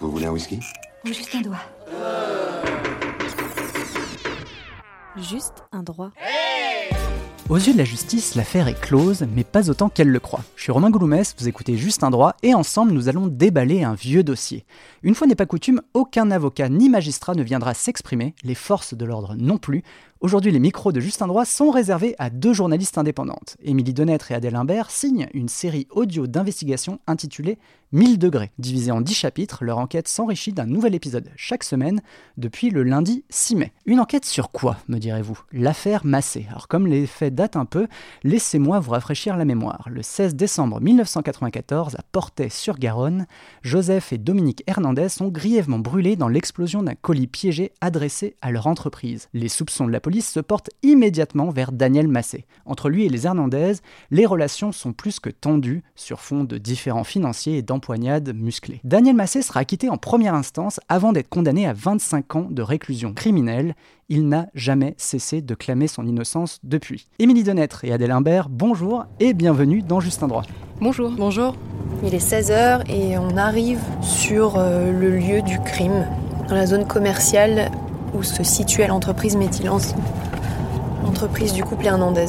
Vous 0.00 0.12
voulez 0.12 0.26
un 0.26 0.30
whisky? 0.30 0.60
Juste 1.04 1.34
un 1.34 1.40
doigt. 1.40 1.58
Juste 5.16 5.64
un 5.72 5.82
droit. 5.82 6.10
Aux 7.48 7.56
yeux 7.56 7.72
de 7.72 7.78
la 7.78 7.84
justice, 7.84 8.34
l'affaire 8.34 8.68
est 8.68 8.78
close, 8.78 9.26
mais 9.34 9.42
pas 9.42 9.70
autant 9.70 9.88
qu'elle 9.88 10.10
le 10.10 10.20
croit. 10.20 10.44
Je 10.54 10.64
suis 10.64 10.70
Romain 10.70 10.90
Gouloumès, 10.90 11.34
vous 11.38 11.48
écoutez 11.48 11.76
Juste 11.76 12.04
un 12.04 12.10
droit, 12.10 12.36
et 12.42 12.54
ensemble 12.54 12.92
nous 12.92 13.08
allons 13.08 13.26
déballer 13.26 13.82
un 13.82 13.94
vieux 13.94 14.22
dossier. 14.22 14.66
Une 15.02 15.14
fois 15.14 15.26
n'est 15.26 15.34
pas 15.34 15.46
coutume, 15.46 15.80
aucun 15.94 16.30
avocat 16.30 16.68
ni 16.68 16.90
magistrat 16.90 17.34
ne 17.34 17.42
viendra 17.42 17.74
s'exprimer, 17.74 18.34
les 18.44 18.54
forces 18.54 18.94
de 18.94 19.04
l'ordre 19.04 19.34
non 19.34 19.56
plus. 19.56 19.82
Aujourd'hui, 20.20 20.50
les 20.50 20.58
micros 20.58 20.90
de 20.90 20.98
Juste 20.98 21.22
un 21.22 21.28
droit 21.28 21.44
sont 21.44 21.70
réservés 21.70 22.16
à 22.18 22.28
deux 22.28 22.52
journalistes 22.52 22.98
indépendantes. 22.98 23.56
Émilie 23.62 23.94
Denêtre 23.94 24.32
et 24.32 24.34
Adèle 24.34 24.56
Imbert 24.56 24.90
signent 24.90 25.28
une 25.32 25.48
série 25.48 25.86
audio 25.90 26.26
d'investigation 26.26 26.98
intitulée 27.06 27.56
1000 27.92 28.18
degrés. 28.18 28.50
Divisée 28.58 28.90
en 28.90 29.00
10 29.00 29.14
chapitres, 29.14 29.64
leur 29.64 29.78
enquête 29.78 30.08
s'enrichit 30.08 30.52
d'un 30.52 30.66
nouvel 30.66 30.94
épisode 30.94 31.30
chaque 31.36 31.64
semaine 31.64 32.02
depuis 32.36 32.70
le 32.70 32.82
lundi 32.82 33.24
6 33.30 33.56
mai. 33.56 33.72
Une 33.86 34.00
enquête 34.00 34.24
sur 34.24 34.50
quoi, 34.50 34.76
me 34.88 34.98
direz-vous? 34.98 35.40
L'affaire 35.52 36.04
Massé. 36.04 36.46
Alors 36.50 36.68
comme 36.68 36.86
les 36.86 37.06
faits 37.06 37.34
datent 37.34 37.56
un 37.56 37.64
peu, 37.64 37.86
laissez-moi 38.24 38.80
vous 38.80 38.90
rafraîchir 38.90 39.36
la 39.36 39.44
mémoire. 39.44 39.86
Le 39.88 40.02
16 40.02 40.34
décembre 40.34 40.80
1994, 40.80 41.94
à 41.94 42.02
Portet-sur-Garonne, 42.10 43.26
Joseph 43.62 44.12
et 44.12 44.18
Dominique 44.18 44.64
Hernandez 44.66 45.08
sont 45.08 45.28
grièvement 45.28 45.78
brûlés 45.78 46.16
dans 46.16 46.28
l'explosion 46.28 46.82
d'un 46.82 46.94
colis 46.94 47.28
piégé 47.28 47.72
adressé 47.80 48.34
à 48.42 48.50
leur 48.50 48.66
entreprise. 48.66 49.28
Les 49.32 49.48
soupçons 49.48 49.86
de 49.86 49.92
la 49.92 50.00
police 50.08 50.30
se 50.30 50.40
portent 50.40 50.70
immédiatement 50.82 51.50
vers 51.50 51.70
Daniel 51.70 52.08
Massé. 52.08 52.46
Entre 52.64 52.88
lui 52.88 53.04
et 53.04 53.10
les 53.10 53.26
Hernandez, 53.26 53.74
les 54.10 54.24
relations 54.24 54.72
sont 54.72 54.94
plus 54.94 55.20
que 55.20 55.28
tendues 55.28 55.82
sur 55.96 56.20
fond 56.20 56.44
de 56.44 56.56
différents 56.56 57.04
financiers 57.04 57.58
et 57.58 57.62
d'empoignades 57.62 58.34
musclées. 58.34 58.80
Daniel 58.84 59.16
Massé 59.16 59.42
sera 59.42 59.60
acquitté 59.60 59.90
en 59.90 59.98
première 59.98 60.32
instance 60.32 60.80
avant 60.88 61.12
d'être 61.12 61.28
condamné 61.28 61.66
à 61.66 61.74
25 61.74 62.36
ans 62.36 62.46
de 62.50 62.62
réclusion 62.62 63.12
criminelle. 63.12 63.74
Il 64.08 64.28
n'a 64.28 64.48
jamais 64.54 64.94
cessé 64.96 65.42
de 65.42 65.54
clamer 65.54 65.88
son 65.88 66.06
innocence 66.06 66.58
depuis. 66.62 67.06
Émilie 67.18 67.44
Denêtre 67.44 67.84
et 67.84 67.92
Adèle 67.92 68.12
Imbert, 68.12 68.48
bonjour 68.48 69.04
et 69.20 69.34
bienvenue 69.34 69.82
dans 69.82 70.00
Juste 70.00 70.22
un 70.22 70.28
droit. 70.28 70.44
Bonjour. 70.80 71.10
Bonjour. 71.10 71.54
Il 72.02 72.14
est 72.14 72.26
16h 72.26 72.90
et 72.90 73.18
on 73.18 73.36
arrive 73.36 73.82
sur 74.00 74.56
euh, 74.56 74.90
le 74.90 75.18
lieu 75.18 75.42
du 75.42 75.60
crime, 75.60 76.06
dans 76.48 76.54
la 76.54 76.64
zone 76.64 76.86
commerciale 76.86 77.70
où 78.14 78.22
se 78.22 78.42
situait 78.42 78.86
l'entreprise 78.86 79.36
Métilance, 79.36 79.94
l'entreprise 81.02 81.52
du 81.52 81.62
couple 81.64 81.86
Hernandez. 81.86 82.26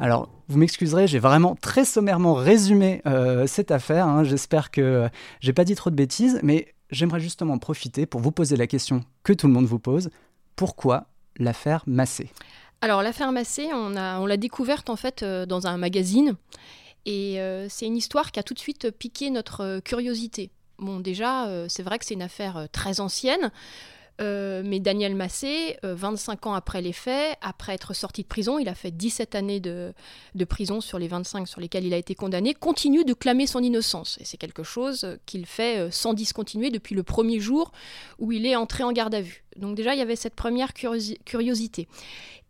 Alors, 0.00 0.28
vous 0.48 0.58
m'excuserez, 0.58 1.06
j'ai 1.06 1.18
vraiment 1.18 1.54
très 1.56 1.84
sommairement 1.84 2.34
résumé 2.34 3.00
euh, 3.06 3.46
cette 3.46 3.70
affaire. 3.70 4.06
hein. 4.06 4.24
J'espère 4.24 4.70
que 4.70 5.08
j'ai 5.40 5.52
pas 5.52 5.64
dit 5.64 5.74
trop 5.74 5.90
de 5.90 5.94
bêtises, 5.96 6.40
mais 6.42 6.74
j'aimerais 6.90 7.20
justement 7.20 7.58
profiter 7.58 8.06
pour 8.06 8.20
vous 8.20 8.32
poser 8.32 8.56
la 8.56 8.66
question 8.66 9.02
que 9.22 9.32
tout 9.32 9.46
le 9.46 9.52
monde 9.52 9.66
vous 9.66 9.78
pose. 9.78 10.10
Pourquoi 10.56 11.06
l'affaire 11.38 11.82
Massé? 11.86 12.30
Alors 12.80 13.02
l'affaire 13.02 13.32
Massé, 13.32 13.68
on 13.72 13.96
a- 13.96 14.18
on 14.20 14.26
l'a 14.26 14.36
découverte 14.36 14.90
en 14.90 14.96
fait 14.96 15.22
euh, 15.22 15.46
dans 15.46 15.66
un 15.66 15.78
magazine 15.78 16.34
et 17.06 17.40
euh, 17.40 17.66
c'est 17.70 17.86
une 17.86 17.96
histoire 17.96 18.30
qui 18.30 18.38
a 18.38 18.42
tout 18.42 18.52
de 18.54 18.58
suite 18.58 18.90
piqué 18.90 19.30
notre 19.30 19.62
euh, 19.62 19.80
curiosité. 19.80 20.50
Bon 20.78 21.00
déjà, 21.00 21.46
euh, 21.46 21.66
c'est 21.70 21.82
vrai 21.82 21.98
que 21.98 22.04
c'est 22.04 22.14
une 22.14 22.22
affaire 22.22 22.56
euh, 22.58 22.66
très 22.70 23.00
ancienne, 23.00 23.50
euh, 24.20 24.62
mais 24.64 24.78
Daniel 24.78 25.14
Massé, 25.16 25.76
euh, 25.84 25.94
25 25.94 26.46
ans 26.46 26.54
après 26.54 26.80
les 26.80 26.92
faits, 26.92 27.36
après 27.40 27.74
être 27.74 27.94
sorti 27.94 28.22
de 28.22 28.28
prison, 28.28 28.58
il 28.58 28.68
a 28.68 28.74
fait 28.74 28.92
17 28.92 29.34
années 29.34 29.60
de, 29.60 29.92
prison 30.48 30.80
sur 30.80 30.98
les 30.98 31.08
25 31.08 31.48
sur 31.48 31.60
lesquelles 31.60 31.84
il 31.84 31.94
a 31.94 31.96
été 31.96 32.14
condamné, 32.14 32.54
continue 32.54 33.04
de 33.04 33.12
clamer 33.12 33.46
son 33.46 33.60
innocence. 33.60 34.18
Et 34.20 34.24
c'est 34.24 34.36
quelque 34.36 34.62
chose 34.62 35.18
qu'il 35.26 35.46
fait 35.46 35.78
euh, 35.78 35.90
sans 35.90 36.14
discontinuer 36.14 36.70
depuis 36.70 36.94
le 36.94 37.02
premier 37.02 37.40
jour 37.40 37.72
où 38.18 38.30
il 38.30 38.46
est 38.46 38.56
entré 38.56 38.84
en 38.84 38.92
garde 38.92 39.14
à 39.14 39.20
vue. 39.20 39.42
Donc 39.56 39.74
déjà, 39.74 39.94
il 39.94 39.98
y 39.98 40.02
avait 40.02 40.16
cette 40.16 40.34
première 40.34 40.70
curiosi- 40.70 41.18
curiosité. 41.24 41.88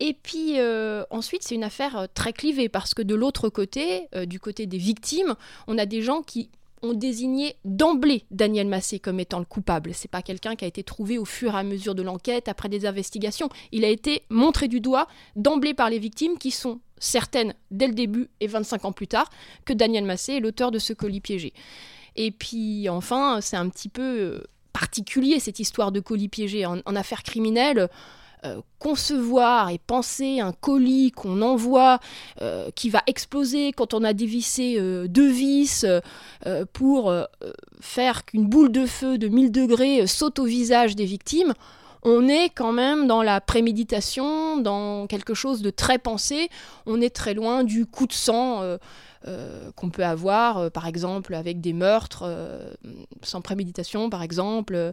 Et 0.00 0.12
puis 0.12 0.58
euh, 0.58 1.04
ensuite, 1.10 1.44
c'est 1.44 1.54
une 1.54 1.64
affaire 1.64 2.08
très 2.14 2.32
clivée 2.32 2.68
parce 2.68 2.92
que 2.92 3.02
de 3.02 3.14
l'autre 3.14 3.48
côté, 3.48 4.08
du 4.26 4.40
côté 4.40 4.66
des 4.66 4.78
victimes, 4.78 5.34
on 5.66 5.78
a 5.78 5.86
des 5.86 6.02
gens 6.02 6.22
qui 6.22 6.50
ont 6.84 6.92
désigné 6.92 7.56
d'emblée 7.64 8.24
Daniel 8.30 8.68
Massé 8.68 8.98
comme 8.98 9.20
étant 9.20 9.38
le 9.38 9.44
coupable. 9.44 9.92
C'est 9.94 10.10
pas 10.10 10.22
quelqu'un 10.22 10.54
qui 10.54 10.64
a 10.64 10.68
été 10.68 10.84
trouvé 10.84 11.18
au 11.18 11.24
fur 11.24 11.54
et 11.54 11.58
à 11.58 11.62
mesure 11.62 11.94
de 11.94 12.02
l'enquête, 12.02 12.48
après 12.48 12.68
des 12.68 12.86
investigations. 12.86 13.48
Il 13.72 13.84
a 13.84 13.88
été 13.88 14.22
montré 14.30 14.68
du 14.68 14.80
doigt 14.80 15.08
d'emblée 15.36 15.74
par 15.74 15.90
les 15.90 15.98
victimes 15.98 16.38
qui 16.38 16.50
sont 16.50 16.80
certaines 16.98 17.54
dès 17.70 17.86
le 17.86 17.94
début 17.94 18.28
et 18.40 18.46
25 18.46 18.84
ans 18.84 18.92
plus 18.92 19.08
tard 19.08 19.30
que 19.64 19.72
Daniel 19.72 20.04
Massé 20.04 20.34
est 20.34 20.40
l'auteur 20.40 20.70
de 20.70 20.78
ce 20.78 20.92
colis 20.92 21.20
piégé. 21.20 21.52
Et 22.16 22.30
puis 22.30 22.88
enfin, 22.88 23.40
c'est 23.40 23.56
un 23.56 23.68
petit 23.68 23.88
peu 23.88 24.02
euh, 24.02 24.44
particulier 24.72 25.40
cette 25.40 25.58
histoire 25.58 25.92
de 25.92 26.00
colis 26.00 26.28
piégé 26.28 26.66
en, 26.66 26.78
en 26.84 26.96
affaires 26.96 27.22
criminelles. 27.22 27.88
Euh, 28.44 28.60
concevoir 28.78 29.70
et 29.70 29.78
penser 29.78 30.40
un 30.40 30.52
colis 30.52 31.10
qu'on 31.12 31.40
envoie 31.40 31.98
euh, 32.42 32.70
qui 32.74 32.90
va 32.90 33.02
exploser 33.06 33.72
quand 33.72 33.94
on 33.94 34.04
a 34.04 34.12
dévissé 34.12 34.76
euh, 34.78 35.08
deux 35.08 35.30
vis 35.30 35.86
pour 36.74 37.14
faire 37.80 38.26
qu'une 38.26 38.46
boule 38.46 38.70
de 38.70 38.84
feu 38.84 39.16
de 39.16 39.28
1000 39.28 39.50
degrés 39.50 40.06
saute 40.06 40.38
au 40.38 40.44
visage 40.44 40.94
des 40.94 41.06
victimes, 41.06 41.54
on 42.02 42.28
est 42.28 42.50
quand 42.50 42.72
même 42.72 43.06
dans 43.06 43.22
la 43.22 43.40
préméditation, 43.40 44.58
dans 44.58 45.06
quelque 45.06 45.32
chose 45.32 45.62
de 45.62 45.70
très 45.70 45.98
pensé. 45.98 46.50
On 46.84 47.00
est 47.00 47.14
très 47.14 47.32
loin 47.32 47.64
du 47.64 47.86
coup 47.86 48.06
de 48.06 48.12
sang 48.12 48.60
qu'on 49.76 49.90
peut 49.90 50.04
avoir, 50.04 50.58
euh, 50.58 50.70
par 50.70 50.86
exemple, 50.86 51.34
avec 51.34 51.60
des 51.60 51.72
meurtres 51.72 52.24
euh, 52.26 52.72
sans 53.22 53.40
préméditation, 53.40 54.10
par 54.10 54.22
exemple, 54.22 54.74
euh, 54.74 54.92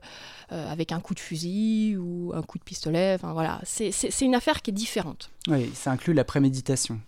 avec 0.50 0.92
un 0.92 1.00
coup 1.00 1.14
de 1.14 1.20
fusil 1.20 1.98
ou 1.98 2.32
un 2.34 2.42
coup 2.42 2.58
de 2.58 2.64
pistolet. 2.64 3.14
Enfin 3.16 3.34
voilà, 3.34 3.60
c'est 3.64 3.92
une 4.22 4.36
affaire 4.36 4.62
qui 4.62 4.72
est 4.72 4.74
différente. 4.74 5.30
Oui, 5.48 5.70
ça 5.74 5.92
inclut 5.92 6.14
la 6.14 6.24
préméditation. 6.24 7.00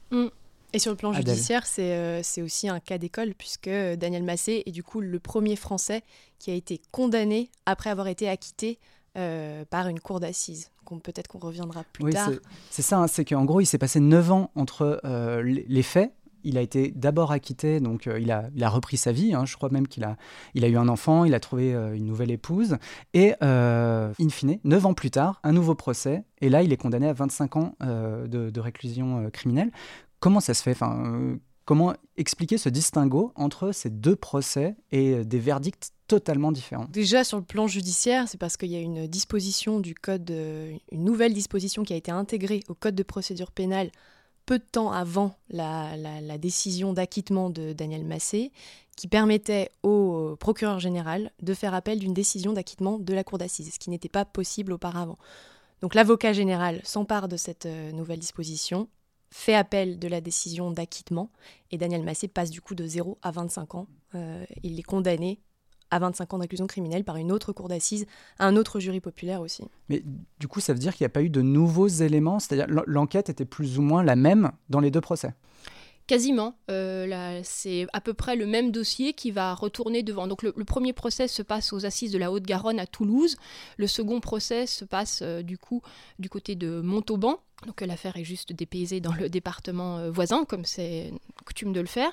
Et 0.75 0.79
sur 0.79 0.91
le 0.91 0.97
plan 0.97 1.11
Adèle. 1.13 1.27
judiciaire, 1.35 1.65
c'est 1.67 1.93
euh, 1.93 2.23
c'est 2.23 2.41
aussi 2.41 2.67
un 2.67 2.79
cas 2.79 2.97
d'école, 2.97 3.33
puisque 3.37 3.67
euh, 3.67 3.95
Daniel 3.95 4.23
Massé 4.23 4.63
est 4.65 4.71
du 4.71 4.81
coup 4.83 5.01
le 5.01 5.19
premier 5.19 5.55
Français 5.55 6.01
qui 6.39 6.49
a 6.49 6.55
été 6.55 6.81
condamné 6.91 7.51
après 7.67 7.91
avoir 7.91 8.07
été 8.07 8.27
acquitté 8.27 8.79
euh, 9.15 9.63
par 9.69 9.87
une 9.87 9.99
cour 9.99 10.19
d'assises. 10.19 10.71
qu'on- 10.83 10.97
Peut-être 10.99 11.27
qu'on 11.27 11.37
reviendra 11.39 11.83
plus 11.93 12.03
Oui, 12.05 12.11
tard. 12.13 12.29
c'est- 12.31 12.39
c'est 12.71 12.81
ça, 12.81 12.97
hein, 12.97 13.07
c'est 13.07 13.23
qu'en 13.23 13.45
gros, 13.45 13.61
il 13.61 13.65
s'est 13.67 13.77
passé 13.77 13.99
9 13.99 14.31
ans 14.31 14.49
entre 14.55 14.99
euh, 15.05 15.41
les 15.43 15.83
faits. 15.83 16.11
Il 16.43 16.57
a 16.57 16.61
été 16.61 16.91
d'abord 16.95 17.31
acquitté, 17.31 17.79
donc 17.79 18.07
euh, 18.07 18.19
il, 18.19 18.31
a, 18.31 18.49
il 18.55 18.63
a 18.63 18.69
repris 18.69 18.97
sa 18.97 19.11
vie. 19.11 19.33
hein. 19.33 19.45
je 19.45 19.55
crois 19.55 19.69
même 19.69 19.87
qu'il 19.87 20.03
a, 20.03 20.17
il 20.53 20.63
a 20.65 20.67
eu 20.67 20.77
un 20.77 20.87
enfant, 20.87 21.23
il 21.25 21.33
a 21.33 21.39
trouvé 21.39 21.73
euh, 21.73 21.95
une 21.95 22.05
nouvelle 22.05 22.31
épouse. 22.31 22.77
Et 23.13 23.33
euh, 23.43 24.11
in 24.19 24.29
fine, 24.29 24.59
9 24.63 24.85
ans 24.85 24.93
plus 24.93 25.11
tard, 25.11 25.39
un 25.43 25.51
nouveau 25.53 25.75
procès. 25.75 26.23
Et 26.41 26.49
là, 26.49 26.63
il 26.63 26.73
est 26.73 26.77
condamné 26.77 27.07
à 27.07 27.13
25 27.13 27.55
ans 27.55 27.75
de, 27.81 28.49
de 28.49 28.59
réclusion 28.59 29.29
criminelle. 29.31 29.71
Comment 30.19 30.39
ça 30.39 30.53
se 30.53 30.61
fait? 30.63 30.71
Enfin, 30.71 31.37
Comment 31.65 31.93
expliquer 32.17 32.57
ce 32.57 32.67
distinguo 32.67 33.31
entre 33.35 33.71
ces 33.71 33.89
deux 33.89 34.17
procès 34.17 34.75
et 34.91 35.23
des 35.23 35.39
verdicts 35.39 35.91
totalement 36.07 36.51
différents? 36.51 36.87
Déjà 36.91 37.23
sur 37.23 37.37
le 37.37 37.43
plan 37.45 37.67
judiciaire, 37.67 38.27
c'est 38.27 38.37
parce 38.37 38.57
qu'il 38.57 38.69
y 38.69 38.75
a 38.75 38.81
une 38.81 39.07
disposition 39.07 39.79
du 39.79 39.95
code, 39.95 40.29
une 40.29 41.03
nouvelle 41.05 41.33
disposition 41.33 41.83
qui 41.83 41.93
a 41.93 41.95
été 41.95 42.11
intégrée 42.11 42.59
au 42.67 42.73
code 42.73 42.95
de 42.95 43.03
procédure 43.03 43.51
pénale 43.51 43.91
peu 44.45 44.59
de 44.59 44.63
temps 44.63 44.91
avant 44.91 45.35
la, 45.49 46.37
décision 46.37 46.93
d'acquittement 46.93 47.49
de 47.49 47.73
Daniel 47.73 48.03
Massé, 48.03 48.51
qui 48.95 49.07
permettait 49.07 49.71
au 49.81 50.35
procureur 50.39 50.79
général 50.79 51.31
de 51.41 51.53
faire 51.53 51.73
appel 51.73 51.99
d'une 51.99 52.13
décision 52.13 52.53
d'acquittement 52.53 52.99
de 52.99 53.13
la 53.13 53.23
cour 53.23 53.37
d'assises, 53.37 53.73
ce 53.73 53.79
qui 53.79 53.89
n'était 53.89 54.09
pas 54.09 54.25
possible 54.25 54.73
auparavant. 54.73 55.17
Donc 55.81 55.95
l'avocat 55.95 56.33
général 56.33 56.81
s'empare 56.83 57.27
de 57.27 57.37
cette 57.37 57.65
euh, 57.65 57.91
nouvelle 57.91 58.19
disposition, 58.19 58.87
fait 59.31 59.55
appel 59.55 59.99
de 59.99 60.07
la 60.07 60.21
décision 60.21 60.71
d'acquittement, 60.71 61.29
et 61.71 61.77
Daniel 61.77 62.03
Massé 62.03 62.27
passe 62.27 62.51
du 62.51 62.61
coup 62.61 62.75
de 62.75 62.85
0 62.85 63.17
à 63.21 63.31
25 63.31 63.75
ans. 63.75 63.87
Euh, 64.15 64.45
il 64.61 64.79
est 64.79 64.83
condamné 64.83 65.39
à 65.93 65.99
25 65.99 66.33
ans 66.33 66.39
d'inclusion 66.39 66.65
criminelle 66.67 67.03
par 67.03 67.17
une 67.17 67.31
autre 67.31 67.53
cour 67.53 67.67
d'assises, 67.67 68.05
un 68.39 68.55
autre 68.55 68.79
jury 68.79 68.99
populaire 68.99 69.41
aussi. 69.41 69.63
Mais 69.89 70.03
du 70.39 70.47
coup, 70.47 70.59
ça 70.59 70.73
veut 70.73 70.79
dire 70.79 70.95
qu'il 70.95 71.03
n'y 71.03 71.07
a 71.07 71.09
pas 71.09 71.21
eu 71.21 71.29
de 71.29 71.41
nouveaux 71.41 71.87
éléments? 71.87 72.39
C'est-à-dire 72.39 72.65
l'en- 72.67 72.83
l'enquête 72.87 73.29
était 73.29 73.45
plus 73.45 73.77
ou 73.77 73.81
moins 73.81 74.03
la 74.03 74.15
même 74.15 74.51
dans 74.69 74.79
les 74.79 74.89
deux 74.91 75.01
procès? 75.01 75.33
Quasiment. 76.05 76.55
Euh, 76.69 77.39
c'est 77.43 77.87
à 77.93 78.01
peu 78.01 78.13
près 78.13 78.35
le 78.35 78.45
même 78.45 78.71
dossier 78.71 79.13
qui 79.13 79.31
va 79.31 79.53
retourner 79.53 80.03
devant. 80.03 80.27
Donc 80.27 80.43
le, 80.43 80.51
premier 80.65 80.91
procès 80.91 81.29
se 81.29 81.41
passe 81.41 81.71
aux 81.71 81.85
assises 81.85 82.11
de 82.11 82.17
la 82.17 82.31
Haute-Garonne 82.31 82.79
à 82.79 82.85
Toulouse. 82.85 83.37
Le 83.77 83.87
second 83.87 84.19
procès 84.19 84.67
se 84.67 84.83
passe 84.83 85.21
euh, 85.21 85.41
du 85.43 85.57
coup 85.57 85.81
du 86.19 86.29
côté 86.29 86.55
de 86.55 86.81
Montauban. 86.81 87.39
Donc 87.65 87.79
l'affaire 87.79 88.17
est 88.17 88.25
juste 88.25 88.51
dépaysée 88.51 88.99
dans 88.99 89.13
le 89.13 89.29
département 89.29 89.99
euh, 89.99 90.11
voisin, 90.11 90.43
comme 90.43 90.65
c'est 90.65 91.13
coutume 91.45 91.71
de 91.71 91.79
le 91.79 91.87
faire. 91.87 92.11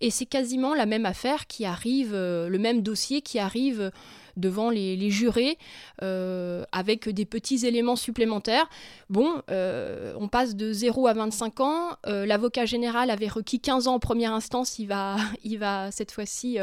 Et 0.00 0.10
c'est 0.10 0.26
quasiment 0.26 0.74
la 0.74 0.86
même 0.86 1.04
affaire 1.04 1.46
qui 1.46 1.66
arrive, 1.66 2.12
le 2.14 2.58
même 2.58 2.80
dossier 2.80 3.20
qui 3.20 3.38
arrive 3.38 3.90
devant 4.36 4.70
les, 4.70 5.10
jurés 5.10 5.58
euh, 6.02 6.64
avec 6.72 7.08
des 7.08 7.24
petits 7.24 7.66
éléments 7.66 7.96
supplémentaires. 7.96 8.68
Bon, 9.08 9.42
euh, 9.50 10.14
on 10.18 10.28
passe 10.28 10.54
de 10.56 10.72
0 10.72 11.06
à 11.06 11.14
25 11.14 11.60
ans. 11.60 11.96
Euh, 12.06 12.26
l'avocat 12.26 12.66
général 12.66 13.10
avait 13.10 13.28
requis 13.28 13.60
15 13.60 13.88
ans 13.88 13.94
en 13.94 13.98
première 13.98 14.32
instance. 14.32 14.78
Il 14.78 14.86
va, 14.86 15.16
il 15.44 15.58
va 15.58 15.90
cette 15.90 16.12
fois-ci 16.12 16.58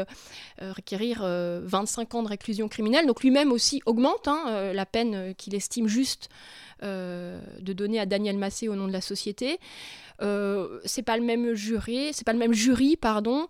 requérir 0.60 1.22
25 1.24 2.14
ans 2.14 2.22
de 2.22 2.28
réclusion 2.28 2.68
criminelle. 2.68 3.06
Donc 3.06 3.22
lui-même 3.22 3.52
aussi 3.52 3.82
augmente 3.86 4.28
hein, 4.28 4.72
la 4.72 4.86
peine 4.86 5.34
qu'il 5.34 5.54
estime 5.54 5.88
juste 5.88 6.28
de 6.82 7.72
donner 7.72 7.98
à 7.98 8.06
Daniel 8.06 8.36
Massé 8.36 8.68
au 8.68 8.74
nom 8.76 8.86
de 8.86 8.92
la 8.92 9.00
société. 9.00 9.58
Euh, 10.22 10.80
c'est 10.84 11.02
pas 11.02 11.16
le 11.16 11.24
même 11.24 11.54
jury, 11.54 12.10
c'est 12.12 12.24
pas 12.24 12.32
le 12.32 12.38
même 12.38 12.52
jury, 12.52 12.96
pardon. 12.96 13.48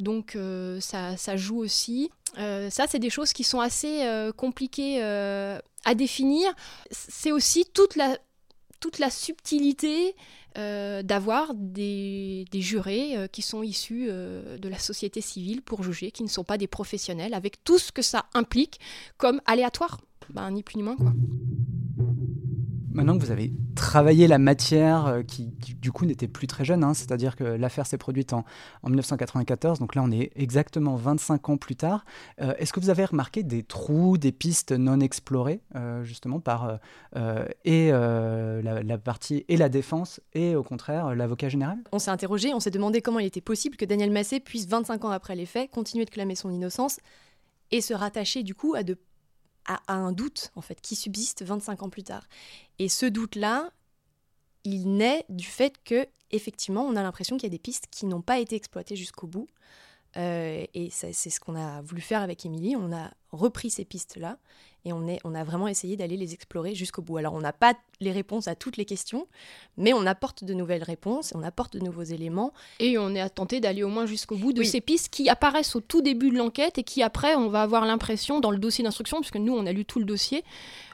donc 0.00 0.36
ça, 0.80 1.16
ça, 1.16 1.36
joue 1.36 1.58
aussi. 1.58 2.10
Euh, 2.38 2.70
ça, 2.70 2.86
c'est 2.88 2.98
des 2.98 3.10
choses 3.10 3.32
qui 3.32 3.44
sont 3.44 3.60
assez 3.60 4.04
euh, 4.04 4.32
compliquées 4.32 5.02
euh, 5.02 5.58
à 5.84 5.94
définir. 5.94 6.52
C'est 6.90 7.32
aussi 7.32 7.64
toute 7.72 7.96
la, 7.96 8.18
toute 8.80 8.98
la 8.98 9.10
subtilité 9.10 10.14
d'avoir 10.56 11.54
des, 11.54 12.44
des, 12.50 12.60
jurés 12.60 13.28
qui 13.30 13.40
sont 13.40 13.62
issus 13.62 14.08
de 14.08 14.68
la 14.68 14.80
société 14.80 15.20
civile 15.20 15.62
pour 15.62 15.84
juger, 15.84 16.10
qui 16.10 16.24
ne 16.24 16.28
sont 16.28 16.42
pas 16.42 16.58
des 16.58 16.66
professionnels, 16.66 17.34
avec 17.34 17.62
tout 17.62 17.78
ce 17.78 17.92
que 17.92 18.02
ça 18.02 18.26
implique 18.34 18.80
comme 19.16 19.40
aléatoire. 19.46 20.00
Ben, 20.30 20.50
ni 20.50 20.64
plus 20.64 20.76
ni 20.76 20.82
moins, 20.82 20.96
quoi. 20.96 21.12
Maintenant 22.92 23.16
que 23.16 23.24
vous 23.24 23.30
avez 23.30 23.52
travaillé 23.76 24.26
la 24.26 24.38
matière, 24.38 25.06
euh, 25.06 25.22
qui, 25.22 25.46
du 25.46 25.92
coup 25.92 26.06
n'était 26.06 26.26
plus 26.26 26.48
très 26.48 26.64
jeune, 26.64 26.82
hein, 26.82 26.92
c'est-à-dire 26.92 27.36
que 27.36 27.44
l'affaire 27.44 27.86
s'est 27.86 27.98
produite 27.98 28.32
en, 28.32 28.44
1994, 28.84 29.78
donc 29.78 29.94
là 29.94 30.02
on 30.02 30.10
est 30.10 30.32
exactement 30.34 30.96
25 30.96 31.50
ans 31.50 31.56
plus 31.56 31.76
tard, 31.76 32.04
euh, 32.40 32.52
est-ce 32.58 32.72
que 32.72 32.80
vous 32.80 32.90
avez 32.90 33.04
remarqué 33.04 33.42
des 33.44 33.62
trous, 33.62 34.18
des 34.18 34.32
pistes 34.32 34.72
non 34.72 34.98
explorées, 35.00 35.60
euh, 35.76 36.02
justement 36.02 36.40
par 36.40 36.80
et 37.64 37.90
la, 37.90 38.98
partie 38.98 39.44
et 39.48 39.56
la 39.56 39.68
défense 39.68 40.20
et 40.34 40.56
au 40.56 40.62
contraire 40.62 41.14
l'avocat 41.14 41.48
général? 41.48 41.78
On 41.92 41.98
s'est 41.98 42.10
interrogé, 42.10 42.52
on 42.54 42.60
s'est 42.60 42.70
demandé 42.70 43.02
comment 43.02 43.20
il 43.20 43.26
était 43.26 43.40
possible 43.40 43.76
que 43.76 43.84
Daniel 43.84 44.10
Massé 44.10 44.40
puisse 44.40 44.66
25 44.66 45.04
ans 45.04 45.10
après 45.10 45.36
les 45.36 45.46
faits 45.46 45.70
continuer 45.70 46.04
de 46.04 46.10
clamer 46.10 46.34
son 46.34 46.50
innocence 46.50 46.98
et 47.70 47.80
se 47.80 47.94
rattacher 47.94 48.42
du 48.42 48.54
coup 48.54 48.74
à 48.74 48.82
de 48.82 48.98
à, 49.66 49.80
un 49.92 50.12
doute 50.12 50.50
en 50.56 50.60
fait 50.60 50.80
qui 50.80 50.96
subsiste 50.96 51.42
25 51.42 51.82
ans 51.82 51.90
plus 51.90 52.02
tard. 52.02 52.26
Et 52.78 52.88
ce 52.88 53.06
doute-là, 53.06 53.70
il 54.64 54.96
naît 54.96 55.24
du 55.28 55.46
fait 55.46 55.74
que 55.84 56.06
effectivement, 56.30 56.82
on 56.82 56.96
a 56.96 57.02
l'impression 57.02 57.36
qu'il 57.36 57.44
y 57.44 57.52
a 57.52 57.56
des 57.56 57.58
pistes 57.58 57.86
qui 57.90 58.06
n'ont 58.06 58.22
pas 58.22 58.38
été 58.38 58.56
exploitées 58.56 58.96
jusqu'au 58.96 59.26
bout. 59.26 59.48
Euh, 60.16 60.64
et 60.74 60.90
c'est 60.90 61.12
ce 61.12 61.40
qu'on 61.40 61.54
a 61.54 61.82
voulu 61.82 62.00
faire 62.00 62.22
avec 62.22 62.44
Émilie. 62.44 62.76
On 62.76 62.92
a 62.92 63.12
repris 63.30 63.70
ces 63.70 63.84
pistes-là 63.84 64.38
et 64.84 64.92
on, 64.92 65.06
est, 65.06 65.18
on 65.24 65.34
a 65.34 65.44
vraiment 65.44 65.68
essayé 65.68 65.96
d'aller 65.96 66.16
les 66.16 66.32
explorer 66.34 66.74
jusqu'au 66.74 67.02
bout. 67.02 67.18
Alors 67.18 67.34
on 67.34 67.40
n'a 67.40 67.52
pas 67.52 67.74
les 68.00 68.12
réponses 68.12 68.48
à 68.48 68.54
toutes 68.54 68.76
les 68.76 68.84
questions, 68.84 69.26
mais 69.76 69.92
on 69.92 70.06
apporte 70.06 70.44
de 70.44 70.54
nouvelles 70.54 70.82
réponses, 70.82 71.32
on 71.34 71.42
apporte 71.42 71.74
de 71.74 71.80
nouveaux 71.80 72.02
éléments. 72.02 72.52
Et 72.78 72.96
on 72.98 73.14
est 73.14 73.28
tenté 73.30 73.60
d'aller 73.60 73.82
au 73.82 73.88
moins 73.88 74.06
jusqu'au 74.06 74.36
bout 74.36 74.52
de 74.52 74.62
ces 74.62 74.80
pistes 74.80 75.08
qui 75.10 75.28
apparaissent 75.28 75.76
au 75.76 75.80
tout 75.80 76.02
début 76.02 76.30
de 76.30 76.36
l'enquête 76.36 76.78
et 76.78 76.82
qui 76.82 77.02
après 77.02 77.34
on 77.34 77.48
va 77.48 77.62
avoir 77.62 77.84
l'impression 77.84 78.40
dans 78.40 78.50
le 78.50 78.58
dossier 78.58 78.84
d'instruction, 78.84 79.20
puisque 79.20 79.36
nous 79.36 79.54
on 79.54 79.66
a 79.66 79.72
lu 79.72 79.84
tout 79.84 79.98
le 79.98 80.06
dossier, 80.06 80.44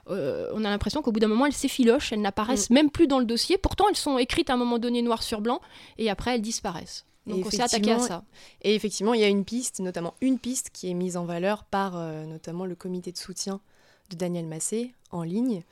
euh, 0.09 0.51
on 0.55 0.65
a 0.65 0.71
l'impression 0.71 1.03
qu'au 1.03 1.13
bout 1.13 1.21
d'un 1.21 1.29
moment 1.29 1.47
elles 1.47 1.53
s'effilochent, 1.53 2.13
elles 2.13 2.21
n'apparaissent 2.21 2.71
mm. 2.71 2.75
même 2.75 2.91
plus 2.91 3.07
dans 3.07 3.19
le 3.19 3.25
dossier, 3.25 3.59
pourtant 3.59 3.89
elles 3.89 3.97
sont 3.97 4.19
écrites 4.19 4.51
à 4.51 4.55
un 4.55 4.59
moment 4.59 4.79
donné 4.79 5.03
noir 5.03 5.23
sur 5.23 5.41
blanc 5.41 5.61
et 5.99 6.11
après 6.11 6.35
elles 6.35 6.43
disparaissent. 6.43 7.07
Donc 7.27 7.45
on 7.45 7.51
s'est 7.51 7.63
attaqué 7.63 7.91
à 7.91 7.99
ça. 7.99 8.25
Et 8.63 8.75
effectivement, 8.75 9.13
il 9.13 9.21
y 9.21 9.25
a 9.25 9.29
une 9.29 9.45
piste, 9.45 9.81
notamment 9.81 10.15
une 10.21 10.39
piste 10.39 10.71
qui 10.73 10.89
est 10.89 10.95
mise 10.95 11.17
en 11.17 11.25
valeur 11.25 11.65
par 11.65 11.97
euh, 11.97 12.25
notamment 12.25 12.67
le 12.67 12.77
comité 12.77 13.11
de 13.11 13.19
soutien 13.19 13.61
de 14.09 14.17
Daniel 14.17 14.47
Massé 14.47 14.93
en 15.11 15.23
ligne. 15.23 15.63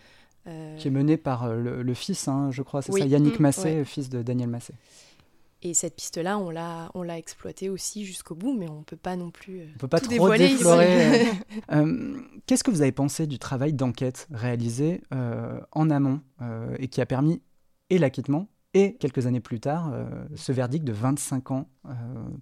Euh, 0.46 0.76
qui 0.76 0.88
est 0.88 0.90
mené 0.90 1.16
par 1.16 1.44
euh, 1.44 1.82
le, 1.82 1.94
fils, 1.94 2.28
hein, 2.28 2.50
je 2.50 2.62
crois, 2.62 2.82
c'est 2.82 2.92
ça, 2.92 3.06
Yannick 3.06 3.38
mm, 3.38 3.42
Massé, 3.42 3.84
fils 3.84 4.10
de 4.10 4.22
Daniel 4.22 4.48
Massé. 4.48 4.74
Et 5.62 5.72
cette 5.72 5.96
piste-là, 5.96 6.36
on 6.38 6.50
l'a, 6.50 6.90
on 6.94 7.02
l'a 7.02 7.16
exploitée 7.16 7.70
aussi 7.70 8.04
jusqu'au 8.04 8.34
bout, 8.34 8.52
mais 8.52 8.68
on 8.68 8.80
ne 8.80 8.84
peut 8.84 8.98
pas 8.98 9.16
non 9.16 9.30
plus. 9.30 9.62
on 9.74 9.78
peut 9.78 9.88
pas 9.88 10.00
trop 10.00 10.10
dévoiler 10.10 10.48
déflorer. 10.48 11.24
qu'est-ce 12.46 12.62
que 12.62 12.70
vous 12.70 12.82
avez 12.82 12.92
pensé 12.92 13.26
du 13.26 13.38
travail 13.38 13.72
d'enquête 13.72 14.28
réalisé 14.30 15.00
en 15.72 15.88
amont 15.88 16.20
et 16.78 16.88
qui 16.88 17.00
a 17.00 17.06
permis 17.06 17.40
et 17.88 17.96
l'acquittement 17.96 18.48
et 18.74 18.96
quelques 18.96 19.26
années 19.26 19.40
plus 19.40 19.60
tard, 19.60 19.90
ce 20.34 20.52
verdict 20.52 20.84
de 20.84 20.92
25 20.92 21.52
ans 21.52 21.68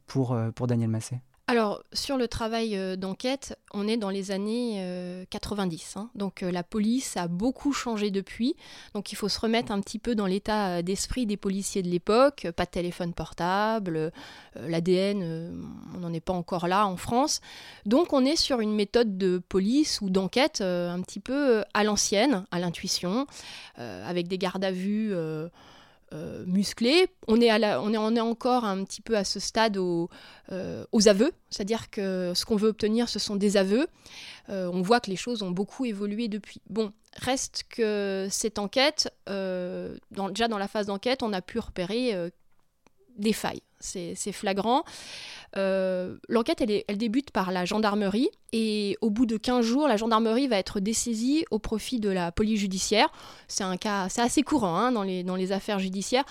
pour, 0.07 0.37
pour 0.57 0.67
Daniel 0.67 0.91
Massé? 0.91 1.21
Alors, 1.49 1.83
sur 1.93 2.17
le 2.17 2.29
travail 2.29 2.77
euh, 2.77 2.95
d'enquête, 2.95 3.59
on 3.75 3.89
est 3.89 3.97
dans 3.97 4.11
les 4.11 4.31
années 4.31 5.27
90. 5.29 5.95
Euh, 5.97 6.01
hein. 6.01 6.11
Donc, 6.15 6.43
euh, 6.43 6.53
la 6.53 6.63
police 6.63 7.17
a 7.17 7.27
beaucoup 7.27 7.73
changé 7.73 8.13
depuis. 8.13 8.55
Donc, 8.95 9.11
il 9.11 9.17
faut 9.17 9.29
se 9.29 9.41
remettre 9.41 9.73
un 9.73 9.81
petit 9.81 9.99
peu 9.99 10.15
dans 10.15 10.27
l'état 10.27 10.83
d'esprit 10.83 11.27
des 11.27 11.37
policiers 11.37 11.83
de 11.83 11.89
l'époque. 11.89 12.47
Pas 12.57 12.65
de 12.65 12.71
téléphone 12.71 13.13
portable, 13.13 14.13
l'ADN, 14.55 15.53
on 15.95 15.99
n'en 15.99 16.13
est 16.13 16.21
pas 16.21 16.33
encore 16.33 16.69
là 16.69 16.87
en 16.87 16.97
France. 16.97 17.41
Donc, 17.87 18.13
on 18.13 18.25
est 18.25 18.37
sur 18.37 18.61
une 18.61 18.75
méthode 18.75 19.19
de 19.19 19.39
police 19.39 20.01
ou 20.01 20.11
d'enquête 20.11 20.61
un 20.61 21.01
petit 21.03 21.21
peu 21.21 21.65
à 21.75 21.83
l'ancienne, 21.83 22.47
à 22.53 22.61
l'intuition, 22.61 23.27
avec 23.77 24.29
des 24.29 24.39
gardes 24.39 24.65
à 24.65 24.71
vue 24.71 25.13
euh, 26.13 26.45
musclé. 26.47 27.07
On 27.27 27.41
est, 27.41 28.21
encore 28.21 28.65
un 28.65 28.85
petit 28.85 29.01
peu 29.01 29.17
à 29.17 29.25
ce 29.25 29.41
stade 29.41 29.79
euh, 29.79 30.85
aux 30.93 31.09
aveux, 31.09 31.33
c'est-à-dire 31.51 31.91
que 31.91 32.33
ce 32.35 32.45
qu'on 32.45 32.57
veut 32.57 32.69
obtenir, 32.69 33.09
ce 33.09 33.19
sont 33.19 33.37
des 33.37 33.57
aveux. 33.57 33.87
Euh, 34.49 34.71
on 34.73 34.83
voit 34.83 35.01
que 35.01 35.11
les 35.11 35.17
choses 35.17 35.43
ont 35.43 35.51
beaucoup 35.51 35.85
évolué 35.85 36.29
depuis. 36.29 36.61
Bon, 36.69 36.93
reste 37.17 37.65
que 37.71 38.29
cette 38.31 38.59
enquête, 38.59 39.13
déjà 39.27 40.49
dans 40.49 40.59
la 40.59 40.69
phase 40.69 40.87
d'enquête, 40.87 41.23
on 41.23 41.33
a 41.33 41.41
pu 41.41 41.59
repérer 41.59 42.31
des 43.17 43.33
failles. 43.33 43.63
C'est 43.83 44.33
flagrant. 44.33 44.85
Euh, 45.57 46.17
l'enquête, 46.29 46.63
elle, 46.89 46.99
débute 46.99 47.31
par 47.31 47.53
la 47.53 47.65
gendarmerie 47.65 48.31
et 48.53 48.97
au 49.01 49.11
bout 49.11 49.27
de 49.27 49.37
15 49.37 49.65
jours, 49.65 49.89
la 49.89 49.97
gendarmerie 49.97 50.49
va 50.49 50.57
être 50.57 50.81
dessaisie 50.81 51.45
au 51.51 51.59
profit 51.59 52.01
de 52.01 52.09
la 52.09 52.33
police 52.33 52.61
judiciaire. 52.61 53.09
C'est 53.49 53.65
assez 54.19 54.43
courant 54.43 54.77
hein, 54.77 54.93
dans 54.93 55.03
les 55.37 55.53
affaires 55.53 55.79
judiciaires. 55.79 56.25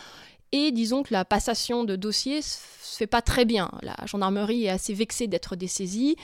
Et 0.52 0.72
disons 0.72 1.04
que 1.04 1.14
la 1.14 1.24
passation 1.24 1.84
de 1.84 1.96
dossiers 1.96 2.42
se 2.42 2.98
fait 2.98 3.08
pas 3.08 3.22
très 3.22 3.46
bien. 3.46 3.72
La 3.82 3.96
gendarmerie 4.06 4.66
est 4.66 4.70
assez 4.70 4.94
vexée 4.94 5.28
d'être 5.28 5.56
dessaisie. 5.56 6.18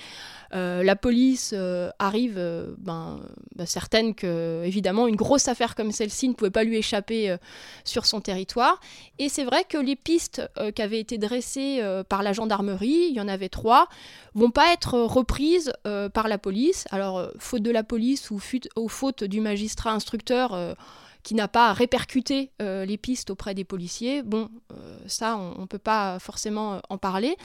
Euh, 0.53 0.83
la 0.83 0.95
police 0.95 1.51
euh, 1.53 1.89
arrive, 1.99 2.35
euh, 2.37 2.73
ben, 2.77 3.19
ben, 3.55 3.65
certaine 3.65 4.15
que, 4.15 4.63
évidemment, 4.65 5.07
une 5.07 5.15
grosse 5.15 5.47
affaire 5.47 5.75
comme 5.75 5.91
celle-ci 5.91 6.29
ne 6.29 6.33
pouvait 6.33 6.51
pas 6.51 6.63
lui 6.63 6.77
échapper 6.77 7.35
sur 7.83 8.05
son 8.05 8.21
territoire. 8.21 8.79
Et 9.19 9.29
c'est 9.29 9.43
vrai 9.43 9.63
que 9.63 9.77
les 9.77 9.95
pistes 9.95 10.41
qui 10.75 10.81
avaient 10.81 10.99
été 10.99 11.17
dressées 11.17 11.81
par 12.09 12.23
la 12.23 12.33
gendarmerie, 12.33 13.07
il 13.09 13.15
y 13.15 13.21
en 13.21 13.27
avait 13.27 13.49
trois, 13.49 13.87
vont 14.33 14.51
pas 14.51 14.73
être 14.73 14.99
reprises 14.99 15.73
par 16.13 16.27
la 16.27 16.37
police. 16.37 16.85
Alors, 16.91 17.29
faute 17.39 17.63
de 17.63 17.71
la 17.71 17.83
police 17.83 18.29
ou, 18.29 18.39
ou 18.75 18.87
faute 18.87 19.23
du 19.23 19.41
magistrat 19.41 19.91
instructeur, 19.91 20.75
qui 21.23 21.35
n'a 21.35 21.47
pas 21.47 21.73
répercuté 21.73 22.51
euh, 22.61 22.85
les 22.85 22.97
pistes 22.97 23.29
auprès 23.29 23.53
des 23.53 23.63
policiers. 23.63 24.23
Bon, 24.23 24.49
euh, 24.71 24.97
ça, 25.07 25.37
on 25.37 25.61
ne 25.61 25.65
peut 25.65 25.77
pas 25.77 26.19
forcément 26.19 26.75
euh, 26.75 26.79
en 26.89 26.97
parler, 26.97 27.35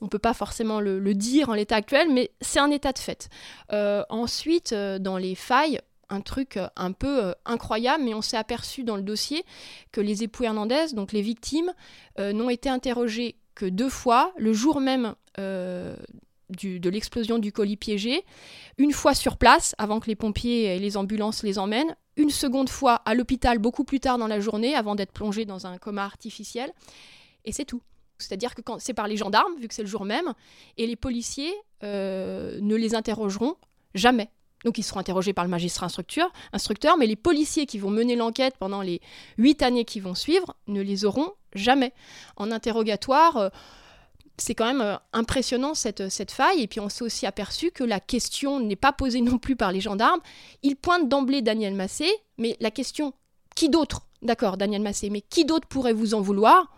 on 0.00 0.06
ne 0.06 0.10
peut 0.10 0.18
pas 0.18 0.34
forcément 0.34 0.80
le, 0.80 1.14
dire 1.14 1.48
en 1.48 1.54
l'état 1.54 1.76
actuel, 1.76 2.08
mais 2.12 2.30
c'est 2.40 2.60
un 2.60 2.70
état 2.70 2.92
de 2.92 2.98
fait. 2.98 3.28
ensuite, 4.08 4.72
dans 4.72 5.18
les 5.18 5.34
failles, 5.34 5.80
un 6.08 6.20
truc 6.20 6.58
un 6.76 6.92
peu 6.92 7.34
incroyable, 7.44 8.04
mais 8.04 8.14
on 8.14 8.22
s'est 8.22 8.36
aperçu 8.36 8.84
dans 8.84 8.96
le 8.96 9.02
dossier 9.02 9.44
que 9.92 10.00
les 10.00 10.22
époux 10.22 10.44
Hernandez, 10.44 10.94
donc 10.94 11.12
les 11.12 11.22
victimes, 11.22 11.72
n'ont 12.18 12.48
été 12.48 12.68
interrogés 12.68 13.36
que 13.54 13.66
deux 13.66 13.88
fois, 13.88 14.32
le 14.38 14.52
jour 14.52 14.80
même 14.80 15.14
de 15.36 16.88
l'explosion 16.88 17.38
du 17.38 17.52
colis 17.52 17.76
piégé, 17.76 18.24
une 18.78 18.92
fois 18.92 19.14
sur 19.14 19.36
place, 19.36 19.74
avant 19.78 20.00
que 20.00 20.06
les 20.06 20.16
pompiers 20.16 20.76
et 20.76 20.78
les 20.78 20.96
ambulances 20.96 21.42
les 21.42 21.58
emmènent, 21.58 21.94
une 22.16 22.30
seconde 22.30 22.68
fois 22.68 22.96
à 23.04 23.14
l'hôpital 23.14 23.58
beaucoup 23.58 23.84
plus 23.84 24.00
tard 24.00 24.18
dans 24.18 24.26
la 24.26 24.40
journée, 24.40 24.74
avant 24.74 24.94
d'être 24.94 25.12
plongé 25.12 25.44
dans 25.44 25.66
un 25.66 25.78
coma 25.78 26.04
artificiel, 26.04 26.72
et 27.44 27.52
c'est 27.52 27.64
tout. 27.64 27.82
C'est-à-dire 28.18 28.54
que 28.54 28.62
c'est 28.78 28.94
par 28.94 29.08
les 29.08 29.16
gendarmes, 29.16 29.56
vu 29.58 29.68
que 29.68 29.74
c'est 29.74 29.82
le 29.82 29.88
jour 29.88 30.04
même, 30.04 30.34
et 30.76 30.86
les 30.86 30.96
policiers 30.96 31.54
euh, 31.82 32.58
ne 32.60 32.74
les 32.74 32.94
interrogeront 32.94 33.56
jamais. 33.94 34.30
Donc 34.64 34.76
ils 34.76 34.82
seront 34.82 35.00
interrogés 35.00 35.32
par 35.32 35.44
le 35.44 35.50
magistrat 35.50 35.86
instructeur, 35.86 36.30
instructeur, 36.52 36.98
mais 36.98 37.06
les 37.06 37.16
policiers 37.16 37.64
qui 37.64 37.78
vont 37.78 37.90
mener 37.90 38.14
l'enquête 38.14 38.56
pendant 38.58 38.82
les 38.82 39.00
huit 39.38 39.62
années 39.62 39.86
qui 39.86 40.00
vont 40.00 40.14
suivre 40.14 40.54
ne 40.66 40.82
les 40.82 41.06
auront 41.06 41.32
jamais. 41.54 41.94
En 42.36 42.50
interrogatoire, 42.50 43.36
euh, 43.38 43.48
c'est 44.40 44.54
quand 44.54 44.66
même 44.66 44.80
euh, 44.80 44.96
impressionnant 45.12 45.74
cette, 45.74 46.08
cette 46.08 46.30
faille. 46.30 46.62
Et 46.62 46.66
puis 46.66 46.80
on 46.80 46.88
s'est 46.88 47.04
aussi 47.04 47.26
aperçu 47.26 47.70
que 47.70 47.84
la 47.84 48.00
question 48.00 48.60
n'est 48.60 48.76
pas 48.76 48.92
posée 48.92 49.20
non 49.20 49.38
plus 49.38 49.56
par 49.56 49.72
les 49.72 49.80
gendarmes. 49.80 50.20
Ils 50.62 50.76
pointent 50.76 51.08
d'emblée 51.08 51.42
Daniel 51.42 51.74
Massé, 51.74 52.08
mais 52.38 52.56
la 52.60 52.70
question 52.70 53.12
qui 53.54 53.68
d'autre? 53.68 54.06
D'accord, 54.22 54.56
Daniel 54.56 54.82
Massé, 54.82 55.10
mais 55.10 55.22
qui 55.22 55.44
d'autre 55.44 55.68
pourrait 55.68 55.92
vous 55.92 56.14
en 56.14 56.20
vouloir? 56.20 56.72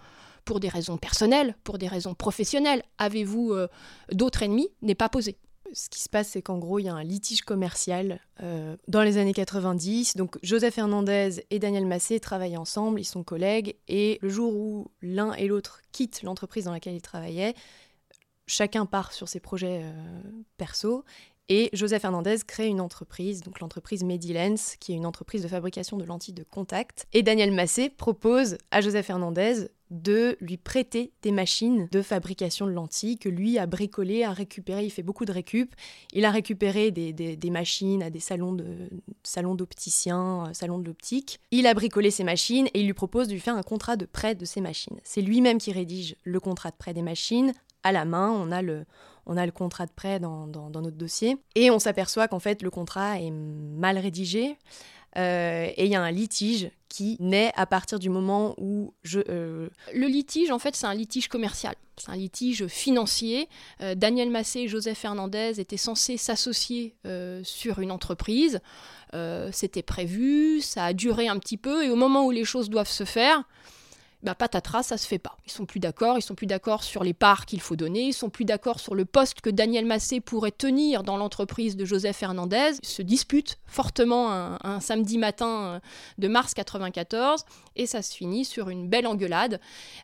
Pour 0.44 0.58
des 0.58 0.68
raisons 0.68 0.96
personnelles, 0.96 1.56
pour 1.62 1.78
des 1.78 1.86
raisons 1.86 2.14
professionnelles, 2.14 2.82
avez-vous 2.98 3.52
euh, 3.52 3.68
d'autres 4.10 4.42
ennemis? 4.42 4.68
N'est 4.82 4.96
pas 4.96 5.08
posée 5.08 5.36
ce 5.72 5.88
qui 5.88 6.00
se 6.00 6.08
passe, 6.08 6.28
c'est 6.28 6.42
qu'en 6.42 6.58
gros, 6.58 6.78
il 6.78 6.84
y 6.84 6.88
a 6.88 6.94
un 6.94 7.02
litige 7.02 7.42
commercial 7.42 8.20
euh, 8.42 8.76
dans 8.88 9.02
les 9.02 9.18
années 9.18 9.32
90. 9.32 10.16
Donc, 10.16 10.38
Joseph 10.42 10.78
Hernandez 10.78 11.44
et 11.50 11.58
Daniel 11.58 11.86
Massé 11.86 12.20
travaillent 12.20 12.56
ensemble, 12.56 13.00
ils 13.00 13.04
sont 13.04 13.22
collègues. 13.22 13.76
Et 13.88 14.18
le 14.22 14.28
jour 14.28 14.54
où 14.54 14.90
l'un 15.00 15.32
et 15.34 15.46
l'autre 15.46 15.80
quittent 15.92 16.22
l'entreprise 16.22 16.64
dans 16.64 16.72
laquelle 16.72 16.94
ils 16.94 17.02
travaillaient, 17.02 17.54
chacun 18.46 18.86
part 18.86 19.12
sur 19.12 19.28
ses 19.28 19.40
projets 19.40 19.82
euh, 19.82 19.92
perso. 20.56 21.04
Et 21.48 21.70
Joseph 21.72 22.04
Hernandez 22.04 22.36
crée 22.46 22.68
une 22.68 22.80
entreprise, 22.80 23.42
l'entreprise 23.60 24.04
Medilens, 24.04 24.76
qui 24.80 24.92
est 24.92 24.96
une 24.96 25.06
entreprise 25.06 25.42
de 25.42 25.48
fabrication 25.48 25.96
de 25.96 26.04
lentilles 26.04 26.34
de 26.34 26.44
contact. 26.44 27.06
Et 27.12 27.22
Daniel 27.22 27.52
Massé 27.52 27.90
propose 27.90 28.58
à 28.70 28.80
Joseph 28.80 29.10
Hernandez 29.10 29.68
de 29.92 30.38
lui 30.40 30.56
prêter 30.56 31.12
des 31.20 31.32
machines 31.32 31.86
de 31.92 32.00
fabrication 32.00 32.66
de 32.66 32.72
lentilles 32.72 33.18
que 33.18 33.28
lui 33.28 33.58
a 33.58 33.66
bricolé, 33.66 34.24
a 34.24 34.32
récupéré. 34.32 34.84
Il 34.84 34.90
fait 34.90 35.02
beaucoup 35.02 35.26
de 35.26 35.32
récup. 35.32 35.74
Il 36.12 36.24
a 36.24 36.30
récupéré 36.30 36.90
des, 36.90 37.50
machines 37.50 38.02
à 38.02 38.08
des 38.08 38.20
salons 38.20 38.54
de 38.54 38.88
salons 39.22 39.54
d'opticiens, 39.54 40.46
euh, 40.48 40.52
salons 40.54 40.78
de 40.78 40.86
l'optique. 40.86 41.40
Il 41.50 41.66
a 41.66 41.74
bricolé 41.74 42.10
ces 42.10 42.24
machines 42.24 42.68
et 42.72 42.80
il 42.80 42.86
lui 42.86 42.94
propose 42.94 43.28
de 43.28 43.34
lui 43.34 43.40
faire 43.40 43.54
un 43.54 43.62
contrat 43.62 43.96
de 43.96 44.06
prêt 44.06 44.34
de 44.34 44.46
ces 44.46 44.62
machines. 44.62 44.98
C'est 45.04 45.20
lui-même 45.20 45.58
qui 45.58 45.72
rédige 45.72 46.16
le 46.24 46.40
contrat 46.40 46.70
de 46.70 46.76
prêt 46.76 46.94
des 46.94 47.02
machines 47.02 47.52
à 47.82 47.92
la 47.92 48.06
main. 48.06 48.30
On 48.30 48.50
a 48.50 48.62
le 48.62 48.86
on 49.26 49.36
a 49.36 49.46
le 49.46 49.52
contrat 49.52 49.86
de 49.86 49.92
prêt 49.92 50.20
dans, 50.20 50.46
notre 50.46 50.96
dossier 50.96 51.36
et 51.54 51.70
on 51.70 51.78
s'aperçoit 51.78 52.28
qu'en 52.28 52.40
fait 52.40 52.62
le 52.62 52.70
contrat 52.70 53.20
est 53.20 53.30
mal 53.30 53.98
rédigé. 53.98 54.56
Euh, 55.18 55.66
et 55.76 55.84
il 55.84 55.90
y 55.90 55.94
a 55.94 56.00
un 56.00 56.10
litige 56.10 56.70
qui 56.88 57.16
naît 57.20 57.52
à 57.54 57.66
partir 57.66 57.98
du 57.98 58.08
moment 58.08 58.54
où 58.58 58.94
je... 59.02 59.20
Euh, 59.28 59.68
Le 59.92 60.06
litige, 60.06 60.50
en 60.50 60.58
fait, 60.58 60.74
c'est 60.74 60.86
un 60.86 60.94
litige 60.94 61.28
commercial. 61.28 61.74
C'est 61.98 62.10
un 62.10 62.16
litige 62.16 62.66
financier. 62.66 63.48
Euh, 63.82 63.94
Daniel 63.94 64.30
Massé 64.30 64.60
et 64.60 64.68
Joseph 64.68 64.98
Fernandez 64.98 65.60
étaient 65.60 65.76
censés 65.76 66.16
s'associer 66.16 66.96
sur 67.42 67.78
une 67.80 67.90
entreprise. 67.90 68.60
C'était 69.52 69.82
prévu, 69.82 70.62
ça 70.62 70.86
a 70.86 70.92
duré 70.94 71.28
un 71.28 71.38
petit 71.38 71.58
peu, 71.58 71.84
et 71.84 71.90
au 71.90 71.96
moment 71.96 72.24
où 72.24 72.30
les 72.30 72.46
choses 72.46 72.70
doivent 72.70 72.88
se 72.88 73.04
faire, 73.04 73.44
bah 74.22 74.36
patatras, 74.36 74.84
ça 74.84 74.96
se 74.96 75.06
fait 75.06 75.18
pas. 75.18 75.36
Ils 75.46 75.52
sont 75.52 75.66
plus 75.66 75.80
d'accord, 75.80 76.16
ils 76.16 76.22
sont 76.22 76.36
plus 76.36 76.46
d'accord 76.46 76.84
sur 76.84 77.02
les 77.02 77.12
parts 77.12 77.44
qu'il 77.44 77.60
faut 77.60 77.74
donner, 77.74 78.02
ils 78.02 78.12
sont 78.12 78.30
plus 78.30 78.44
d'accord 78.44 78.78
sur 78.78 78.94
le 78.94 79.04
poste 79.04 79.40
que 79.40 79.50
Daniel 79.50 79.84
Massé 79.84 80.20
pourrait 80.20 80.52
tenir 80.52 81.02
dans 81.02 81.16
l'entreprise 81.16 81.76
de 81.76 81.84
Joseph 81.84 82.18
Fernandez. 82.18 82.72
Ils 82.82 82.88
se 82.88 83.02
disputent 83.02 83.58
fortement 83.66 84.30
un, 84.30 84.80
samedi 84.80 85.18
matin 85.18 85.48
euh, 85.48 85.80
de 86.18 86.28
mars 86.28 86.54
94 86.54 87.44
et 87.74 87.86
ça 87.86 88.02
se 88.02 88.14
finit 88.14 88.44
sur 88.44 88.68
une 88.68 88.88
belle 88.88 89.06
engueulade 89.06 89.60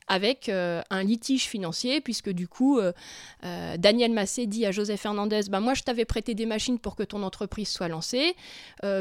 avec 0.08 0.48
euh, 0.48 0.82
un 0.90 1.02
litige 1.04 1.44
financier 1.44 2.00
puisque 2.00 2.30
du 2.30 2.48
coup 2.48 2.78
euh, 2.78 2.92
Daniel 3.76 4.12
Massé 4.12 4.46
dit 4.46 4.66
à 4.66 4.72
Joseph 4.72 5.00
Fernandez 5.00 5.42
bah 5.48 5.60
moi 5.60 5.74
je 5.74 5.82
t'avais 5.82 6.04
prêté 6.04 6.34
des 6.34 6.46
machines 6.46 6.78
pour 6.78 6.96
que 6.96 7.02
ton 7.02 7.22
entreprise 7.22 7.68
soit 7.68 7.88
lancée, 7.88 8.34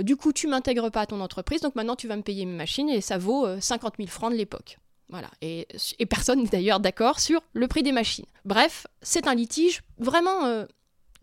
du 0.01 0.15
coup 0.15 0.33
tu 0.33 0.47
m'intègres 0.47 0.91
pas 0.91 1.01
à 1.01 1.05
ton 1.05 1.21
entreprise 1.21 1.62
donc 1.62 1.75
maintenant 1.75 1.95
tu 1.95 2.07
vas 2.07 2.15
me 2.15 2.21
payer 2.21 2.45
mes 2.45 2.55
machines 2.55 2.89
et 2.89 3.01
ça 3.01 3.17
vaut 3.17 3.47
50 3.59 3.95
000 3.97 4.09
francs 4.09 4.31
de 4.31 4.38
l'époque. 4.38 4.77
Voilà. 5.10 5.30
Et, 5.42 5.68
personne 6.10 6.44
n'est 6.44 6.50
d'ailleurs 6.50 6.80
d'accord 6.80 7.20
sur 7.20 7.42
le 7.54 7.68
prix 7.68 7.84
des 7.84 7.92
machines. 7.92 8.26
Bref, 8.46 8.88
c'est 9.02 9.28
un 9.28 9.36
litige 9.36 9.84
vraiment 9.98 10.46
euh, 10.46 10.66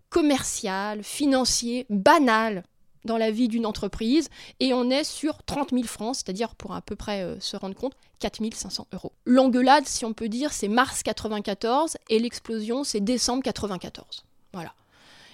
commercial, 0.08 1.02
financier, 1.02 1.86
banal 1.90 2.64
dans 3.04 3.18
la 3.18 3.30
vie 3.30 3.48
d'une 3.48 3.66
entreprise. 3.66 4.30
Et 4.60 4.72
on 4.72 4.90
est 4.90 5.04
sur 5.04 5.42
30 5.42 5.70
000 5.70 5.84
francs, 5.84 6.16
c'est-à-dire 6.16 6.54
pour 6.54 6.74
à 6.74 6.80
peu 6.80 6.96
près 6.96 7.22
euh, 7.22 7.38
se 7.40 7.56
rendre 7.56 7.74
compte, 7.74 7.94
4 8.20 8.40
500 8.54 8.86
euros. 8.92 9.12
L'engueulade, 9.26 9.86
si 9.86 10.04
on 10.04 10.14
peut 10.14 10.28
dire, 10.28 10.52
c'est 10.52 10.68
mars 10.68 11.02
94 11.02 11.98
et 12.08 12.18
l'explosion, 12.18 12.84
c'est 12.84 13.00
décembre 13.00 13.42
94. 13.42 14.24
Voilà. 14.52 14.72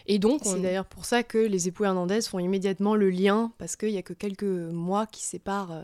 Et 0.07 0.19
donc, 0.19 0.41
c'est 0.43 0.61
d'ailleurs 0.61 0.87
pour 0.87 1.05
ça 1.05 1.23
que 1.23 1.39
les 1.39 1.69
époux 1.69 1.85
Hernandez 1.85 2.23
font 2.23 2.41
immédiatement 2.41 2.97
le 2.97 3.11
lien, 3.11 3.53
parce 3.59 3.77
qu'il 3.77 3.93
n'y 3.93 3.99
a 3.99 4.03
que 4.03 4.15
quelques 4.15 4.43
mois 4.43 5.07
qui 5.07 5.23
séparent 5.23 5.73
euh, 5.73 5.83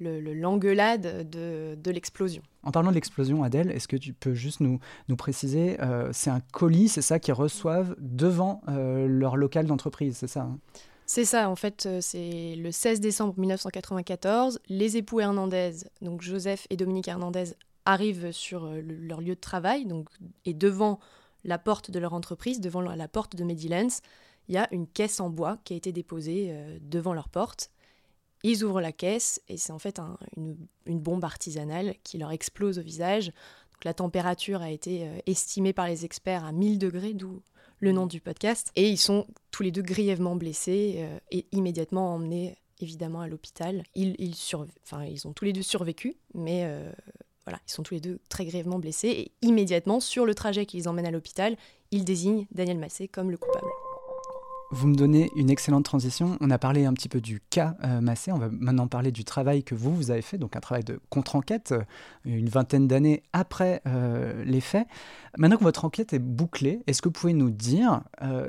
l'engueulade 0.00 1.28
de, 1.30 1.76
de 1.76 1.90
l'explosion. 1.90 2.42
En 2.62 2.70
parlant 2.70 2.90
de 2.90 2.94
l'explosion, 2.94 3.42
Adèle, 3.42 3.70
est-ce 3.70 3.88
que 3.88 3.96
tu 3.96 4.12
peux 4.12 4.34
juste 4.34 4.60
nous, 4.60 4.80
nous 5.08 5.16
préciser, 5.16 5.80
euh, 5.80 6.10
c'est 6.12 6.30
un 6.30 6.40
colis, 6.52 6.88
c'est 6.88 7.02
ça 7.02 7.18
qu'ils 7.18 7.34
reçoivent 7.34 7.94
devant 7.98 8.62
euh, 8.68 9.06
leur 9.06 9.36
local 9.36 9.66
d'entreprise, 9.66 10.16
c'est 10.16 10.28
ça 10.28 10.42
hein? 10.42 10.58
C'est 11.06 11.26
ça, 11.26 11.50
en 11.50 11.56
fait, 11.56 11.84
euh, 11.84 11.98
c'est 12.00 12.56
le 12.56 12.72
16 12.72 13.00
décembre 13.00 13.34
1994, 13.36 14.58
les 14.70 14.96
époux 14.96 15.20
Hernandez, 15.20 15.72
donc 16.00 16.22
Joseph 16.22 16.66
et 16.70 16.76
Dominique 16.76 17.08
Hernandez, 17.08 17.52
arrivent 17.84 18.32
sur 18.32 18.66
leur 18.66 19.20
lieu 19.20 19.34
de 19.34 19.40
travail, 19.40 19.84
donc, 19.84 20.08
et 20.46 20.54
devant 20.54 20.98
la 21.44 21.58
porte 21.58 21.90
de 21.90 21.98
leur 21.98 22.14
entreprise, 22.14 22.62
devant 22.62 22.80
la 22.80 23.08
porte 23.08 23.36
de 23.36 23.44
Medilens, 23.44 24.00
il 24.48 24.54
y 24.54 24.58
a 24.58 24.66
une 24.72 24.86
caisse 24.86 25.20
en 25.20 25.28
bois 25.28 25.58
qui 25.64 25.74
a 25.74 25.76
été 25.76 25.92
déposée 25.92 26.54
devant 26.80 27.12
leur 27.12 27.28
porte 27.28 27.70
ils 28.44 28.62
ouvrent 28.62 28.80
la 28.80 28.92
caisse 28.92 29.40
et 29.48 29.56
c'est 29.56 29.72
en 29.72 29.78
fait 29.80 29.98
une, 30.36 30.56
bombe 30.86 31.24
artisanale 31.24 31.96
qui 32.04 32.18
leur 32.18 32.30
explose 32.30 32.78
au 32.78 32.82
visage. 32.82 33.26
Donc, 33.26 33.84
la 33.84 33.94
température 33.94 34.62
a 34.62 34.70
été 34.70 35.08
euh, 35.08 35.18
estimée 35.26 35.72
par 35.72 35.88
les 35.88 36.04
experts 36.04 36.44
à 36.44 36.52
1000 36.52 36.78
degrés, 36.78 37.14
d'où 37.14 37.42
le 37.80 37.90
nom 37.90 38.06
du 38.06 38.20
podcast. 38.20 38.70
Et 38.76 38.88
ils 38.88 38.98
sont 38.98 39.26
tous 39.50 39.62
les 39.62 39.72
deux 39.72 39.82
grièvement 39.82 40.36
blessés 40.36 40.96
euh, 40.98 41.18
et 41.30 41.46
immédiatement 41.52 42.14
emmenés 42.14 42.54
évidemment 42.80 43.22
à 43.22 43.28
l'hôpital. 43.28 43.82
Ils, 43.94 44.14
ils, 44.18 44.34
enfin, 44.82 45.04
ils 45.04 45.26
ont 45.26 45.32
tous 45.32 45.44
les 45.44 45.52
deux 45.52 45.62
survécu, 45.62 46.16
mais 46.34 46.64
euh, 46.64 46.92
voilà, 47.46 47.58
ils 47.66 47.72
sont 47.72 47.82
tous 47.82 47.94
les 47.94 48.00
deux 48.00 48.18
très 48.28 48.44
grièvement 48.44 48.78
blessés. 48.78 49.08
Et 49.08 49.32
immédiatement, 49.42 50.00
sur 50.00 50.26
le 50.26 50.34
trajet 50.34 50.66
qui 50.66 50.76
les 50.76 50.88
emmène 50.88 51.06
à 51.06 51.10
l'hôpital, 51.10 51.56
ils 51.92 52.04
désignent 52.04 52.46
Daniel 52.52 52.78
Massé 52.78 53.08
comme 53.08 53.30
le 53.30 53.38
coupable. 53.38 53.68
Vous 54.76 54.88
me 54.88 54.96
donnez 54.96 55.30
une 55.36 55.50
excellente 55.50 55.84
transition. 55.84 56.36
On 56.40 56.50
a 56.50 56.58
parlé 56.58 56.84
un 56.84 56.92
petit 56.94 57.08
peu 57.08 57.20
du 57.20 57.40
cas 57.48 57.76
euh, 57.84 58.00
Massé. 58.00 58.32
On 58.32 58.38
va 58.38 58.48
maintenant 58.50 58.88
parler 58.88 59.12
du 59.12 59.24
travail 59.24 59.62
que 59.62 59.76
vous, 59.76 59.94
vous 59.94 60.10
avez 60.10 60.20
fait, 60.20 60.36
donc 60.36 60.56
un 60.56 60.60
travail 60.60 60.82
de 60.82 60.98
contre-enquête, 61.10 61.70
euh, 61.70 61.84
une 62.24 62.48
vingtaine 62.48 62.88
d'années 62.88 63.22
après 63.32 63.82
euh, 63.86 64.42
les 64.44 64.60
faits. 64.60 64.88
Maintenant 65.38 65.58
que 65.58 65.62
votre 65.62 65.84
enquête 65.84 66.12
est 66.12 66.18
bouclée, 66.18 66.82
est-ce 66.88 67.02
que 67.02 67.08
vous 67.08 67.12
pouvez 67.12 67.34
nous 67.34 67.50
dire 67.50 68.02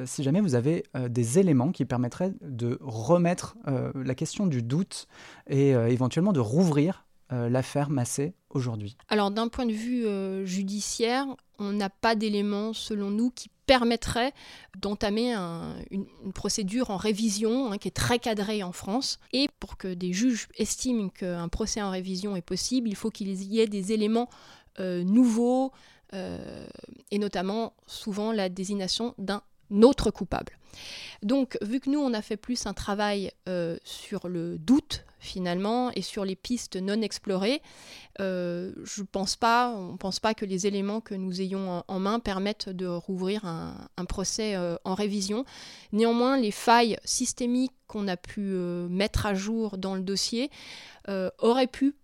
si 0.05 0.23
jamais 0.23 0.41
vous 0.41 0.55
avez 0.55 0.83
des 1.09 1.39
éléments 1.39 1.71
qui 1.71 1.85
permettraient 1.85 2.33
de 2.41 2.77
remettre 2.81 3.55
la 3.95 4.13
question 4.13 4.45
du 4.45 4.61
doute 4.61 5.07
et 5.47 5.69
éventuellement 5.71 6.31
de 6.31 6.39
rouvrir 6.39 7.07
l'affaire 7.31 7.89
Massé 7.89 8.35
aujourd'hui? 8.51 8.97
Alors 9.09 9.31
d'un 9.31 9.47
point 9.47 9.65
de 9.65 9.73
vue 9.73 10.05
judiciaire, 10.45 11.25
on 11.57 11.71
n'a 11.71 11.89
pas 11.89 12.15
d'éléments 12.15 12.73
selon 12.73 13.09
nous 13.09 13.31
qui 13.31 13.49
permettrait 13.65 14.33
d'entamer 14.79 15.33
une, 15.91 16.05
procédure 16.33 16.89
en 16.89 16.97
révision 16.97 17.71
hein, 17.71 17.77
qui 17.77 17.87
est 17.87 17.95
très 17.95 18.19
cadrée 18.19 18.63
en 18.63 18.71
France. 18.71 19.19
Et 19.33 19.47
pour 19.59 19.77
que 19.77 19.93
des 19.93 20.13
juges 20.13 20.47
estiment 20.57 21.09
qu'un 21.09 21.47
procès 21.47 21.81
en 21.81 21.89
révision 21.89 22.35
est 22.35 22.41
possible, 22.41 22.89
il 22.89 22.95
faut 22.95 23.09
qu'il 23.09 23.29
y 23.29 23.59
ait 23.59 23.67
des 23.67 23.91
éléments 23.91 24.29
euh, 24.79 25.03
nouveaux, 25.03 25.71
euh, 26.13 26.67
et 27.11 27.17
notamment 27.17 27.73
souvent 27.87 28.31
la 28.31 28.49
désignation 28.49 29.15
d'un 29.17 29.41
autre 29.71 30.11
coupable. 30.11 30.57
Donc, 31.23 31.57
vu 31.61 31.79
que 31.79 31.89
nous, 31.89 31.99
on 31.99 32.13
a 32.13 32.21
fait 32.21 32.37
plus 32.37 32.65
un 32.65 32.73
travail 32.73 33.31
euh, 33.47 33.77
sur 33.83 34.27
le 34.27 34.57
doute, 34.57 35.05
finalement, 35.19 35.89
et 35.91 36.03
sur 36.03 36.23
les 36.23 36.35
pistes 36.35 36.75
non 36.75 37.01
explorées, 37.01 37.61
euh, 38.19 38.73
je 38.83 39.01
on 39.01 39.21
ne 39.21 39.97
pense 39.97 40.19
pas 40.19 40.33
que 40.35 40.45
les 40.45 40.67
éléments 40.67 41.01
que 41.01 41.15
nous 41.15 41.41
ayons 41.41 41.83
en, 41.87 41.99
main 41.99 42.19
permettent 42.19 42.69
de 42.69 42.85
rouvrir 42.85 43.45
un, 43.45 44.05
procès 44.05 44.55
euh, 44.55 44.75
en 44.83 44.93
révision. 44.93 45.45
Néanmoins, 45.93 46.37
les 46.37 46.51
failles 46.51 46.97
systémiques 47.05 47.73
qu'on 47.87 48.07
a 48.07 48.17
pu 48.17 48.41
mettre 48.41 49.25
à 49.25 49.33
jour 49.33 49.77
dans 49.77 49.95
le 49.95 50.01
dossier 50.01 50.51
auraient 51.39 51.67
pu 51.67 51.95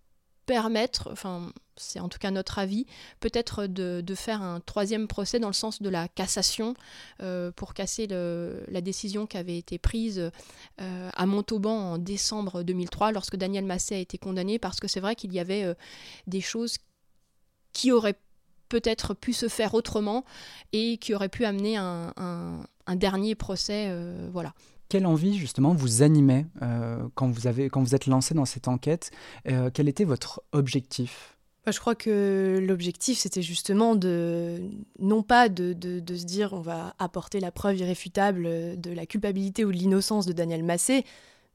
permettre, 0.52 1.08
enfin 1.10 1.50
c'est 1.78 1.98
en 1.98 2.10
tout 2.10 2.18
cas 2.18 2.30
notre 2.30 2.58
avis, 2.58 2.84
peut-être 3.20 3.66
de, 3.66 4.14
faire 4.14 4.42
un 4.42 4.60
troisième 4.60 5.08
procès 5.08 5.38
dans 5.38 5.46
le 5.46 5.54
sens 5.54 5.80
de 5.80 5.88
la 5.88 6.08
cassation 6.08 6.74
euh, 7.22 7.50
pour 7.52 7.72
casser 7.72 8.06
la 8.06 8.80
décision 8.82 9.26
qui 9.26 9.38
avait 9.38 9.56
été 9.56 9.78
prise 9.78 10.30
euh, 10.78 11.10
à 11.14 11.24
Montauban 11.24 11.92
en 11.92 11.96
décembre 11.96 12.64
2003 12.64 13.12
lorsque 13.12 13.36
Daniel 13.36 13.64
Massé 13.64 13.94
a 13.94 13.98
été 13.98 14.18
condamné 14.18 14.58
parce 14.58 14.78
que 14.78 14.88
c'est 14.88 15.00
vrai 15.00 15.14
qu'il 15.14 15.32
y 15.32 15.40
avait 15.40 15.64
euh, 15.64 15.72
des 16.26 16.42
choses 16.42 16.76
qui 17.72 17.92
auraient 17.92 18.20
peut-être 18.68 19.14
pu 19.14 19.32
se 19.32 19.48
faire 19.48 19.72
autrement 19.72 20.26
et 20.74 20.98
qui 20.98 21.14
auraient 21.14 21.30
pu 21.30 21.46
amener 21.46 21.78
un, 21.78 22.12
un 22.86 22.96
dernier 22.96 23.34
procès. 23.34 23.90
voilà 24.30 24.52
quelle 24.92 25.06
envie 25.06 25.38
justement 25.38 25.72
vous 25.72 26.02
animait 26.02 26.44
quand, 27.14 27.30
vous 27.30 27.46
avez, 27.46 27.70
quand 27.70 27.80
vous 27.80 27.94
êtes 27.94 28.04
lancé 28.04 28.34
dans 28.34 28.44
cette 28.44 28.68
enquête 28.68 29.10
Quel 29.72 29.88
était 29.88 30.04
votre 30.04 30.42
objectif? 30.52 31.38
Bah, 31.64 31.72
je 31.72 31.80
crois 31.80 31.94
que 31.94 32.62
l'objectif, 32.62 33.18
c'était 33.18 33.40
justement 33.40 33.94
de, 33.94 34.60
non 34.98 35.22
pas 35.22 35.48
de, 35.48 35.72
de, 35.72 36.14
se 36.14 36.24
dire 36.24 36.52
on 36.52 36.60
va 36.60 36.94
apporter 36.98 37.40
la 37.40 37.50
preuve 37.50 37.78
irréfutable 37.78 38.78
de 38.78 38.90
la 38.90 39.06
culpabilité 39.06 39.64
ou 39.64 39.72
de 39.72 39.78
l'innocence 39.78 40.26
de 40.26 40.34
Daniel 40.34 40.62
Massé, 40.62 41.06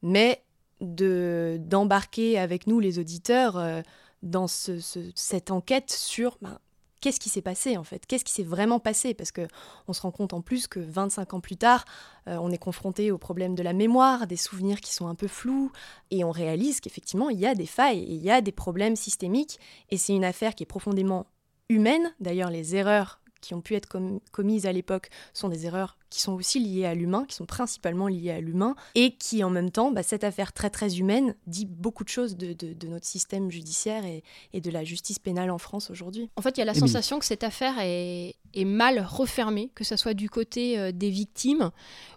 mais 0.02 0.42
de 0.82 1.60
d'embarquer 1.60 2.40
avec 2.40 2.66
nous 2.66 2.80
les 2.80 2.98
auditeurs 2.98 3.58
euh, 3.58 3.82
dans 4.24 4.48
ce, 4.48 4.80
cette 5.14 5.52
enquête 5.52 5.92
sur 5.92 6.38
ben, 6.42 6.58
qu'est-ce 7.08 7.22
qui 7.22 7.30
s'est 7.30 7.42
passé 7.42 7.78
en 7.78 7.86
fait? 7.86 8.06
Qu'est-ce 8.06 8.26
qui 8.26 8.34
s'est 8.34 8.44
vraiment 8.44 8.82
passé? 8.82 9.14
Parce 9.14 9.32
que 9.32 9.48
on 9.88 9.94
se 9.94 10.02
rend 10.02 10.12
compte 10.12 10.34
en 10.34 10.42
plus 10.42 10.68
que 10.68 10.82
25 10.82 11.36
ans 11.36 11.40
plus 11.40 11.56
tard, 11.56 11.86
euh, 12.28 12.36
on 12.42 12.52
est 12.52 12.58
confronté 12.58 13.12
au 13.12 13.18
problème 13.18 13.56
de 13.56 13.64
la 13.64 13.72
mémoire, 13.72 14.28
des 14.28 14.36
souvenirs 14.36 14.82
qui 14.82 14.94
sont 14.94 15.08
un 15.08 15.16
peu 15.16 15.30
flous, 15.30 15.72
et 16.12 16.26
on 16.26 16.32
réalise 16.32 16.82
qu'effectivement 16.82 17.30
il 17.30 17.40
y 17.40 17.46
a 17.46 17.56
des 17.56 17.66
failles, 17.66 18.04
il 18.10 18.22
y 18.22 18.30
a 18.30 18.42
des 18.42 18.52
problèmes 18.52 18.98
systémiques, 18.98 19.58
et 19.90 19.96
c'est 19.96 20.14
une 20.14 20.26
affaire 20.26 20.54
qui 20.54 20.64
est 20.64 20.66
profondément 20.66 21.28
humaine. 21.70 22.14
D'ailleurs, 22.20 22.50
les 22.50 22.76
erreurs 22.76 23.22
qui 23.42 23.54
ont 23.54 23.62
pu 23.62 23.76
être 23.76 23.88
commises 24.32 24.66
à 24.66 24.72
l'époque 24.72 25.10
sont 25.34 25.50
des 25.50 25.66
erreurs 25.66 25.98
qui 26.10 26.22
sont 26.22 26.34
aussi 26.34 26.60
liées 26.60 26.86
à 26.86 26.96
l'humain, 26.96 27.26
qui 27.28 27.36
sont 27.36 27.46
principalement 27.46 28.08
liées 28.08 28.32
à 28.32 28.40
l'humain, 28.40 28.76
et 28.96 29.16
qui 29.16 29.44
en 29.44 29.50
même 29.50 29.72
temps, 29.72 29.92
bah, 29.92 30.04
cette 30.04 30.24
affaire 30.24 30.54
très 30.54 30.70
très 30.70 31.00
humaine 31.00 31.36
dit 31.48 31.66
beaucoup 31.66 32.04
de 32.04 32.10
choses 32.10 32.38
de, 32.38 32.56
notre 32.88 33.06
système 33.06 33.52
judiciaire 33.52 34.04
et, 34.06 34.24
de 34.60 34.72
la 34.72 34.84
justice 34.84 35.20
pénale 35.20 35.52
en 35.52 35.58
France 35.58 35.90
aujourd'hui. 35.92 36.30
En 36.36 36.42
fait, 36.42 36.58
il 36.58 36.60
y 36.60 36.64
a 36.64 36.66
la 36.66 36.74
sensation 36.74 37.20
que 37.20 37.26
cette 37.26 37.44
affaire 37.44 37.76
est, 37.80 38.36
mal 38.66 39.00
refermée, 39.00 39.70
que 39.76 39.84
ce 39.84 39.96
soit 39.96 40.16
du 40.16 40.30
côté 40.30 40.80
euh, 40.80 40.92
des 40.92 41.12
victimes 41.12 41.70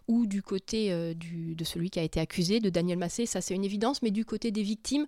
ou 0.09 0.26
du 0.26 0.42
côté 0.42 0.92
euh, 0.92 1.14
de 1.14 1.64
celui 1.64 1.90
qui 1.90 1.99
a 1.99 2.02
été 2.02 2.21
accusé, 2.21 2.61
de 2.61 2.71
Daniel 2.71 2.99
Massé, 2.99 3.26
ça 3.26 3.40
c'est 3.40 3.54
une 3.54 3.64
évidence, 3.64 4.02
mais 4.02 4.11
du 4.11 4.25
côté 4.25 4.50
des 4.50 4.62
victimes, 4.62 5.07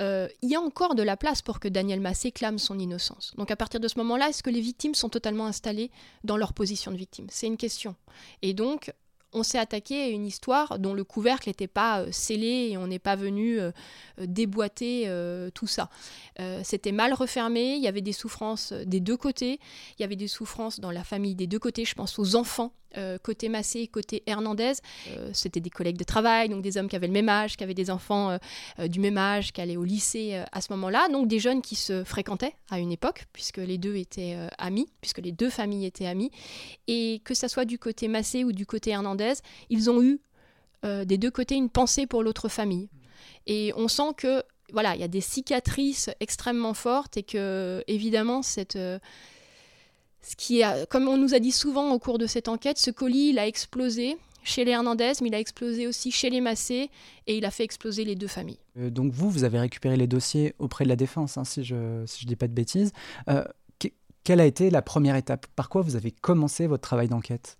euh, 0.00 0.28
il 0.42 0.50
y 0.50 0.54
a 0.54 0.60
encore 0.60 0.94
de 0.94 1.02
la 1.02 1.16
place 1.16 1.42
pour 1.42 1.60
que 1.60 1.68
Daniel 1.68 2.00
Massé 2.00 2.32
clame 2.32 2.58
son 2.58 2.78
innocence. 2.78 3.32
Donc 3.36 3.50
à 3.50 3.56
partir 3.56 3.80
de 3.80 3.88
ce 3.88 3.98
moment-là, 3.98 4.28
est-ce 4.28 4.42
que 4.42 4.50
les 4.50 4.60
victimes 4.60 4.94
sont 4.94 5.08
totalement 5.08 5.46
installées 5.46 5.90
dans 6.24 6.36
leur 6.36 6.52
position 6.52 6.90
de 6.90 6.96
victime? 6.96 7.26
C'est 7.30 7.46
une 7.46 7.56
question. 7.56 7.94
Et 8.42 8.54
donc, 8.54 8.92
on 9.32 9.42
s'est 9.42 9.58
attaqué 9.58 10.02
à 10.02 10.08
une 10.08 10.26
histoire 10.26 10.78
dont 10.78 10.94
le 10.94 11.04
couvercle 11.04 11.48
n'était 11.48 11.68
pas 11.68 12.00
euh, 12.00 12.08
scellé 12.10 12.70
et 12.70 12.76
on 12.76 12.86
n'est 12.86 12.98
pas 12.98 13.16
venu 13.16 13.60
euh, 13.60 13.70
euh, 14.20 14.26
déboîter 14.26 15.08
tout 15.54 15.66
ça. 15.66 15.88
C'était 16.62 16.92
mal 16.92 17.12
refermé, 17.12 17.74
il 17.74 17.82
y 17.82 17.88
avait 17.88 18.00
des 18.00 18.12
souffrances 18.12 18.72
des 18.72 19.00
deux 19.00 19.16
côtés, 19.16 19.60
il 19.98 20.02
y 20.02 20.04
avait 20.04 20.16
des 20.16 20.28
souffrances 20.28 20.80
dans 20.80 20.90
la 20.90 21.04
famille 21.04 21.34
des 21.34 21.46
deux 21.46 21.58
côtés, 21.58 21.84
je 21.84 21.94
pense 21.94 22.18
aux 22.18 22.34
enfants 22.34 22.72
côté 23.22 23.48
Massé, 23.48 23.86
côté 23.86 24.24
Hernandez. 24.26 24.72
C'était 25.32 25.60
des 25.60 25.70
collègues 25.70 25.96
de 25.96 26.02
travail, 26.02 26.48
donc 26.48 26.60
des 26.60 26.76
hommes 26.76 26.88
qui 26.88 26.96
avaient 26.96 27.06
le 27.06 27.12
même 27.12 27.28
âge, 27.28 27.56
qui 27.56 27.62
avaient 27.62 27.72
des 27.72 27.88
enfants 27.88 28.36
du 28.84 28.98
même 28.98 29.16
âge, 29.16 29.52
qui 29.52 29.60
allaient 29.60 29.76
au 29.76 29.84
lycée 29.84 30.42
à 30.50 30.60
ce 30.60 30.72
moment-là. 30.72 31.08
Donc 31.08 31.28
des 31.28 31.38
jeunes 31.38 31.62
qui 31.62 31.76
se 31.76 32.02
fréquentaient 32.02 32.54
à 32.68 32.80
une 32.80 32.90
époque, 32.90 33.26
puisque 33.32 33.58
les 33.58 33.78
deux 33.78 33.94
étaient 33.94 34.36
amis, 34.58 34.88
puisque 35.00 35.18
les 35.18 35.30
deux 35.30 35.50
familles 35.50 35.86
étaient 35.86 36.06
amies. 36.06 36.32
Et 36.88 37.20
que 37.24 37.34
ça 37.34 37.48
soit 37.48 37.64
du 37.64 37.78
côté 37.78 38.08
Massé 38.08 38.42
ou 38.42 38.50
du 38.50 38.66
côté 38.66 38.90
Hernandez, 38.90 39.19
ils 39.68 39.90
ont 39.90 40.02
eu 40.02 40.20
des 40.82 41.18
deux 41.18 41.30
côtés 41.30 41.56
une 41.56 41.68
pensée 41.68 42.06
pour 42.06 42.22
l'autre 42.22 42.48
famille. 42.48 42.88
Et 43.46 43.72
on 43.76 43.88
sent 43.88 44.14
que 44.16 44.42
voilà, 44.72 44.94
il 44.94 45.00
y 45.00 45.04
a 45.04 45.08
des 45.08 45.20
cicatrices 45.20 46.08
extrêmement 46.20 46.74
fortes 46.74 47.16
et 47.16 47.22
que 47.22 47.84
évidemment 47.86 48.42
cette 48.42 48.78
ce 50.22 50.36
qui 50.36 50.62
comme 50.88 51.08
on 51.08 51.16
nous 51.16 51.34
a 51.34 51.38
dit 51.38 51.52
souvent 51.52 51.92
au 51.92 51.98
cours 51.98 52.18
de 52.18 52.26
cette 52.26 52.48
enquête, 52.48 52.78
ce 52.78 52.90
colis, 52.90 53.30
il 53.30 53.38
a 53.38 53.46
explosé 53.46 54.16
chez 54.42 54.64
les 54.64 54.72
Hernandez, 54.72 55.12
mais 55.20 55.28
il 55.28 55.34
a 55.34 55.38
explosé 55.38 55.86
aussi 55.86 56.10
chez 56.10 56.30
les 56.30 56.40
Massé, 56.40 56.90
et 57.26 57.36
il 57.36 57.44
a 57.44 57.50
fait 57.50 57.64
exploser 57.64 58.04
les 58.04 58.16
deux 58.16 58.26
familles. 58.26 58.58
Euh, 58.78 58.90
donc 58.90 59.12
vous, 59.12 59.30
vous 59.30 59.44
avez 59.44 59.58
récupéré 59.58 59.96
les 59.96 60.06
dossiers 60.06 60.54
auprès 60.58 60.84
de 60.84 60.88
la 60.88 60.96
défense, 60.96 61.36
hein, 61.36 61.44
si 61.44 61.62
je 61.62 61.74
ne 61.74 62.06
si 62.06 62.22
je 62.22 62.26
dis 62.26 62.36
pas 62.36 62.48
de 62.48 62.54
bêtises. 62.54 62.92
Euh, 63.28 63.44
quelle 64.22 64.40
a 64.40 64.46
été 64.46 64.70
la 64.70 64.82
première 64.82 65.16
étape? 65.16 65.46
Par 65.56 65.68
quoi 65.68 65.80
vous 65.80 65.96
avez 65.96 66.10
commencé 66.10 66.66
votre 66.66 66.82
travail 66.82 67.08
d'enquête? 67.08 67.58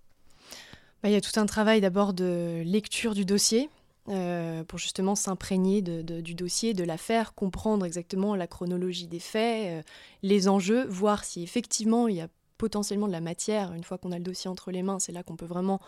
Bah, 1.03 1.09
Il 1.09 1.13
y 1.13 1.17
a 1.17 1.21
tout 1.21 1.39
un 1.39 1.47
travail 1.47 1.81
d'abord 1.81 2.13
de 2.13 2.63
lecture 2.65 3.15
du 3.15 3.25
dossier, 3.25 3.69
euh, 4.09 4.65
pour 4.65 4.79
justement 4.79 5.15
s'imprégner 5.15 5.83
du 5.83 6.35
dossier, 6.35 6.75
de 6.75 6.85
l'affaire, 6.85 7.35
comprendre 7.35 7.85
exactement 7.85 8.35
la 8.35 8.47
chronologie 8.47 9.07
des 9.07 9.21
faits, 9.21 9.85
les 10.23 10.49
enjeux, 10.49 10.87
voir 10.87 11.25
si 11.25 11.43
effectivement 11.43 12.09
il 12.09 12.17
y 12.17 12.21
a 12.21 12.29
potentiellement 12.59 13.07
de 13.07 13.13
la 13.13 13.21
matière. 13.21 13.73
Une 13.73 13.85
fois 13.85 13.99
qu'on 13.99 14.13
a 14.13 14.19
le 14.19 14.25
dossier 14.25 14.51
entre 14.51 14.71
les 14.71 14.83
mains, 14.83 14.99
c'est 14.99 15.13
là 15.13 15.23
qu'on 15.23 15.37
peut 15.37 15.47
vraiment 15.47 15.81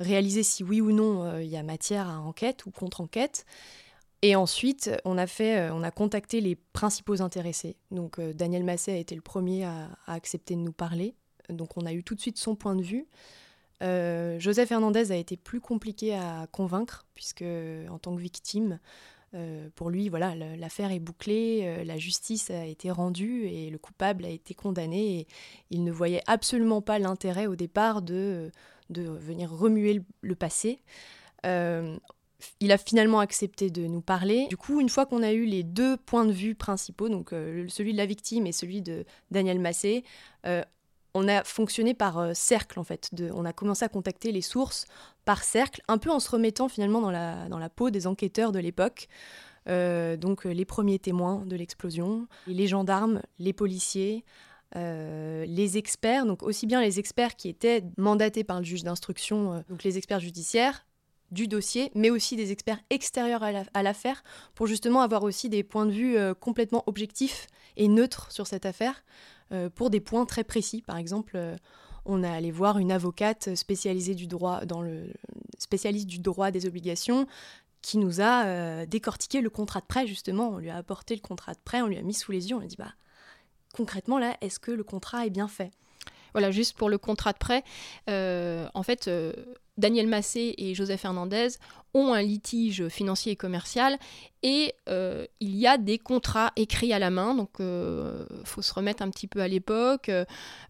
réaliser 0.00 0.42
si 0.42 0.62
oui 0.62 0.80
ou 0.80 0.92
non 0.92 1.24
euh, 1.24 1.42
il 1.42 1.48
y 1.48 1.56
a 1.56 1.62
matière 1.62 2.08
à 2.08 2.20
enquête 2.20 2.66
ou 2.66 2.70
contre-enquête. 2.70 3.44
Et 4.22 4.34
ensuite, 4.34 4.90
on 5.04 5.18
a, 5.18 5.26
fait, 5.26 5.58
euh, 5.58 5.74
on 5.74 5.82
a 5.82 5.90
contacté 5.90 6.40
les 6.40 6.56
principaux 6.56 7.22
intéressés. 7.22 7.76
Donc 7.90 8.18
euh, 8.18 8.32
Daniel 8.32 8.64
Massé 8.64 8.92
a 8.92 8.96
été 8.96 9.14
le 9.14 9.20
premier 9.20 9.64
à, 9.64 9.90
accepter 10.06 10.54
de 10.54 10.60
nous 10.60 10.72
parler. 10.72 11.14
Donc 11.48 11.76
on 11.76 11.86
a 11.86 11.92
eu 11.92 12.02
tout 12.02 12.14
de 12.14 12.20
suite 12.20 12.38
son 12.38 12.56
point 12.56 12.76
de 12.76 12.82
vue. 12.82 13.06
Joseph 13.80 14.70
Hernandez 14.70 15.12
a 15.12 15.16
été 15.16 15.36
plus 15.36 15.60
compliqué 15.60 16.14
à 16.14 16.46
convaincre, 16.50 17.06
puisque 17.14 17.44
en 17.90 17.98
tant 17.98 18.14
que 18.14 18.20
victime, 18.20 18.78
euh, 19.34 19.68
pour 19.74 19.90
lui, 19.90 20.08
voilà, 20.08 20.34
l'affaire 20.34 20.90
est 20.92 20.98
bouclée, 20.98 21.62
euh, 21.64 21.84
la 21.84 21.98
justice 21.98 22.50
a 22.50 22.64
été 22.64 22.90
rendue 22.90 23.46
et 23.46 23.70
le 23.70 23.78
coupable 23.78 24.24
a 24.24 24.28
été 24.28 24.54
condamné. 24.54 25.20
Et 25.20 25.26
il 25.70 25.84
ne 25.84 25.92
voyait 25.92 26.22
absolument 26.26 26.80
pas 26.80 26.98
l'intérêt 26.98 27.46
au 27.46 27.56
départ 27.56 28.02
de, 28.02 28.50
de 28.90 29.02
venir 29.02 29.50
remuer 29.50 30.02
le, 30.20 30.34
passé. 30.34 30.80
Euh, 31.44 31.96
il 32.60 32.72
a 32.72 32.78
finalement 32.78 33.20
accepté 33.20 33.68
de 33.70 33.86
nous 33.86 34.00
parler. 34.00 34.46
Du 34.48 34.56
coup, 34.56 34.80
une 34.80 34.88
fois 34.88 35.06
qu'on 35.06 35.22
a 35.22 35.32
eu 35.32 35.44
les 35.44 35.62
deux 35.62 35.96
points 35.96 36.24
de 36.24 36.32
vue 36.32 36.54
principaux, 36.54 37.08
donc 37.08 37.30
celui 37.30 37.92
de 37.92 37.96
la 37.96 38.06
victime 38.06 38.46
et 38.46 38.52
celui 38.52 38.82
de 38.82 39.06
Daniel 39.30 39.58
Massé, 39.58 40.04
on 41.16 41.28
a 41.28 41.42
fonctionné 41.44 41.94
par 41.94 42.18
euh, 42.18 42.32
cercle 42.34 42.78
en 42.78 42.84
fait. 42.84 43.10
on 43.32 43.44
a 43.46 43.52
commencé 43.52 43.84
à 43.84 43.88
contacter 43.88 44.32
les 44.32 44.42
sources 44.42 44.84
par 45.24 45.42
cercle, 45.42 45.80
un 45.88 45.98
peu 45.98 46.10
en 46.10 46.20
se 46.20 46.30
remettant 46.30 46.68
finalement 46.68 47.00
dans 47.00 47.10
la, 47.10 47.70
peau 47.70 47.90
des 47.90 48.06
enquêteurs 48.06 48.52
de 48.52 48.58
l'époque. 48.58 49.08
Euh, 49.68 50.16
donc 50.16 50.46
euh, 50.46 50.50
les 50.50 50.64
premiers 50.64 50.98
témoins 50.98 51.44
de 51.44 51.56
l'explosion, 51.56 52.28
les 52.46 52.68
gendarmes, 52.68 53.22
les 53.38 53.52
policiers, 53.52 54.24
les 54.74 55.78
experts, 55.78 56.26
donc 56.26 56.42
aussi 56.42 56.66
bien 56.66 56.82
les 56.82 56.98
experts 56.98 57.34
qui 57.34 57.48
étaient 57.48 57.82
mandatés 57.96 58.44
par 58.44 58.58
le 58.58 58.64
juge 58.64 58.82
d'instruction, 58.82 59.64
donc 59.70 59.84
les 59.84 59.96
experts 59.96 60.20
judiciaires 60.20 60.84
du 61.30 61.48
dossier, 61.48 61.90
mais 61.94 62.10
aussi 62.10 62.36
des 62.36 62.52
experts 62.52 62.80
extérieurs 62.90 63.42
à 63.42 63.82
l'affaire, 63.82 64.22
pour 64.54 64.66
justement 64.66 65.00
avoir 65.00 65.22
aussi 65.22 65.48
des 65.48 65.62
points 65.62 65.86
de 65.86 65.92
vue 65.92 66.18
complètement 66.40 66.84
objectifs 66.86 67.46
et 67.78 67.88
neutres 67.88 68.30
sur 68.30 68.46
cette 68.46 68.66
affaire. 68.66 69.02
Euh, 69.52 69.70
pour 69.70 69.90
des 69.90 70.00
points 70.00 70.26
très 70.26 70.42
précis. 70.42 70.82
Par 70.82 70.96
exemple, 70.96 71.34
euh, 71.36 71.56
on 72.04 72.24
a 72.24 72.30
allé 72.30 72.50
voir 72.50 72.78
une 72.78 72.90
avocate 72.90 73.54
spécialisée 73.54 74.14
du 74.14 74.26
droit, 74.26 74.60
spécialiste 75.58 76.06
du 76.08 76.18
droit 76.18 76.50
des 76.50 76.66
obligations, 76.66 77.26
qui 77.80 77.98
nous 77.98 78.20
a 78.20 78.44
euh, 78.46 78.86
décortiqué 78.86 79.40
le 79.40 79.50
contrat 79.50 79.80
de 79.80 79.86
prêt 79.86 80.06
justement. 80.06 80.48
On 80.48 80.58
lui 80.58 80.70
a 80.70 80.76
apporté 80.76 81.14
le 81.14 81.20
contrat 81.20 81.54
de 81.54 81.60
prêt, 81.64 81.80
on 81.80 81.86
lui 81.86 81.96
a 81.96 82.02
mis 82.02 82.14
sous 82.14 82.32
les 82.32 82.50
yeux, 82.50 82.56
on 82.56 82.58
lui 82.58 82.66
a 82.66 82.68
dit 82.68 82.76
bah 82.76 82.92
concrètement 83.72 84.18
là, 84.18 84.36
est-ce 84.40 84.58
que 84.58 84.72
le 84.72 84.82
contrat 84.82 85.26
est 85.26 85.30
bien 85.30 85.48
fait? 85.48 85.70
Voilà, 86.32 86.50
juste 86.50 86.76
pour 86.76 86.88
le 86.88 86.98
contrat 86.98 87.32
de 87.32 87.38
prêt, 87.38 87.62
en 88.08 88.82
fait, 88.82 89.08
Daniel 89.76 90.06
Massé 90.06 90.54
et 90.56 90.74
Joseph 90.74 91.04
Hernandez 91.04 91.48
ont 91.92 92.12
un 92.12 92.22
litige 92.22 92.88
financier 92.88 93.32
et 93.32 93.36
commercial 93.36 93.98
et 94.42 94.74
euh, 94.88 95.26
il 95.40 95.56
y 95.56 95.66
a 95.66 95.76
des 95.76 95.98
contrats 95.98 96.52
écrits 96.56 96.92
à 96.92 96.98
la 96.98 97.10
main, 97.10 97.34
donc 97.34 97.50
il 97.58 97.64
euh, 97.64 98.24
faut 98.44 98.62
se 98.62 98.72
remettre 98.72 99.02
un 99.02 99.10
petit 99.10 99.26
peu 99.26 99.40
à 99.40 99.48
l'époque, 99.48 100.10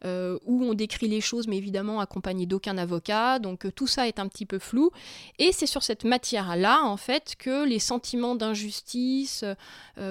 euh, 0.04 0.38
où 0.44 0.64
on 0.64 0.72
décrit 0.72 1.08
les 1.08 1.20
choses, 1.20 1.46
mais 1.46 1.56
évidemment 1.58 2.00
accompagné 2.00 2.46
d'aucun 2.46 2.78
avocat, 2.78 3.38
donc 3.38 3.66
tout 3.74 3.86
ça 3.86 4.08
est 4.08 4.18
un 4.18 4.28
petit 4.28 4.46
peu 4.46 4.58
flou. 4.58 4.90
Et 5.38 5.52
c'est 5.52 5.66
sur 5.66 5.82
cette 5.82 6.04
matière-là, 6.04 6.84
en 6.84 6.96
fait, 6.96 7.34
que 7.38 7.66
les 7.66 7.80
sentiments 7.80 8.34
d'injustice 8.34 9.44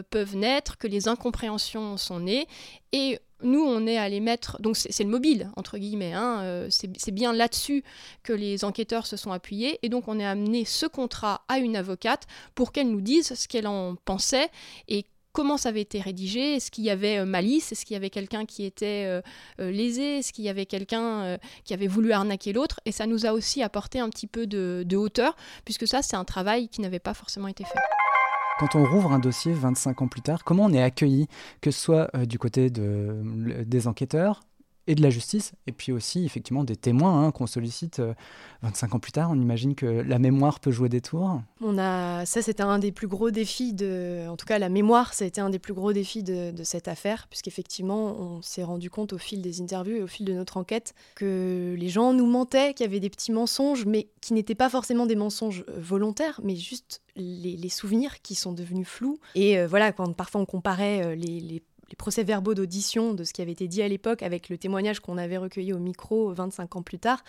peuvent 0.10 0.36
naître, 0.36 0.78
que 0.78 0.88
les 0.88 1.08
incompréhensions 1.08 1.98
sont 1.98 2.20
nées, 2.20 2.48
et 2.92 3.20
nous, 3.46 3.62
on 3.62 3.86
est 3.88 3.98
allé 3.98 4.20
mettre, 4.20 4.62
donc 4.62 4.76
c'est 4.78 5.04
le 5.04 5.10
mobile, 5.10 5.52
entre 5.56 5.78
guillemets, 5.78 6.14
hein, 6.14 6.42
euh, 6.44 6.68
c'est 6.70 7.12
bien 7.12 7.34
là-dessus 7.34 7.84
que 8.24 8.34
les 8.34 8.64
enquêteurs 8.64 9.06
se 9.06 9.18
sont 9.18 9.32
appuyés, 9.32 9.80
et 9.84 9.90
donc 9.90 10.08
on 10.08 10.20
a 10.20 10.30
amené 10.30 10.66
ce 10.66 10.86
contrat 10.86 11.44
à 11.48 11.60
une 11.60 11.76
avocate 11.76 12.24
pour 12.56 12.72
qu'elle 12.72 12.90
nous 12.90 13.02
dise 13.02 13.34
ce 13.34 13.48
qu'elle 13.48 13.68
en 13.68 13.96
pensait 13.96 14.50
et 14.88 15.06
comment 15.34 15.58
ça 15.58 15.70
avait 15.70 15.82
été 15.82 16.00
rédigé, 16.00 16.56
est-ce 16.56 16.72
qu'il 16.72 16.86
y 16.86 16.90
avait 16.90 17.18
euh, 17.20 17.26
malice, 17.26 17.72
est-ce 17.72 17.86
qu'il 17.86 17.94
y 17.94 17.98
avait 17.98 18.10
quelqu'un 18.10 18.46
qui 18.46 18.64
était 18.64 19.06
euh, 19.06 19.22
lésé, 19.60 20.20
est-ce 20.20 20.32
qu'il 20.32 20.46
y 20.46 20.50
avait 20.50 20.66
quelqu'un 20.66 21.38
qui 21.64 21.74
avait 21.74 21.88
voulu 21.88 22.12
arnaquer 22.14 22.54
l'autre, 22.54 22.80
et 22.86 22.92
ça 22.92 23.06
nous 23.06 23.26
a 23.26 23.34
aussi 23.34 23.62
apporté 23.62 24.00
un 24.00 24.10
petit 24.10 24.28
peu 24.28 24.48
de 24.48 24.96
hauteur, 24.96 25.36
puisque 25.66 25.88
ça 25.88 26.02
c'est 26.02 26.16
un 26.16 26.26
travail 26.26 26.70
qui 26.70 26.82
n'avait 26.82 27.00
pas 27.00 27.14
forcément 27.14 27.48
été 27.48 27.64
fait. 27.64 27.80
Quand 28.60 28.76
on 28.76 28.86
rouvre 28.86 29.12
un 29.12 29.20
dossier 29.20 29.54
25 29.54 30.02
ans 30.02 30.08
plus 30.08 30.22
tard, 30.22 30.44
comment 30.46 30.66
on 30.66 30.74
est 30.74 30.82
accueilli, 30.82 31.28
que 31.60 31.72
ce 31.72 31.80
soit 31.80 32.10
euh, 32.16 32.26
du 32.26 32.40
côté 32.40 32.70
de, 32.70 33.22
des 33.66 33.88
enquêteurs 33.88 34.42
et 34.88 34.96
de 34.96 35.02
la 35.02 35.10
justice, 35.10 35.54
et 35.68 35.72
puis 35.72 35.92
aussi 35.92 36.26
effectivement 36.26 36.64
des 36.64 36.76
témoins 36.76 37.26
hein, 37.26 37.32
qu'on 37.32 37.48
sollicite 37.48 38.02
25 38.62 38.96
ans 38.96 39.00
plus 39.00 39.12
tard. 39.12 39.30
On 39.32 39.40
imagine 39.40 39.76
que 39.76 39.86
la 39.86 40.20
mémoire 40.20 40.60
peut 40.60 40.72
jouer 40.72 40.90
des 40.90 41.02
tours. 41.02 41.42
Ça 41.62 42.24
c'était 42.26 42.64
un 42.64 42.80
des 42.80 42.92
plus 42.92 43.08
gros 43.08 43.32
défis 43.32 43.74
de, 43.74 44.28
en 44.28 44.38
tout 44.38 44.46
cas 44.46 44.60
la 44.60 44.70
mémoire, 44.70 45.14
ça 45.14 45.26
a 45.26 45.28
été 45.28 45.42
un 45.42 45.50
des 45.50 45.60
plus 45.60 45.74
gros 45.74 45.94
défis 45.94 46.24
de, 46.24 46.54
cette 46.64 46.88
affaire, 46.88 47.28
puisqu'effectivement 47.30 48.16
on 48.20 48.42
s'est 48.42 48.64
rendu 48.64 48.90
compte 48.90 49.14
au 49.14 49.18
fil 49.18 49.42
des 49.42 49.62
interviews 49.62 49.98
et 49.98 50.02
au 50.02 50.08
fil 50.08 50.26
de 50.26 50.34
notre 50.34 50.58
enquête 50.58 50.94
que 51.16 51.76
les 51.78 51.90
gens 51.90 52.14
nous 52.14 52.26
mentaient, 52.26 52.74
qu'il 52.74 52.86
y 52.86 52.90
avait 52.90 53.00
des 53.00 53.10
petits 53.10 53.32
mensonges, 53.32 53.86
mais 53.86 54.08
qui 54.22 54.34
n'étaient 54.34 54.56
pas 54.56 54.70
forcément 54.70 55.06
des 55.06 55.16
mensonges 55.16 55.66
volontaires, 55.78 56.40
mais 56.44 56.56
juste 56.56 57.02
les, 57.16 57.70
souvenirs 57.70 58.22
qui 58.22 58.36
sont 58.36 58.54
devenus 58.54 58.88
flous. 58.88 59.20
Et 59.36 59.58
euh, 59.58 59.68
voilà, 59.68 59.92
quand 59.92 60.12
parfois 60.14 60.42
on 60.42 60.46
comparait 60.46 61.04
euh, 61.04 61.16
les, 61.16 61.62
procès-verbaux 61.96 62.56
d'audition 62.56 63.14
de 63.14 63.24
ce 63.24 63.34
qui 63.34 63.42
avait 63.42 63.52
été 63.52 63.68
dit 63.68 63.82
à 63.82 63.88
l'époque 63.88 64.24
avec 64.24 64.50
le 64.50 64.58
témoignage 64.58 65.00
qu'on 65.00 65.18
avait 65.18 65.38
recueilli 65.38 65.74
au 65.74 65.78
micro 65.78 66.34
25 66.34 66.76
ans 66.76 66.82
plus 66.82 66.98
tard, 66.98 67.24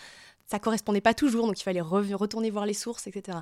ça 0.47 0.59
correspondait 0.59 1.01
pas 1.01 1.13
toujours, 1.13 1.45
donc 1.45 1.59
il 1.59 1.63
fallait 1.63 1.81
retourner 1.81 2.49
voir 2.49 2.65
les 2.65 2.73
sources, 2.73 3.07
etc. 3.07 3.39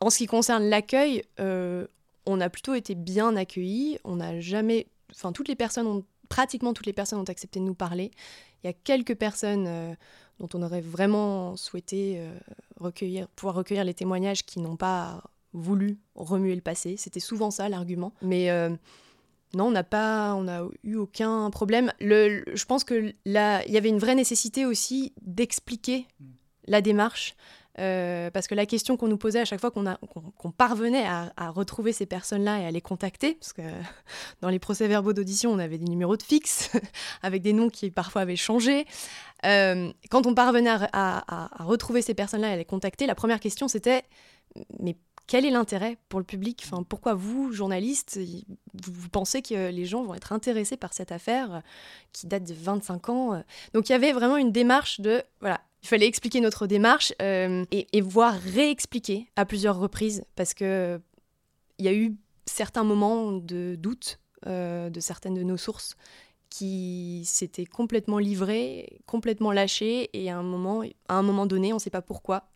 En 0.00 0.10
ce 0.10 0.18
qui 0.18 0.26
concerne 0.26 0.64
l'accueil, 0.64 1.22
euh, 1.38 1.86
on 2.26 2.40
a 2.40 2.48
plutôt 2.50 2.74
été 2.74 2.94
bien 2.94 3.36
accueillis. 3.36 3.98
On 4.04 4.16
n'a 4.16 4.40
jamais, 4.40 4.86
enfin 5.12 5.32
toutes 5.32 5.48
les 5.48 5.56
personnes 5.56 5.86
ont, 5.86 6.04
pratiquement 6.28 6.72
toutes 6.72 6.86
les 6.86 6.92
personnes 6.92 7.20
ont 7.20 7.24
accepté 7.24 7.60
de 7.60 7.64
nous 7.64 7.74
parler. 7.74 8.10
Il 8.62 8.66
y 8.66 8.70
a 8.70 8.72
quelques 8.72 9.14
personnes 9.14 9.96
dont 10.38 10.48
on 10.54 10.62
aurait 10.62 10.80
vraiment 10.82 11.56
souhaité 11.56 12.22
recueillir, 12.78 13.28
pouvoir 13.28 13.54
recueillir 13.54 13.84
les 13.84 13.94
témoignages 13.94 14.44
qui 14.44 14.60
n'ont 14.60 14.76
pas 14.76 15.22
voulu 15.52 15.98
remuer 16.14 16.54
le 16.54 16.60
passé. 16.60 16.96
C'était 16.96 17.20
souvent 17.20 17.50
ça 17.50 17.68
l'argument. 17.68 18.12
Mais 18.22 18.50
euh, 18.50 18.70
non, 19.54 19.66
on 19.66 19.70
n'a 19.70 19.84
pas, 19.84 20.34
on 20.34 20.46
a 20.48 20.66
eu 20.84 20.94
aucun 20.96 21.50
problème. 21.50 21.92
Le, 22.00 22.44
je 22.54 22.64
pense 22.64 22.84
que 22.84 23.12
là, 23.24 23.64
il 23.66 23.72
y 23.72 23.76
avait 23.76 23.88
une 23.88 23.98
vraie 23.98 24.14
nécessité 24.14 24.64
aussi 24.64 25.12
d'expliquer 25.22 26.06
la 26.66 26.80
démarche. 26.80 27.34
Euh, 27.78 28.30
parce 28.30 28.46
que 28.46 28.54
la 28.54 28.66
question 28.66 28.96
qu'on 28.96 29.06
nous 29.08 29.16
posait 29.16 29.40
à 29.40 29.44
chaque 29.44 29.60
fois 29.60 29.70
qu'on 29.70 30.50
parvenait 30.50 31.06
à, 31.06 31.50
retrouver 31.50 31.92
ces 31.92 32.04
personnes-là 32.04 32.60
et 32.60 32.66
à 32.66 32.70
les 32.70 32.80
contacter, 32.80 33.34
parce 33.34 33.52
que 33.52 33.62
dans 34.40 34.48
les 34.48 34.58
procès-verbaux 34.58 35.12
d'audition, 35.12 35.50
on 35.50 35.58
avait 35.58 35.78
des 35.78 35.86
numéros 35.86 36.16
de 36.16 36.22
fixe 36.22 36.70
avec 37.22 37.42
des 37.42 37.52
noms 37.52 37.70
qui 37.70 37.90
parfois 37.90 38.22
avaient 38.22 38.36
changé. 38.36 38.86
Euh, 39.46 39.90
quand 40.10 40.26
on 40.26 40.34
parvenait 40.34 40.70
à, 40.70 40.84
à 40.92 41.64
retrouver 41.64 42.02
ces 42.02 42.14
personnes-là 42.14 42.50
et 42.50 42.52
à 42.54 42.56
les 42.56 42.64
contacter, 42.64 43.06
la 43.06 43.14
première 43.14 43.40
question 43.40 43.68
c'était 43.68 44.04
mais 44.78 44.96
quel 45.30 45.46
est 45.46 45.50
l'intérêt 45.50 45.96
pour 46.08 46.18
le 46.18 46.26
public? 46.26 46.60
Enfin, 46.66 46.82
Pourquoi 46.82 47.14
vous, 47.14 47.52
journalistes, 47.52 48.18
vous, 48.74 49.08
pensez 49.10 49.42
que 49.42 49.70
les 49.70 49.84
gens 49.84 50.02
vont 50.02 50.14
être 50.14 50.32
intéressés 50.32 50.76
par 50.76 50.92
cette 50.92 51.12
affaire 51.12 51.54
euh, 51.54 51.60
qui 52.12 52.26
date 52.26 52.42
de 52.42 52.52
25 52.52 53.08
ans 53.10 53.34
euh? 53.34 53.40
Donc 53.72 53.88
il 53.88 53.92
y 53.92 53.94
avait 53.94 54.10
vraiment 54.10 54.36
une 54.38 54.50
démarche 54.50 55.00
de... 55.00 55.22
Voilà, 55.40 55.60
il 55.84 55.88
fallait 55.88 56.08
expliquer 56.08 56.40
notre 56.40 56.66
démarche 56.66 57.12
euh, 57.22 57.64
et, 57.70 57.86
et, 57.92 58.00
voire 58.00 58.34
réexpliquer 58.40 59.30
à 59.36 59.46
plusieurs 59.46 59.78
reprises 59.78 60.24
parce 60.34 60.52
que 60.52 61.00
il 61.78 61.84
y 61.84 61.88
a 61.88 61.94
eu 61.94 62.16
certains 62.46 62.82
moments 62.82 63.30
de 63.30 63.76
doute 63.78 64.18
de 64.46 65.00
certaines 65.00 65.34
de 65.34 65.42
nos 65.42 65.58
sources 65.58 65.96
qui 66.48 67.22
s'étaient 67.24 67.66
complètement 67.66 68.18
livrées, 68.18 69.00
complètement 69.06 69.52
lâchées 69.52 70.10
et 70.12 70.30
à 70.30 70.38
un 70.38 70.42
moment, 70.42 70.82
à 71.08 71.14
un 71.14 71.22
moment 71.22 71.46
donné, 71.46 71.72
on 71.72 71.76
ne 71.76 71.80
sait 71.80 71.90
pas 71.90 72.02
pourquoi, 72.02 72.49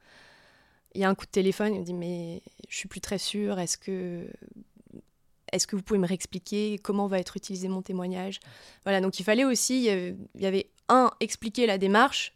il 0.95 1.01
y 1.01 1.05
a 1.05 1.09
un 1.09 1.15
coup 1.15 1.27
de 1.27 1.31
téléphone, 1.31 1.75
il 1.75 1.81
me 1.81 1.85
dit 1.85 1.95
mais 1.95 2.43
je 2.69 2.77
suis 2.77 2.89
plus 2.89 3.01
très 3.01 3.19
sûre, 3.19 3.59
est-ce 3.59 3.79
que 3.79 4.27
est-ce 5.53 5.67
que 5.67 5.77
vous 5.77 5.83
pouvez 5.83 6.01
me 6.01 6.07
réexpliquer 6.07 6.79
comment 6.83 7.07
va 7.07 7.21
être 7.21 7.37
utilisé 7.37 7.69
mon 7.69 7.81
témoignage? 7.81 8.41
Voilà, 8.83 9.01
donc 9.01 9.21
il 9.21 9.23
fallait 9.23 9.45
aussi, 9.45 9.85
il 9.85 10.17
y 10.43 10.47
avait 10.47 10.71
un, 10.89 11.11
expliquer 11.21 11.67
la 11.67 11.79
démarche, 11.79 12.35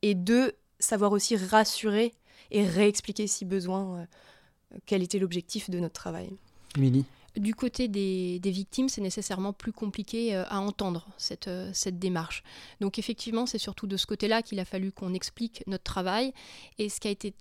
et 0.00 0.14
deux, 0.14 0.52
savoir 0.78 1.12
aussi 1.12 1.36
rassurer 1.36 2.12
et 2.50 2.66
réexpliquer 2.66 3.26
si 3.26 3.44
besoin 3.44 4.00
euh, 4.00 4.78
quel 4.86 5.02
était 5.02 5.18
l'objectif 5.18 5.70
de 5.70 5.78
notre 5.78 5.94
travail. 5.94 6.30
Émilie? 6.76 7.04
Du 7.36 7.54
côté 7.54 7.88
des, 7.88 8.40
victimes, 8.44 8.90
c'est 8.90 9.00
nécessairement 9.00 9.54
plus 9.54 9.72
compliqué 9.72 10.34
euh, 10.34 10.44
à 10.48 10.60
entendre 10.60 11.08
cette, 11.16 11.48
euh, 11.48 11.70
cette 11.72 11.98
démarche. 11.98 12.42
Donc 12.80 12.98
effectivement, 12.98 13.46
c'est 13.46 13.58
surtout 13.58 13.86
de 13.86 13.96
ce 13.96 14.06
côté-là 14.06 14.42
qu'il 14.42 14.60
a 14.60 14.66
fallu 14.66 14.92
qu'on 14.92 15.14
explique 15.14 15.62
notre 15.66 15.84
travail. 15.84 16.34
Et 16.78 16.90
ce 16.90 17.00
qui 17.00 17.08
a 17.08 17.10
été 17.10 17.34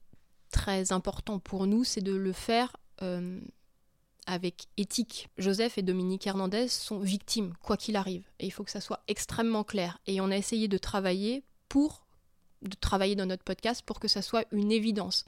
très 0.52 0.92
important 0.92 1.40
pour 1.40 1.68
nous, 1.68 1.84
c'est 1.84 2.02
de 2.02 2.14
le 2.14 2.34
faire 2.34 2.76
euh, 3.02 3.40
avec 4.28 4.68
éthique. 4.78 5.30
Joseph 5.38 5.78
et 5.78 5.82
Dominique 5.82 6.28
Hernandez 6.28 6.68
sont 6.68 7.00
victimes, 7.00 7.54
quoi 7.62 7.78
qu'il 7.78 7.96
arrive. 7.96 8.24
Et 8.40 8.46
il 8.46 8.52
faut 8.52 8.64
que 8.64 8.72
ça 8.72 8.82
soit 8.82 9.02
extrêmement 9.08 9.64
clair. 9.64 9.98
Et 10.08 10.22
on 10.22 10.30
a 10.32 10.38
essayé 10.38 10.68
de 10.68 10.78
travailler 10.78 11.44
pour 11.70 12.06
de 12.62 12.76
travailler 12.76 13.16
dans 13.16 13.26
notre 13.26 13.44
podcast 13.44 13.82
pour 13.84 14.00
que 14.00 14.08
ça 14.08 14.22
soit 14.22 14.46
une 14.52 14.72
évidence. 14.72 15.26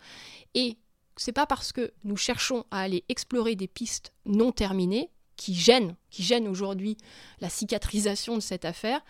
Et 0.54 0.78
c'est 1.18 1.32
pas 1.32 1.46
parce 1.46 1.72
que 1.72 1.92
nous 2.04 2.18
cherchons 2.18 2.66
à 2.72 2.82
aller 2.82 3.04
explorer 3.10 3.56
des 3.56 3.68
pistes 3.68 4.14
non 4.26 4.52
terminées 4.52 5.10
qui 5.36 5.56
gênent, 5.56 5.96
qui 6.10 6.24
gênent 6.24 6.48
aujourd'hui 6.48 6.98
la 7.42 7.50
cicatrisation 7.50 8.36
de 8.36 8.40
cette 8.40 8.66
affaire, 8.66 9.02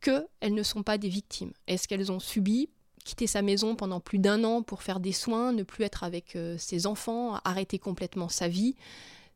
qu'elles 0.00 0.26
ne 0.54 0.62
sont 0.62 0.82
pas 0.82 0.98
des 0.98 1.08
victimes. 1.08 1.52
Est-ce 1.66 1.88
qu'elles 1.88 2.12
ont 2.12 2.20
subi 2.20 2.68
quitter 3.08 3.26
sa 3.26 3.40
maison 3.40 3.74
pendant 3.74 4.00
plus 4.00 4.18
d'un 4.18 4.44
an 4.44 4.62
pour 4.62 4.82
faire 4.82 5.00
des 5.00 5.12
soins, 5.12 5.52
ne 5.52 5.62
plus 5.62 5.82
être 5.82 6.04
avec 6.04 6.36
euh, 6.36 6.56
ses 6.58 6.86
enfants, 6.86 7.40
arrêter 7.42 7.78
complètement 7.78 8.28
sa 8.28 8.48
vie. 8.48 8.76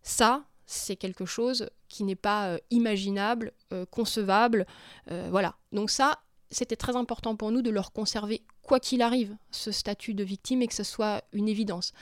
Ça, 0.03 0.45
c'est 0.67 0.97
quelque 0.97 1.25
chose 1.25 1.71
qui 1.89 2.05
n'est 2.05 2.15
pas 2.15 2.49
euh, 2.49 2.59
imaginable, 2.71 3.53
euh, 3.73 3.87
concevable. 3.91 4.67
voilà. 5.09 5.57
Donc 5.73 5.91
ça, 5.91 6.19
c'était 6.51 6.77
très 6.77 6.97
important 6.97 7.35
pour 7.35 7.51
nous 7.51 7.63
de 7.63 7.71
leur 7.71 7.93
conserver, 7.93 8.43
quoi 8.61 8.79
qu'il 8.79 9.01
arrive, 9.01 9.35
ce 9.51 9.73
statut 9.73 10.13
de 10.13 10.23
victime 10.23 10.61
et 10.61 10.67
que 10.67 10.75
ce 10.75 10.85
soit 10.85 11.25
une 11.33 11.49
évidence. 11.49 11.95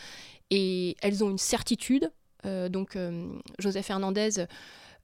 Et 0.51 0.97
elles 1.03 1.23
ont 1.23 1.31
une 1.31 1.39
certitude. 1.39 2.11
donc 2.45 2.99
Joseph 3.61 3.91
Hernandez 3.91 4.47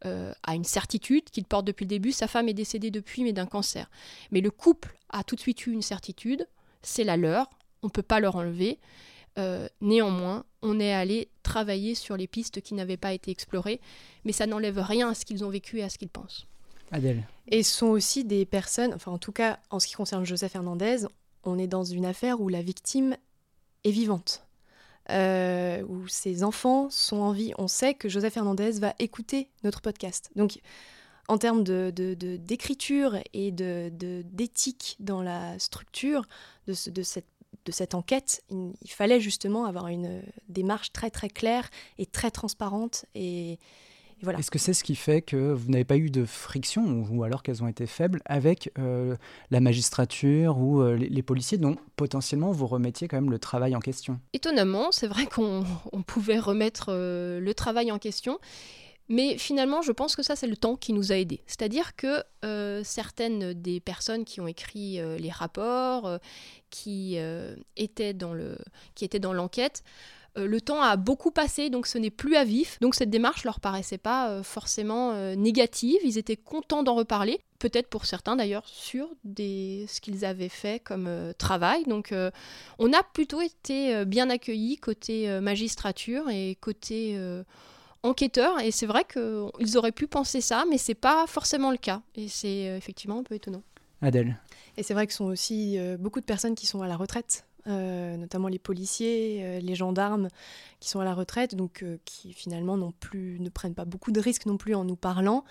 a 0.02 0.55
une 0.55 0.64
certitude 0.64 1.31
qu'il 1.31 1.44
porte 1.44 1.64
depuis 1.64 1.85
le 1.85 1.90
début. 1.90 2.11
Sa 2.11 2.26
femme 2.26 2.48
est 2.48 2.55
décédée 2.55 2.90
depuis, 2.90 3.22
mais 3.22 3.33
d'un 3.33 3.46
cancer. 3.46 3.88
Mais 4.33 4.40
le 4.40 4.50
couple 4.50 4.98
a 5.11 5.22
tout 5.22 5.37
de 5.37 5.40
suite 5.40 5.64
eu 5.66 5.70
une 5.70 5.83
certitude 5.83 6.48
c'est 6.87 7.05
la 7.05 7.16
leur, 7.16 7.51
on 7.83 7.88
ne 7.88 7.92
peut 7.92 8.03
pas 8.03 8.20
leur 8.20 8.37
enlever. 8.37 8.79
Euh, 9.38 9.68
néanmoins, 9.81 10.44
on 10.62 10.81
est 10.81 10.92
allé 10.92 11.29
travailler 11.42 11.94
sur 11.94 12.16
les 12.16 12.27
pistes 12.27 12.62
qui 12.62 12.75
n'avaient 12.75 12.96
pas 12.96 13.12
été 13.12 13.31
explorées, 13.31 13.81
mais 14.25 14.33
ça 14.33 14.46
n'enlève 14.46 14.79
rien 14.79 15.11
à 15.11 15.14
ce 15.14 15.25
qu'ils 15.25 15.44
ont 15.44 15.51
vécu 15.51 15.79
et 15.79 15.83
à 15.83 15.90
ce 15.90 15.99
qu'ils 15.99 16.09
pensent. 16.09 16.46
Adèle. 16.90 17.25
Et 17.49 17.62
ce 17.62 17.77
sont 17.77 17.88
aussi 17.88 18.25
des 18.25 18.46
personnes, 18.46 18.94
enfin 18.94 19.12
en 19.12 19.18
tout 19.18 19.33
cas 19.33 19.59
en 19.70 19.79
ce 19.79 19.87
qui 19.87 19.94
concerne 19.94 20.25
Joseph 20.25 20.55
Hernandez, 20.55 21.07
on 21.44 21.59
est 21.59 21.66
dans 21.66 21.85
une 21.85 22.07
affaire 22.07 22.40
où 22.40 22.49
la 22.49 22.62
victime 22.62 23.16
est 23.85 23.90
vivante. 23.90 24.42
Euh, 25.11 25.85
où 25.85 26.09
ses 26.09 26.42
enfants 26.42 26.90
sont 26.90 27.18
en 27.18 27.31
vie. 27.31 27.53
On 27.59 27.68
sait 27.68 27.94
que 27.94 28.09
Joseph 28.09 28.37
Hernandez 28.37 28.72
va 28.81 28.92
écouter 28.99 29.49
notre 29.62 29.81
podcast. 29.81 30.31
Donc 30.35 30.59
en 31.29 31.38
termes 31.38 31.62
d'écriture 31.62 33.12
de, 33.12 33.18
de, 33.88 34.20
et 34.20 34.25
d'éthique 34.25 34.96
dans 34.99 35.22
la 35.22 35.59
structure 35.59 36.27
de, 36.66 36.90
de, 36.90 37.02
cette, 37.02 37.26
de 37.64 37.72
cette 37.72 37.94
enquête, 37.94 38.42
il, 38.50 38.90
fallait 38.90 39.20
justement 39.20 39.66
avoir 39.66 39.88
une 39.88 40.22
démarche 40.48 40.92
très 40.92 41.11
très 41.11 41.29
claire 41.29 41.68
et 41.98 42.07
très 42.07 42.31
transparente. 42.31 43.07
Et, 43.14 43.59
voilà. 44.22 44.38
Est-ce 44.38 44.50
que 44.50 44.59
c'est 44.59 44.72
ce 44.72 44.83
qui 44.83 44.96
fait 44.96 45.20
que 45.20 45.52
vous 45.52 45.70
n'avez 45.70 45.85
pas 45.85 45.98
eu 45.98 46.11
de 46.11 46.24
friction, 46.24 47.07
ou, 47.11 47.22
alors 47.22 47.42
qu'elles 47.42 47.62
ont 47.62 47.68
été 47.68 47.87
faibles, 47.87 48.22
avec 48.24 48.72
euh, 48.79 49.14
la 49.50 49.61
magistrature 49.61 50.59
ou 50.59 50.81
euh, 50.81 50.96
les, 50.96 51.22
policiers 51.22 51.59
dont 51.59 51.76
potentiellement 51.96 52.50
vous 52.50 52.66
remettiez 52.66 53.09
quand 53.09 53.18
même 53.18 53.31
le 53.31 53.38
travail 53.38 53.76
en 53.76 53.81
question? 53.81 54.18
Étonnamment, 54.33 54.90
c'est 54.90 55.07
vrai 55.07 55.26
qu'on 55.26 55.64
pouvait 56.07 56.38
remettre 56.38 56.87
euh, 56.88 57.40
le 57.40 57.52
travail 57.52 57.92
en 57.92 57.98
question. 57.98 58.38
Mais 59.09 59.38
finalement, 59.38 59.83
je 59.83 59.92
pense 59.92 60.16
que 60.16 60.23
ça, 60.23 60.35
c'est 60.35 60.47
le 60.47 60.57
temps 60.57 60.77
qui 60.77 60.92
nous 60.92 61.12
a 61.12 61.16
aidés. 61.16 61.42
C'est-à-dire 61.47 61.95
que 61.95 62.23
euh, 62.45 62.83
certaines 62.85 63.53
des 63.53 63.81
personnes 63.81 64.25
qui 64.25 64.40
ont 64.40 64.49
écrit 64.49 65.01
euh, 65.01 65.16
les 65.16 65.31
rapports, 65.31 66.07
euh, 66.07 66.19
qui, 66.71 67.16
étaient 67.77 68.12
dans 68.12 68.35
le, 68.35 68.59
qui 68.95 69.05
étaient 69.05 69.21
dans 69.21 69.33
l'enquête, 69.33 69.83
le 70.37 70.61
temps 70.61 70.83
a 70.83 70.97
beaucoup 70.97 71.31
passé, 71.31 71.71
donc 71.71 71.87
ce 71.87 71.97
n'est 71.97 72.11
plus 72.11 72.37
à 72.37 72.45
vif. 72.45 72.79
Donc 72.81 72.95
cette 72.95 73.09
démarche 73.09 73.45
leur 73.45 73.61
paraissait 73.61 73.97
pas 73.97 74.42
forcément 74.42 75.35
négative. 75.35 75.97
Ils 76.05 76.19
étaient 76.19 76.37
contents 76.37 76.83
d'en 76.83 76.95
reparler. 76.95 77.40
Peut-être 77.59 77.88
pour 77.88 78.05
certains 78.05 78.37
d'ailleurs 78.37 78.69
sur 78.69 79.09
des, 79.25 79.87
ce 79.88 80.03
qu'ils 80.03 80.27
avaient 80.27 80.51
fait 80.51 80.83
comme 80.83 81.33
travail. 81.38 81.85
Donc 81.85 82.12
on 82.79 82.92
a 82.92 83.03
plutôt 83.03 83.40
été 83.40 84.05
bien 84.05 84.29
accueillis 84.29 84.77
côté 84.77 85.40
magistrature 85.40 86.29
et 86.29 86.59
côté 86.61 87.19
enquêteurs 88.07 88.61
et 88.61 88.71
c'est 88.71 88.87
vrai 88.87 89.05
qu'ils 89.05 89.77
auraient 89.77 89.92
pu 89.92 90.07
penser 90.07 90.40
ça, 90.40 90.64
mais 90.71 90.79
c'est 90.79 90.95
pas 90.95 91.27
forcément 91.27 91.71
le 91.71 91.77
cas 91.77 92.03
et 92.14 92.29
c'est 92.29 92.69
euh, 92.69 92.77
effectivement 92.77 93.19
un 93.19 93.23
peu 93.23 93.35
étonnant. 93.35 93.62
Adèle. 94.03 94.37
Et 94.77 94.83
c'est 94.83 94.95
vrai 94.95 95.07
que 95.07 95.12
ce 95.12 95.19
sont 95.19 95.25
aussi 95.27 95.79
euh, 95.79 95.97
beaucoup 95.97 96.21
de 96.21 96.27
personnes 96.27 96.55
qui 96.55 96.66
sont 96.66 96.83
à 96.83 96.88
la 96.88 96.97
retraite, 96.97 97.47
euh, 97.66 98.16
notamment 98.16 98.49
les 98.49 98.59
policiers, 98.59 99.61
les 99.61 99.75
gendarmes 99.75 100.29
qui 100.81 100.88
sont 100.88 101.01
à 101.01 101.05
la 101.05 101.14
retraite, 101.14 101.55
donc 101.55 101.85
qui 102.05 102.33
finalement 102.33 102.77
non 102.77 102.92
plus 103.01 103.40
ne 103.40 103.49
prennent 103.49 103.75
pas 103.75 103.85
beaucoup 103.85 104.12
de 104.12 104.21
risques 104.21 104.47
non 104.47 104.57
plus 104.57 104.75
en 104.75 104.85
nous 104.85 104.97
parlant. 104.97 105.45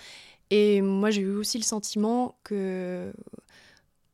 Et 0.52 0.82
moi, 0.82 1.10
j'ai 1.10 1.22
eu 1.22 1.36
aussi 1.36 1.58
le 1.58 1.64
sentiment 1.64 2.36
que, 2.44 3.12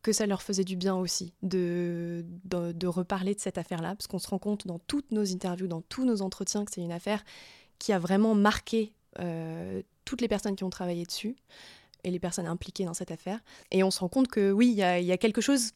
que 0.01 0.13
ça 0.13 0.25
leur 0.25 0.41
faisait 0.41 0.63
du 0.63 0.75
bien 0.75 0.95
aussi 0.95 1.33
de, 1.43 2.25
de, 2.45 2.87
reparler 2.87 3.35
de 3.35 3.39
cette 3.39 3.57
affaire-là, 3.57 3.95
parce 3.95 4.07
qu'on 4.07 4.19
se 4.19 4.27
rend 4.27 4.39
compte 4.39 4.65
dans 4.65 4.79
toutes 4.79 5.11
nos 5.11 5.23
interviews, 5.23 5.67
dans 5.67 5.81
tous 5.81 6.05
nos 6.05 6.21
entretiens, 6.21 6.65
que 6.65 6.71
c'est 6.73 6.81
une 6.81 6.91
affaire 6.91 7.23
qui 7.81 7.93
a 7.93 7.99
vraiment 7.99 8.35
marqué 8.35 8.93
euh, 9.19 9.81
toutes 10.05 10.21
les 10.21 10.27
personnes 10.27 10.55
qui 10.55 10.63
ont 10.63 10.69
travaillé 10.69 11.03
dessus 11.03 11.35
et 12.03 12.11
les 12.11 12.19
personnes 12.19 12.45
impliquées 12.45 12.85
dans 12.85 12.93
cette 12.93 13.09
affaire. 13.09 13.39
Et 13.71 13.81
on 13.83 13.89
se 13.89 13.99
rend 13.99 14.07
compte 14.07 14.27
que 14.27 14.51
oui, 14.51 14.67
il 14.67 14.73
y, 14.75 15.05
y 15.05 15.11
a, 15.11 15.17
quelque 15.17 15.41
chose, 15.41 15.71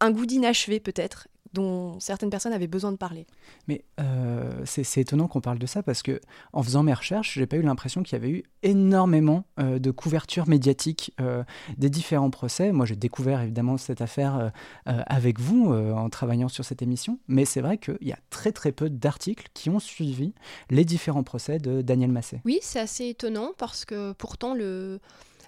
un 0.00 0.10
goût 0.10 0.26
d'inachevé 0.26 0.80
peut-être, 0.80 1.28
dont 1.52 1.98
certaines 2.00 2.30
personnes 2.30 2.52
avaient 2.52 2.66
besoin 2.66 2.92
de 2.92 2.96
parler. 2.96 3.26
Mais 3.66 3.84
euh, 4.00 4.62
c'est 4.64 5.00
étonnant 5.00 5.28
qu'on 5.28 5.40
parle 5.40 5.58
de 5.58 5.66
ça 5.66 5.82
parce 5.82 6.02
que 6.02 6.20
en 6.52 6.62
faisant 6.62 6.82
mes 6.82 6.92
recherches, 6.92 7.34
j'ai 7.34 7.46
pas 7.46 7.56
eu 7.56 7.62
l'impression 7.62 8.02
qu'il 8.02 8.14
y 8.14 8.16
avait 8.16 8.30
eu 8.30 8.42
énormément 8.62 9.44
euh, 9.58 9.78
de 9.78 9.90
couverture 9.90 10.48
médiatique 10.48 11.12
euh, 11.20 11.44
des 11.76 11.90
différents 11.90 12.30
procès. 12.30 12.72
Moi, 12.72 12.86
j'ai 12.86 12.96
découvert 12.96 13.40
évidemment 13.42 13.76
cette 13.76 14.00
affaire 14.00 14.52
avec 14.84 15.38
vous 15.38 15.72
en 15.72 16.08
travaillant 16.08 16.48
sur 16.48 16.64
cette 16.64 16.82
émission, 16.82 17.18
mais 17.28 17.44
c'est 17.44 17.60
vrai 17.60 17.78
qu'il 17.78 17.98
y 18.02 18.12
a 18.12 18.18
très 18.30 18.52
très 18.52 18.72
peu 18.72 18.90
d'articles 18.90 19.48
qui 19.54 19.70
ont 19.70 19.78
suivi 19.78 20.34
les 20.70 20.84
différents 20.84 21.22
procès 21.22 21.58
de 21.58 21.82
Daniel 21.82 22.10
Massé. 22.10 22.40
Oui, 22.44 22.58
c'est 22.62 22.80
assez 22.80 23.08
étonnant 23.08 23.52
parce 23.56 23.84
que 23.84 24.12
pourtant 24.12 24.54
le 24.54 25.00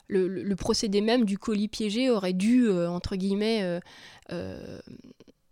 le, 0.09 0.55
procédé 0.55 1.01
même 1.01 1.25
du 1.25 1.39
colis 1.39 1.69
piégé 1.69 2.11
aurait 2.11 2.33
dû, 2.33 2.69
entre 2.69 3.15
guillemets, 3.15 3.81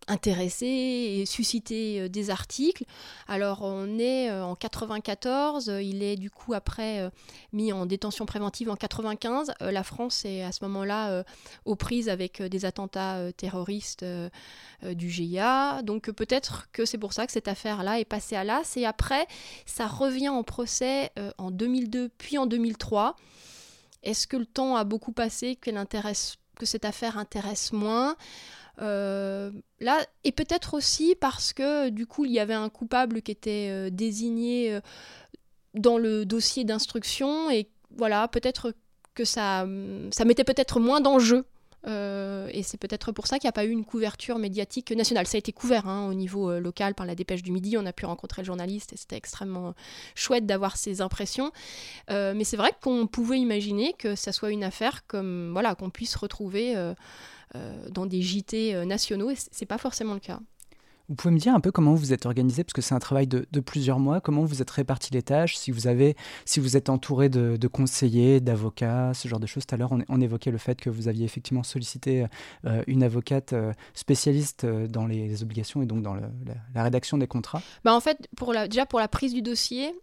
intéresser 0.08 0.66
et 0.66 1.26
susciter 1.26 2.00
euh, 2.00 2.08
des 2.08 2.30
articles. 2.30 2.84
Alors 3.28 3.62
on 3.62 3.98
est 3.98 4.30
euh, 4.30 4.44
en 4.44 4.56
94, 4.56 5.70
il 5.82 6.02
est 6.02 6.16
du 6.16 6.30
coup 6.30 6.54
après 6.54 7.00
euh, 7.00 7.10
mis 7.52 7.72
en 7.72 7.86
détention 7.86 8.26
préventive 8.26 8.70
en 8.70 8.76
95. 8.76 9.52
La 9.60 9.82
France 9.84 10.24
est 10.24 10.42
à 10.42 10.52
ce 10.52 10.64
moment-là 10.64 11.24
aux 11.64 11.76
prises 11.76 12.08
avec 12.08 12.42
des 12.42 12.64
attentats 12.64 13.32
terroristes 13.32 14.04
du 14.82 15.10
GIA. 15.10 15.82
Donc 15.82 16.10
peut-être 16.10 16.68
que 16.72 16.84
c'est 16.84 16.98
pour 16.98 17.12
ça 17.12 17.26
que 17.26 17.32
cette 17.32 17.48
affaire-là 17.48 18.00
est 18.00 18.04
passée 18.04 18.36
à 18.36 18.44
l'as. 18.44 18.76
Et 18.76 18.86
après, 18.86 19.26
ça 19.66 19.86
revient 19.86 20.28
en 20.28 20.42
procès 20.42 21.10
en 21.38 21.50
2002 21.50 22.10
puis 22.18 22.38
en 22.38 22.46
2003. 22.46 23.16
Est-ce 24.02 24.26
que 24.26 24.36
le 24.36 24.46
temps 24.46 24.76
a 24.76 24.84
beaucoup 24.84 25.12
passé, 25.12 25.56
que 25.56 26.66
cette 26.66 26.84
affaire 26.84 27.18
intéresse 27.18 27.72
moins? 27.72 28.16
Euh, 28.80 29.50
et 30.24 30.32
peut-être 30.32 30.74
aussi 30.74 31.14
parce 31.14 31.52
que 31.52 31.88
du 31.88 32.06
coup, 32.06 32.24
il 32.24 32.32
y 32.32 32.38
avait 32.38 32.54
un 32.54 32.68
coupable 32.68 33.22
qui 33.22 33.32
était 33.32 33.68
euh, 33.70 33.90
désigné 33.90 34.74
euh, 34.74 34.80
dans 35.74 35.98
le 35.98 36.24
dossier 36.24 36.64
d'instruction 36.64 37.50
et 37.50 37.68
voilà, 37.96 38.28
peut-être 38.28 38.74
que 39.14 39.24
ça, 39.24 39.66
ça 40.12 40.24
mettait 40.24 40.44
peut-être 40.44 40.78
moins 40.78 41.00
d'enjeux. 41.00 41.44
Et 41.86 42.62
c'est 42.62 42.76
peut-être 42.76 43.12
pour 43.12 43.26
ça 43.26 43.38
qu'il 43.38 43.46
n'y 43.46 43.50
a 43.50 43.52
pas 43.52 43.64
eu 43.64 43.70
une 43.70 43.84
couverture 43.84 44.38
médiatique 44.38 44.90
nationale. 44.92 45.26
Ça 45.26 45.36
a 45.36 45.38
été 45.38 45.52
couvert 45.52 45.88
hein, 45.88 46.08
au 46.08 46.14
niveau 46.14 46.58
local 46.58 46.94
par 46.94 47.06
la 47.06 47.14
dépêche 47.14 47.42
du 47.42 47.52
midi. 47.52 47.76
On 47.78 47.86
a 47.86 47.92
pu 47.92 48.04
rencontrer 48.04 48.42
le 48.42 48.46
journaliste 48.46 48.92
et 48.92 48.96
c'était 48.96 49.16
extrêmement 49.16 49.74
chouette 50.14 50.44
d'avoir 50.44 50.76
ces 50.76 51.00
impressions. 51.00 51.52
mais 52.08 52.44
c'est 52.44 52.56
vrai 52.56 52.72
qu'on 52.82 53.06
pouvait 53.06 53.38
imaginer 53.38 53.94
que 53.94 54.14
ça 54.14 54.32
soit 54.32 54.50
une 54.50 54.64
affaire 54.64 55.06
comme 55.06 55.50
voilà 55.52 55.74
qu'on 55.74 55.90
puisse 55.90 56.14
retrouver 56.16 56.74
euh, 57.56 57.88
dans 57.88 58.04
des 58.04 58.20
JT 58.20 58.74
euh, 58.74 58.84
nationaux, 58.84 59.30
et 59.30 59.36
c'est 59.36 59.64
pas 59.64 59.78
forcément 59.78 60.12
le 60.12 60.20
cas. 60.20 60.38
Vous 61.08 61.14
pouvez 61.14 61.32
me 61.32 61.38
dire 61.38 61.54
un 61.54 61.60
peu 61.60 61.72
comment 61.72 61.94
vous 61.94 62.12
êtes 62.12 62.26
organisé, 62.26 62.64
parce 62.64 62.74
que 62.74 62.82
c'est 62.82 62.94
un 62.94 62.98
travail 62.98 63.26
de, 63.26 63.60
plusieurs 63.60 63.98
mois, 63.98 64.20
comment 64.20 64.44
vous 64.44 64.60
êtes 64.60 64.70
réparti 64.70 65.12
les 65.12 65.22
tâches, 65.22 65.56
si 65.56 65.70
vous, 65.70 65.86
avez, 65.86 66.16
si 66.44 66.60
vous 66.60 66.76
êtes 66.76 66.90
entouré 66.90 67.28
de, 67.28 67.66
conseillers, 67.66 68.40
d'avocats, 68.40 69.12
ce 69.14 69.26
genre 69.26 69.40
de 69.40 69.46
choses. 69.46 69.66
Tout 69.66 69.74
à 69.74 69.78
l'heure, 69.78 69.92
on, 70.08 70.20
évoquait 70.20 70.50
le 70.50 70.58
fait 70.58 70.80
que 70.80 70.90
vous 70.90 71.08
aviez 71.08 71.24
effectivement 71.24 71.62
sollicité 71.62 72.26
euh, 72.66 72.82
une 72.86 73.02
avocate 73.02 73.54
spécialiste 73.94 74.66
dans 74.66 75.06
les, 75.06 75.42
obligations 75.42 75.82
et 75.82 75.86
donc 75.86 76.02
dans 76.02 76.14
la, 76.14 76.82
rédaction 76.82 77.18
des 77.18 77.26
contrats. 77.26 77.62
Bah 77.84 77.94
en 77.94 78.00
fait, 78.00 78.28
déjà 78.68 78.86
pour 78.86 78.98
la 78.98 79.08
prise 79.08 79.32
du 79.32 79.42
dossier. 79.42 79.94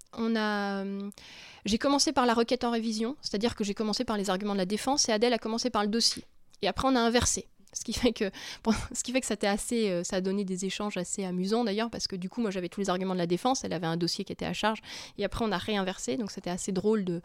J'ai 1.65 1.79
commencé 1.79 2.13
par 2.13 2.27
la 2.27 2.35
requête 2.35 2.63
en 2.63 2.71
révision, 2.71 3.15
c'est-à-dire 3.21 3.55
que 3.55 3.63
j'ai 3.63 3.73
commencé 3.73 4.05
par 4.05 4.17
les 4.17 4.29
arguments 4.29 4.53
de 4.53 4.59
la 4.59 4.67
défense 4.67 5.09
et 5.09 5.11
Adèle 5.11 5.33
a 5.33 5.39
commencé 5.39 5.71
par 5.71 5.83
le 5.83 5.89
dossier. 5.89 6.23
Et 6.61 6.67
après, 6.67 6.87
on 6.87 6.95
a 6.95 6.99
inversé. 6.99 7.47
Ce 7.75 7.83
qui 7.83 7.93
fait 7.93 8.13
que, 8.13 8.31
ce 8.93 9.03
qui 9.03 9.11
fait 9.11 9.21
que 9.21 9.27
ça, 9.27 9.35
assez, 9.43 9.91
euh, 9.91 10.03
ça 10.03 10.15
a 10.15 10.21
donné 10.21 10.45
des 10.45 10.65
échanges 10.65 10.97
assez 10.97 11.23
amusants 11.23 11.63
d'ailleurs, 11.63 11.91
parce 11.91 12.07
que 12.07 12.15
du 12.15 12.29
coup, 12.29 12.41
moi 12.41 12.49
j'avais 12.49 12.69
tous 12.69 12.79
les 12.79 12.89
arguments 12.89 13.13
de 13.13 13.19
la 13.19 13.27
défense, 13.27 13.63
elle 13.63 13.73
avait 13.73 13.85
un 13.85 13.97
dossier 13.97 14.23
qui 14.23 14.31
était 14.31 14.45
à 14.45 14.53
charge, 14.53 14.81
et 15.17 15.25
après 15.25 15.45
on 15.45 15.51
a 15.51 15.57
réinversé, 15.57 16.17
donc 16.17 16.31
c'était 16.31 16.49
assez 16.49 16.71
drôle 16.71 17.03
de, 17.03 17.21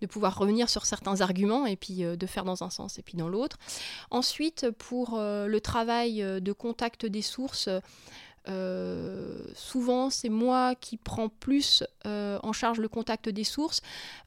de, 0.00 0.06
pouvoir 0.06 0.38
revenir 0.38 0.68
sur 0.68 0.86
certains 0.86 1.22
arguments 1.22 1.66
et 1.66 1.76
puis 1.76 2.04
euh, 2.04 2.16
de 2.16 2.26
faire 2.26 2.44
dans 2.44 2.62
un 2.62 2.70
sens 2.70 2.98
et 2.98 3.02
puis 3.02 3.16
dans 3.16 3.28
l'autre. 3.28 3.56
Ensuite, 4.10 4.70
pour 4.78 5.14
euh, 5.14 5.46
le 5.46 5.60
travail 5.60 6.22
de 6.22 6.52
contact 6.52 7.06
des 7.06 7.22
sources, 7.22 7.68
souvent, 9.54 10.10
c'est 10.10 10.28
moi 10.28 10.74
qui 10.74 10.96
prends 10.96 11.28
plus 11.28 11.82
euh, 12.06 12.38
en 12.42 12.52
charge 12.52 12.78
le 12.78 12.88
contact 12.88 13.28
des 13.28 13.44
sources, 13.44 13.80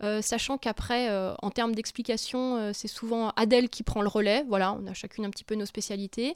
euh, 0.04 0.22
sachant 0.22 0.58
qu'après, 0.58 1.10
en 1.42 1.50
termes 1.52 1.76
d'explication, 1.76 2.74
c'est 2.74 2.88
souvent 2.88 3.30
Adèle 3.36 3.70
qui 3.70 3.84
prend 3.84 4.02
le 4.02 4.08
relais. 4.08 4.44
Voilà, 4.48 4.74
on 4.74 4.88
a 4.88 4.94
chacune 4.94 5.26
un 5.26 5.30
petit 5.30 5.44
peu 5.44 5.56
nos 5.56 5.66
spécialités. 5.66 6.36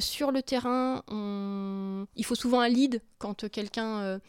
sur 0.00 0.30
le 0.30 0.42
terrain, 0.42 1.02
il 1.10 2.24
faut 2.24 2.34
souvent 2.34 2.60
un 2.60 2.68
lead 2.68 3.02
quand 3.18 3.48
quelqu'un 3.48 4.20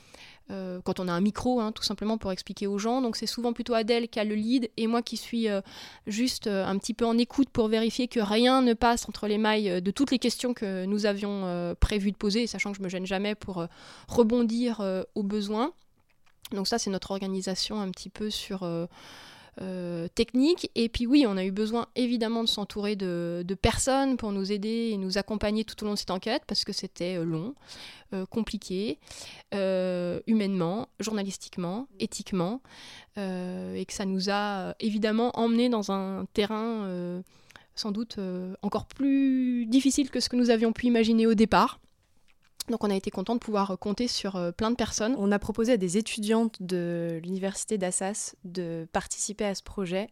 euh, 0.50 0.82
quand 0.84 1.00
on 1.00 1.08
a 1.08 1.14
un 1.14 1.22
micro, 1.22 1.60
hein, 1.60 1.72
tout 1.72 1.84
simplement 1.84 2.18
pour 2.18 2.32
expliquer 2.32 2.68
aux 2.68 2.78
gens. 2.78 3.02
Donc 3.02 3.16
c'est 3.16 3.28
souvent 3.28 3.54
plutôt 3.54 3.74
Adèle 3.74 4.08
qui 4.10 4.20
a 4.20 4.24
le 4.24 4.36
lead 4.36 4.70
et 4.78 4.88
moi 4.88 5.02
qui 5.02 5.18
suis 5.18 5.48
euh, 5.48 5.62
juste 6.08 6.48
euh, 6.48 6.66
un 6.66 6.78
petit 6.78 6.94
peu 6.94 7.06
en 7.06 7.18
écoute 7.18 7.50
pour 7.50 7.68
vérifier 7.68 8.08
que 8.08 8.20
rien 8.20 8.62
ne 8.62 8.74
passe 8.74 9.08
entre 9.08 9.28
les 9.28 9.38
mailles 9.38 9.82
de 9.82 9.92
toutes 9.92 10.12
les 10.12 10.20
questions 10.20 10.54
que 10.54 10.86
nous 10.86 11.06
avions 11.06 11.76
prévu 11.80 12.12
de 12.12 12.18
poser, 12.18 12.48
sachant 12.48 12.72
que 12.72 12.78
je 12.78 12.84
me 12.84 12.90
gêne 12.90 13.06
jamais 13.06 13.36
pour 13.36 13.66
rebondir 14.08 14.82
aux 15.16 15.24
besoins. 15.24 15.74
Donc 16.52 16.68
ça 16.68 16.78
c'est 16.78 16.90
notre 16.90 17.12
organisation 17.12 17.80
un 17.80 17.90
petit 17.92 18.10
peu 18.10 18.30
sur 18.30 18.68
euh, 19.62 20.08
technique. 20.16 20.72
Et 20.74 20.90
puis 20.90 21.06
oui, 21.06 21.26
on 21.28 21.38
a 21.38 21.46
eu 21.46 21.52
besoin 21.52 21.88
évidemment 21.96 22.44
de 22.44 22.50
s'entourer 22.50 22.96
de, 22.96 23.46
personnes 23.62 24.18
pour 24.18 24.32
nous 24.32 24.52
aider 24.52 24.90
et 24.92 24.98
nous 24.98 25.18
accompagner 25.20 25.64
tout 25.64 25.82
au 25.84 25.86
long 25.86 25.94
de 25.94 26.00
cette 26.00 26.10
enquête 26.10 26.44
parce 26.48 26.66
que 26.66 26.74
c'était 26.74 27.18
euh, 27.18 27.24
long, 27.24 27.54
euh, 28.14 28.26
compliqué, 28.26 28.98
humainement, 29.54 30.88
journalistiquement, 31.00 31.88
éthiquement, 32.00 32.62
et 33.18 33.86
que 33.86 33.94
ça 33.94 34.06
nous 34.06 34.30
a 34.30 34.74
évidemment 34.80 35.32
emmenés 35.38 35.70
dans 35.70 35.92
un 35.92 36.26
terrain 36.34 37.22
sans 37.76 37.92
doute 37.92 38.18
encore 38.62 38.86
plus 38.86 39.66
difficile 39.66 40.10
que 40.10 40.20
ce 40.20 40.30
que 40.30 40.38
nous 40.38 40.50
avions 40.50 40.72
pu 40.72 40.88
imaginer 40.88 41.28
au 41.28 41.34
départ. 41.34 41.80
Donc 42.72 42.84
on 42.84 42.90
a 42.90 42.96
été 42.96 43.12
content 43.12 43.36
de 43.36 43.40
pouvoir 43.40 43.78
compter 43.78 44.08
sur 44.08 44.38
euh, 44.38 44.52
plein 44.52 44.72
de 44.72 44.76
personnes. 44.76 45.16
On 45.18 45.32
a 45.32 45.40
proposé 45.40 45.74
à 45.74 45.78
des 45.78 45.98
étudiantes 45.98 46.62
de 46.62 47.20
l'université 47.22 47.78
d'Assas 47.78 48.36
de 48.46 48.88
participer 48.94 49.46
à 49.46 49.54
ce 49.54 49.62
projet. 49.62 50.10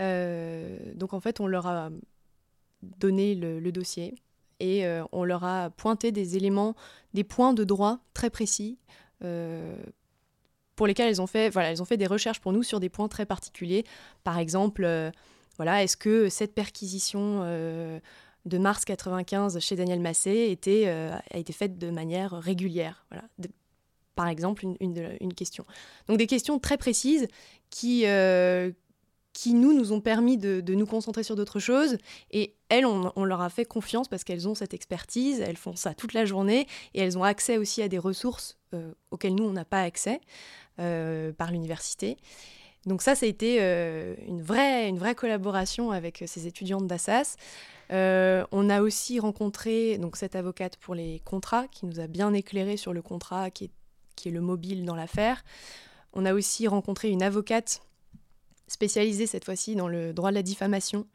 Euh, 0.00 0.78
donc 0.94 1.12
en 1.12 1.20
fait 1.20 1.40
on 1.40 1.46
leur 1.46 1.66
a 1.66 1.90
donné 2.82 3.34
le, 3.34 3.70
dossier 3.70 4.14
et 4.58 4.86
euh, 4.86 5.04
on 5.12 5.24
leur 5.24 5.44
a 5.44 5.68
pointé 5.68 6.12
des 6.12 6.38
éléments, 6.38 6.74
des 7.12 7.24
points 7.24 7.52
de 7.52 7.64
droit 7.64 7.98
très 8.14 8.30
précis 8.30 8.78
pour 10.76 10.86
lesquels 10.86 11.10
elles 11.10 11.20
ont 11.20 11.26
fait, 11.26 11.50
voilà, 11.50 11.70
elles 11.70 11.82
ont 11.82 11.84
fait 11.84 11.98
des 11.98 12.06
recherches 12.06 12.40
pour 12.40 12.54
nous 12.54 12.62
sur 12.62 12.80
des 12.80 12.88
points 12.88 13.08
très 13.08 13.26
particuliers. 13.26 13.84
Par 14.24 14.38
exemple, 14.38 15.12
voilà, 15.56 15.82
est-ce 15.82 15.98
que 15.98 16.30
cette 16.30 16.54
perquisition 16.54 18.00
de 18.46 18.58
mars 18.58 18.84
95 18.84 19.58
chez 19.58 19.76
Daniel 19.76 20.00
Massé 20.00 20.58
euh, 20.66 21.16
a 21.30 21.38
été 21.38 21.52
faite 21.52 21.78
de 21.78 21.90
manière 21.90 22.32
régulière. 22.32 23.04
Voilà. 23.10 23.24
par 24.14 24.28
exemple, 24.28 24.64
une, 24.80 25.34
question. 25.34 25.64
Donc 26.08 26.18
des 26.18 26.26
questions 26.26 26.58
très 26.58 26.78
précises 26.78 27.28
qui, 27.68 28.06
euh, 28.06 28.70
qui 29.32 29.54
nous, 29.54 29.72
nous 29.72 29.92
ont 29.92 30.00
permis 30.00 30.38
de, 30.38 30.62
nous 30.74 30.86
concentrer 30.86 31.22
sur 31.22 31.36
d'autres 31.36 31.60
choses. 31.60 31.98
Et 32.30 32.54
elles, 32.68 32.86
on, 32.86 33.24
leur 33.24 33.40
a 33.40 33.50
fait 33.50 33.64
confiance 33.64 34.08
parce 34.08 34.24
qu'elles 34.24 34.48
ont 34.48 34.54
cette 34.54 34.74
expertise, 34.74 35.40
elles 35.40 35.56
font 35.56 35.76
ça 35.76 35.94
toute 35.94 36.14
la 36.14 36.24
journée 36.24 36.66
et 36.94 37.00
elles 37.00 37.18
ont 37.18 37.24
accès 37.24 37.58
aussi 37.58 37.82
à 37.82 37.88
des 37.88 37.98
ressources 37.98 38.58
euh, 38.74 38.92
auxquelles 39.10 39.34
nous, 39.34 39.44
on 39.44 39.52
n'a 39.52 39.64
pas 39.64 39.82
accès 39.82 40.20
par 41.36 41.50
l'université. 41.50 42.16
Donc 42.86 43.02
ça, 43.02 43.14
ça 43.14 43.26
a 43.26 43.28
été 43.28 43.58
une, 44.26 44.40
vraie, 44.40 44.88
une 44.88 44.98
vraie 44.98 45.14
collaboration 45.14 45.90
avec 45.90 46.24
ces 46.26 46.46
étudiantes 46.46 46.86
d'Assas. 46.86 47.36
Euh, 47.92 48.44
on 48.52 48.70
a 48.70 48.82
aussi 48.82 49.18
rencontré 49.18 49.98
donc 49.98 50.16
cette 50.16 50.36
avocate 50.36 50.76
pour 50.76 50.94
les 50.94 51.20
contrats 51.24 51.66
qui 51.68 51.86
nous 51.86 51.98
a 52.00 52.06
bien 52.06 52.32
éclairé 52.32 52.76
sur 52.76 52.92
le 52.92 53.02
contrat 53.02 53.50
qui 53.50 53.64
est, 53.64 53.70
qui 54.16 54.28
est 54.28 54.32
le 54.32 54.40
mobile 54.40 54.84
dans 54.84 54.94
l'affaire. 54.94 55.44
On 56.12 56.24
a 56.24 56.34
aussi 56.34 56.68
rencontré 56.68 57.08
une 57.08 57.22
avocate 57.22 57.82
spécialisée 58.68 59.26
cette 59.26 59.44
fois-ci 59.44 59.74
dans 59.74 59.88
le 59.88 60.12
droit 60.12 60.30
de 60.30 60.36
la 60.36 60.42
diffamation 60.42 61.06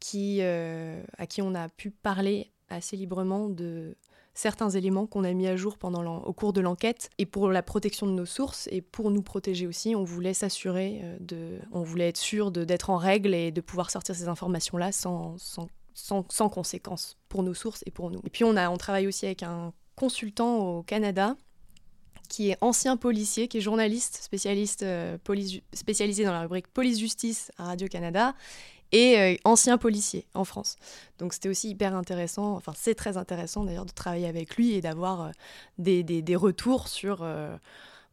qui, 0.00 0.38
euh, 0.40 1.02
à 1.18 1.26
qui 1.26 1.42
on 1.42 1.54
a 1.54 1.68
pu 1.68 1.90
parler 1.90 2.50
assez 2.70 2.96
librement 2.96 3.50
de 3.50 3.96
certains 4.32 4.70
éléments 4.70 5.06
qu'on 5.06 5.24
a 5.24 5.32
mis 5.32 5.46
à 5.46 5.56
jour 5.56 5.76
pendant 5.76 6.22
au 6.22 6.32
cours 6.32 6.52
de 6.54 6.60
l'enquête 6.60 7.10
et 7.18 7.26
pour 7.26 7.50
la 7.50 7.62
protection 7.62 8.06
de 8.06 8.12
nos 8.12 8.24
sources 8.24 8.68
et 8.72 8.80
pour 8.80 9.10
nous 9.10 9.22
protéger 9.22 9.66
aussi, 9.66 9.94
on 9.94 10.02
voulait 10.02 10.34
s'assurer 10.34 11.02
de, 11.20 11.60
on 11.70 11.82
voulait 11.82 12.08
être 12.08 12.16
sûr 12.16 12.50
d'être 12.50 12.90
en 12.90 12.96
règle 12.96 13.32
et 13.32 13.52
de 13.52 13.60
pouvoir 13.60 13.90
sortir 13.90 14.16
ces 14.16 14.26
informations-là 14.26 14.90
sans, 14.90 15.38
sans, 15.38 15.68
sans, 15.94 16.26
sans 16.28 16.48
conséquences 16.48 17.16
pour 17.28 17.42
nos 17.42 17.54
sources 17.54 17.82
et 17.86 17.90
pour 17.90 18.10
nous. 18.10 18.20
Et 18.24 18.30
puis 18.30 18.44
on 18.44 18.56
a, 18.56 18.68
on 18.68 18.76
travaille 18.76 19.06
aussi 19.06 19.26
avec 19.26 19.42
un 19.42 19.72
consultant 19.96 20.58
au 20.58 20.82
Canada 20.82 21.36
qui 22.28 22.50
est 22.50 22.58
ancien 22.60 22.96
policier, 22.96 23.48
qui 23.48 23.58
est 23.58 23.60
journaliste, 23.60 24.16
spécialiste, 24.22 24.82
euh, 24.82 25.18
police, 25.22 25.60
spécialisé 25.72 26.24
dans 26.24 26.32
la 26.32 26.40
rubrique 26.40 26.68
police-justice 26.68 27.52
à 27.58 27.64
Radio-Canada, 27.66 28.34
et 28.92 29.18
euh, 29.18 29.34
ancien 29.44 29.78
policier 29.78 30.26
en 30.34 30.44
France. 30.44 30.76
Donc 31.18 31.32
c'était 31.34 31.48
aussi 31.48 31.68
hyper 31.68 31.94
intéressant, 31.94 32.54
enfin 32.54 32.72
c'est 32.76 32.94
très 32.94 33.16
intéressant 33.16 33.64
d'ailleurs 33.64 33.86
de 33.86 33.92
travailler 33.92 34.26
avec 34.26 34.56
lui 34.56 34.72
et 34.72 34.80
d'avoir 34.80 35.22
euh, 35.22 35.30
des, 35.78 36.02
des, 36.02 36.36
retours 36.36 36.88
sur, 36.88 37.18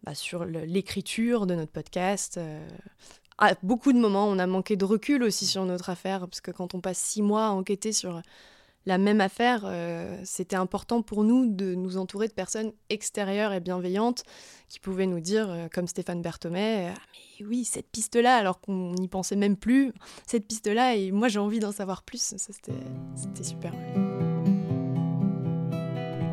bah, 0.04 0.16
sur 0.16 0.46
l'écriture 0.46 1.46
de 1.46 1.56
notre 1.56 1.72
podcast. 1.72 2.40
À 3.38 3.54
beaucoup 3.64 3.94
de 3.94 4.00
moments, 4.00 4.28
on 4.28 4.40
a 4.40 4.48
manqué 4.48 4.76
de 4.76 4.86
recul 4.86 5.24
aussi 5.24 5.46
sur 5.46 5.66
notre 5.66 5.90
affaire, 5.90 6.22
parce 6.22 6.42
que 6.42 6.52
quand 6.52 6.76
on 6.76 6.82
passe 6.82 7.00
six 7.00 7.22
mois 7.22 7.48
à 7.48 7.50
enquêter 7.52 7.92
sur 7.92 8.22
la 8.86 8.98
même 8.98 9.22
affaire, 9.22 9.62
euh, 9.66 10.20
c'était 10.24 10.56
important 10.56 11.02
pour 11.02 11.24
nous 11.24 11.48
de 11.48 11.76
nous 11.76 11.98
entourer 11.98 12.28
de 12.28 12.34
personnes 12.34 12.72
extérieures 12.90 13.54
et 13.54 13.60
bienveillantes 13.60 14.24
qui 14.70 14.80
pouvaient 14.80 15.06
nous 15.06 15.20
dire, 15.20 15.50
euh, 15.50 15.68
comme 15.72 15.88
Stéphane 15.88 16.22
Berthomé, 16.22 16.92
ah, 16.96 17.00
mais 17.40 17.46
oui, 17.46 17.64
cette 17.64 17.90
piste-là, 17.90 18.36
alors 18.36 18.60
qu'on 18.60 18.94
n'y 18.94 19.08
pensait 19.08 19.36
même 19.36 19.56
plus, 19.56 19.94
cette 20.26 20.48
piste-là, 20.48 20.96
et 20.96 21.12
moi 21.12 21.28
j'ai 21.28 21.40
envie 21.40 21.60
d'en 21.60 21.72
savoir 21.72 22.04
plus, 22.04 22.36
c'était 22.38 23.44
super 23.44 23.74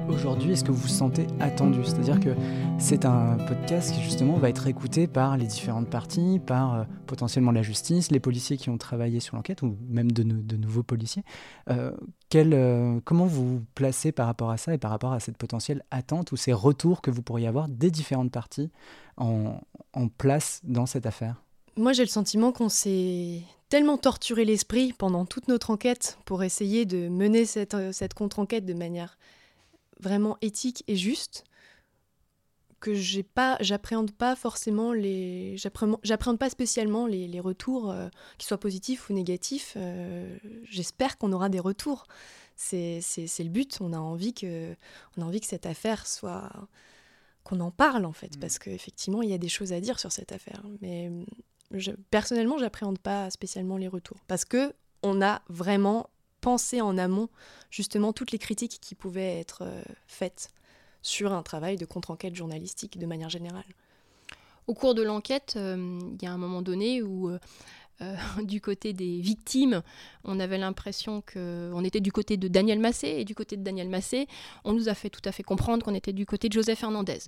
aujourd'hui, 0.08 0.52
est-ce 0.52 0.64
que 0.64 0.70
vous 0.70 0.82
vous 0.82 0.88
sentez 0.88 1.26
attendu? 1.40 1.80
C'est-à-dire 1.84 2.20
que 2.20 2.34
c'est 2.78 3.04
un 3.04 3.36
podcast 3.36 3.94
qui 3.94 4.02
justement 4.02 4.34
va 4.34 4.48
être 4.48 4.66
écouté 4.66 5.06
par 5.06 5.36
les 5.36 5.46
différentes 5.46 5.88
parties, 5.88 6.40
par 6.44 6.74
euh, 6.74 6.84
potentiellement 7.06 7.52
la 7.52 7.62
justice, 7.62 8.10
les 8.10 8.20
policiers 8.20 8.56
qui 8.56 8.70
ont 8.70 8.78
travaillé 8.78 9.20
sur 9.20 9.36
l'enquête, 9.36 9.62
ou 9.62 9.76
même 9.88 10.10
de, 10.10 10.22
nouveaux 10.56 10.82
policiers. 10.82 11.22
Euh, 11.70 11.92
euh, 12.34 13.00
comment 13.04 13.26
vous 13.26 13.56
vous 13.56 13.64
placez 13.74 14.12
par 14.12 14.26
rapport 14.26 14.50
à 14.50 14.56
ça 14.56 14.74
et 14.74 14.78
par 14.78 14.90
rapport 14.90 15.12
à 15.12 15.20
cette 15.20 15.36
potentielle 15.36 15.84
attente 15.90 16.32
ou 16.32 16.36
ces 16.36 16.52
retours 16.52 17.00
que 17.00 17.10
vous 17.10 17.22
pourriez 17.22 17.46
avoir 17.46 17.68
des 17.68 17.90
différentes 17.90 18.32
parties 18.32 18.70
en, 19.16 19.60
place 20.16 20.60
dans 20.64 20.86
cette 20.86 21.06
affaire? 21.06 21.42
Moi, 21.76 21.92
j'ai 21.92 22.02
le 22.02 22.08
sentiment 22.08 22.52
qu'on 22.52 22.68
s'est 22.68 23.42
tellement 23.68 23.98
torturé 23.98 24.44
l'esprit 24.44 24.92
pendant 24.96 25.24
toute 25.24 25.48
notre 25.48 25.70
enquête 25.70 26.18
pour 26.24 26.42
essayer 26.42 26.86
de 26.86 27.08
mener 27.08 27.44
cette 27.44 28.14
contre-enquête 28.14 28.64
de 28.64 28.74
manière 28.74 29.18
vraiment 30.00 30.36
éthique 30.40 30.84
et 30.86 30.96
juste 30.96 31.44
que 32.80 32.94
j'ai 32.94 33.22
pas 33.22 33.56
j'appréhende 33.60 34.12
pas 34.12 34.36
forcément 34.36 34.92
les 34.92 35.56
j'appréhende 35.56 36.38
pas 36.38 36.50
spécialement 36.50 37.06
les, 37.06 37.26
les 37.26 37.40
retours 37.40 37.90
euh, 37.90 38.08
qui 38.38 38.46
soient 38.46 38.60
positifs 38.60 39.10
ou 39.10 39.14
négatifs 39.14 39.74
euh, 39.76 40.38
j'espère 40.64 41.18
qu'on 41.18 41.32
aura 41.32 41.48
des 41.48 41.60
retours. 41.60 42.06
C'est 42.56 43.00
le 43.38 43.48
but. 43.48 43.78
On 43.80 43.92
a 43.92 43.98
envie 43.98 44.34
que 44.34 44.74
on 45.16 45.22
a 45.22 45.24
envie 45.24 45.40
que 45.40 45.46
cette 45.46 45.66
affaire 45.66 46.06
soit 46.06 46.50
qu'on 47.44 47.60
en 47.60 47.70
parle 47.70 48.04
en 48.04 48.12
fait 48.12 48.36
mmh. 48.36 48.40
parce 48.40 48.58
qu'effectivement 48.58 49.22
il 49.22 49.30
y 49.30 49.34
a 49.34 49.38
des 49.38 49.48
choses 49.48 49.72
à 49.72 49.80
dire 49.80 49.98
sur 49.98 50.12
cette 50.12 50.32
affaire. 50.32 50.62
Mais 50.80 51.10
je, 51.70 51.92
personnellement 52.10 52.58
j'appréhende 52.58 52.98
pas 52.98 53.30
spécialement 53.30 53.76
les 53.76 53.88
retours. 53.88 54.18
Parce 54.26 54.44
que 54.44 54.72
on 55.02 55.22
a 55.22 55.42
vraiment 55.48 56.10
penser 56.40 56.80
en 56.80 56.98
amont 56.98 57.28
justement 57.70 58.12
toutes 58.12 58.32
les 58.32 58.38
critiques 58.38 58.78
qui 58.80 58.94
pouvaient 58.94 59.38
être 59.38 59.62
euh, 59.62 59.82
faites 60.06 60.50
sur 61.02 61.32
un 61.32 61.42
travail 61.42 61.76
de 61.76 61.84
contre-enquête 61.84 62.34
journalistique 62.34 62.98
de 62.98 63.06
manière 63.06 63.30
générale. 63.30 63.64
Au 64.66 64.74
cours 64.74 64.94
de 64.94 65.02
l'enquête, 65.02 65.54
euh, 65.56 65.98
il 66.12 66.22
y 66.22 66.26
a 66.26 66.32
un 66.32 66.38
moment 66.38 66.60
donné 66.60 67.02
où 67.02 67.30
euh, 67.30 67.38
du 68.42 68.60
côté 68.60 68.92
des 68.92 69.20
victimes, 69.20 69.82
on 70.24 70.40
avait 70.40 70.58
l'impression 70.58 71.22
qu'on 71.22 71.84
était 71.84 72.00
du 72.00 72.12
côté 72.12 72.36
de 72.36 72.48
Daniel 72.48 72.78
Massé, 72.78 73.08
et 73.08 73.24
du 73.24 73.34
côté 73.34 73.56
de 73.56 73.62
Daniel 73.62 73.88
Massé, 73.88 74.28
on 74.64 74.72
nous 74.72 74.88
a 74.88 74.94
fait 74.94 75.10
tout 75.10 75.22
à 75.24 75.32
fait 75.32 75.42
comprendre 75.42 75.84
qu'on 75.84 75.94
était 75.94 76.12
du 76.12 76.26
côté 76.26 76.48
de 76.48 76.52
Joseph 76.52 76.82
Hernandez. 76.82 77.20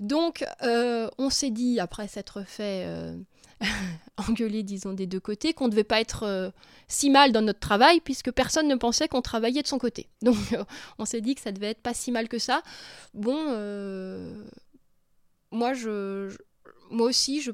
Donc, 0.00 0.44
on 0.62 1.30
s'est 1.30 1.50
dit, 1.50 1.80
après 1.80 2.08
s'être 2.08 2.42
fait 2.42 3.14
engueuler, 4.28 4.62
disons, 4.62 4.92
des 4.92 5.06
deux 5.06 5.20
côtés, 5.20 5.52
qu'on 5.52 5.66
ne 5.66 5.70
devait 5.70 5.84
pas 5.84 6.00
être 6.00 6.24
euh, 6.24 6.50
si 6.88 7.10
mal 7.10 7.32
dans 7.32 7.42
notre 7.42 7.60
travail, 7.60 8.00
puisque 8.00 8.30
personne 8.30 8.68
ne 8.68 8.74
pensait 8.76 9.08
qu'on 9.08 9.22
travaillait 9.22 9.62
de 9.62 9.66
son 9.66 9.78
côté. 9.78 10.08
Donc 10.22 10.36
euh, 10.52 10.64
on 10.98 11.04
s'est 11.04 11.20
dit 11.20 11.34
que 11.34 11.40
ça 11.40 11.52
devait 11.52 11.70
être 11.70 11.82
pas 11.82 11.94
si 11.94 12.10
mal 12.10 12.28
que 12.28 12.38
ça. 12.38 12.62
Bon, 13.14 13.36
euh, 13.48 14.44
moi, 15.50 15.74
je, 15.74 16.34
moi 16.90 17.06
aussi, 17.06 17.40
je, 17.40 17.52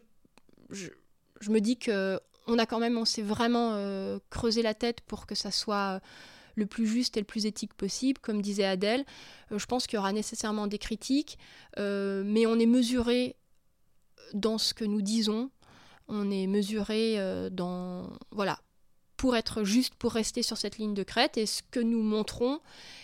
je, 0.71 0.89
je, 1.41 1.51
me 1.51 1.61
dis 1.61 1.77
que 1.77 2.21
on 2.47 2.59
a 2.59 2.67
quand 2.67 2.81
même, 2.81 2.99
on 2.99 3.05
s'est 3.05 3.23
vraiment 3.23 3.79
creusé 4.31 4.63
la 4.63 4.75
tête 4.75 5.01
pour 5.03 5.27
que 5.27 5.37
ça 5.37 5.53
soit 5.53 6.01
le 6.57 6.67
plus 6.67 6.87
juste 6.87 7.17
et 7.17 7.21
le 7.21 7.25
plus 7.25 7.47
éthique 7.47 7.73
possible, 7.75 8.21
comme 8.21 8.43
disait 8.43 8.65
Adèle. 8.65 9.05
je 9.51 9.65
pense 9.67 9.87
qu'il 9.87 9.97
y 9.97 9.99
aura 10.01 10.13
nécessairement 10.13 10.67
des 10.67 10.79
critiques, 10.79 11.39
mais 11.77 12.47
on 12.47 12.59
est 12.59 12.67
mesuré 12.67 13.37
dans 14.35 14.59
ce 14.59 14.75
que 14.75 14.85
nous 14.85 15.03
disons 15.03 15.51
on 16.09 16.31
est 16.31 16.47
mesuré 16.47 17.19
euh, 17.19 17.51
dans 17.51 18.11
voilà 18.31 18.59
pour 19.23 19.37
être 19.37 19.63
juste, 19.63 19.95
pour 19.95 20.11
rester 20.13 20.43
sur 20.43 20.57
cette 20.57 20.79
ligne 20.79 20.95
de 20.95 21.05
crête. 21.05 21.39
Et 21.39 21.47
ce 21.47 21.63
que 21.71 21.79
nous 21.79 22.03
montrons 22.03 22.59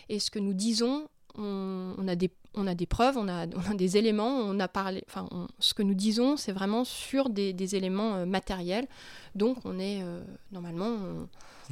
et 0.08 0.18
ce 0.18 0.32
que 0.32 0.40
nous 0.40 0.52
disons, 0.52 1.08
on, 1.36 2.08
a, 2.08 2.16
des, 2.16 2.28
on 2.54 2.66
a 2.66 2.74
des 2.74 2.86
preuves, 2.86 3.16
on 3.16 3.28
a, 3.28 3.46
des 3.46 3.96
éléments, 3.96 4.28
on 4.28 4.58
a 4.58 4.68
parlé, 4.68 5.04
enfin, 5.08 5.28
ce 5.58 5.74
que 5.74 5.82
nous 5.82 5.94
disons, 5.94 6.36
c'est 6.36 6.52
vraiment 6.52 6.84
sur 6.84 7.28
des, 7.28 7.74
éléments 7.74 8.16
euh, 8.16 8.26
matériels. 8.26 8.86
Donc, 9.34 9.58
on 9.64 9.78
est 9.78 10.02
euh, 10.02 10.22
normalement, 10.52 10.96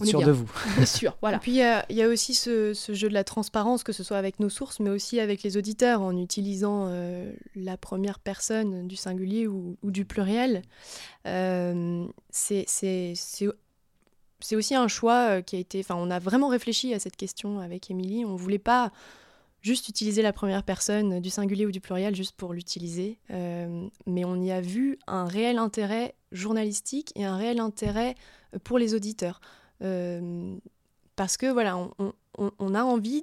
on 0.00 0.04
sûr 0.04 0.22
de 0.22 0.30
vous. 0.30 0.50
Bien 0.76 0.86
sûr, 0.86 1.16
voilà. 1.20 1.38
Et 1.38 1.40
puis 1.40 1.52
il 1.52 1.96
y, 1.96 2.02
a 2.02 2.08
aussi 2.08 2.34
ce, 2.34 2.74
jeu 2.88 3.08
de 3.08 3.14
la 3.14 3.24
transparence, 3.24 3.82
que 3.82 3.92
ce 3.92 4.02
soit 4.02 4.18
avec 4.18 4.40
nos 4.40 4.48
sources, 4.48 4.80
mais 4.80 4.90
aussi 4.90 5.20
avec 5.20 5.42
les 5.42 5.56
auditeurs, 5.56 6.02
en 6.02 6.16
utilisant 6.16 6.86
euh, 6.88 7.32
la 7.54 7.76
première 7.76 8.18
personne 8.18 8.86
du 8.86 8.96
singulier 8.96 9.46
ou, 9.46 9.76
du 9.82 10.04
pluriel. 10.04 10.62
Euh, 11.26 12.06
c'est 12.30 12.66
aussi 14.52 14.74
un 14.74 14.88
choix 14.88 15.42
qui 15.42 15.56
a 15.56 15.58
été. 15.58 15.80
Enfin, 15.80 15.96
on 15.96 16.10
a 16.10 16.18
vraiment 16.18 16.48
réfléchi 16.48 16.92
à 16.94 16.98
cette 16.98 17.16
question 17.16 17.60
avec 17.60 17.90
Émilie. 17.90 18.24
On 18.24 18.32
ne 18.32 18.38
voulait 18.38 18.58
pas 18.58 18.92
juste 19.62 19.88
utiliser 19.88 20.22
la 20.22 20.32
première 20.32 20.62
personne 20.62 21.20
du 21.20 21.30
singulier 21.30 21.66
ou 21.66 21.70
du 21.70 21.80
pluriel 21.80 22.14
juste 22.14 22.36
pour 22.36 22.52
l'utiliser, 22.52 23.18
mais 23.30 24.24
on 24.24 24.40
y 24.40 24.52
a 24.52 24.60
vu 24.60 24.98
un 25.06 25.24
réel 25.24 25.58
intérêt 25.58 26.14
journalistique 26.32 27.12
et 27.16 27.24
un 27.24 27.36
réel 27.36 27.58
intérêt 27.58 28.14
pour 28.64 28.78
les 28.78 28.94
auditeurs. 28.94 29.40
Euh, 29.82 30.56
parce 31.16 31.36
que 31.36 31.46
voilà, 31.46 31.78
on, 32.38 32.74
a 32.74 32.82
envie 32.82 33.22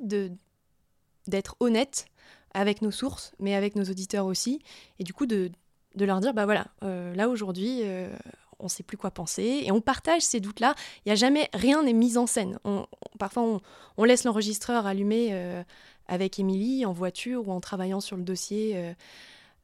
d'être 1.27 1.55
honnête 1.59 2.05
avec 2.53 2.81
nos 2.81 2.91
sources, 2.91 3.33
mais 3.39 3.55
avec 3.55 3.75
nos 3.75 3.83
auditeurs 3.83 4.25
aussi, 4.25 4.61
et 4.99 5.03
du 5.03 5.13
coup 5.13 5.27
de, 5.27 5.51
leur 5.95 6.19
dire, 6.19 6.33
bah 6.33 6.45
voilà, 6.45 6.67
euh, 6.83 7.13
là 7.13 7.29
aujourd'hui, 7.29 7.81
euh, 7.83 8.09
on 8.57 8.65
ne 8.65 8.69
sait 8.69 8.81
plus 8.81 8.97
quoi 8.97 9.11
penser, 9.11 9.61
et 9.63 9.71
on 9.71 9.79
partage 9.79 10.23
ces 10.23 10.39
doutes-là. 10.39 10.73
Il 11.05 11.09
n'y 11.09 11.11
a 11.11 11.15
jamais, 11.15 11.49
rien 11.53 11.83
n'est 11.83 11.93
mis 11.93 12.17
en 12.17 12.25
scène. 12.25 12.57
parfois, 13.19 13.61
on, 13.97 14.03
laisse 14.03 14.23
l'enregistreur 14.23 14.87
allumé 14.87 15.63
avec 16.07 16.39
Émilie 16.39 16.85
en 16.85 16.93
voiture 16.93 17.47
ou 17.47 17.51
en 17.51 17.59
travaillant 17.59 18.01
sur 18.01 18.17
le 18.17 18.23
dossier, 18.23 18.95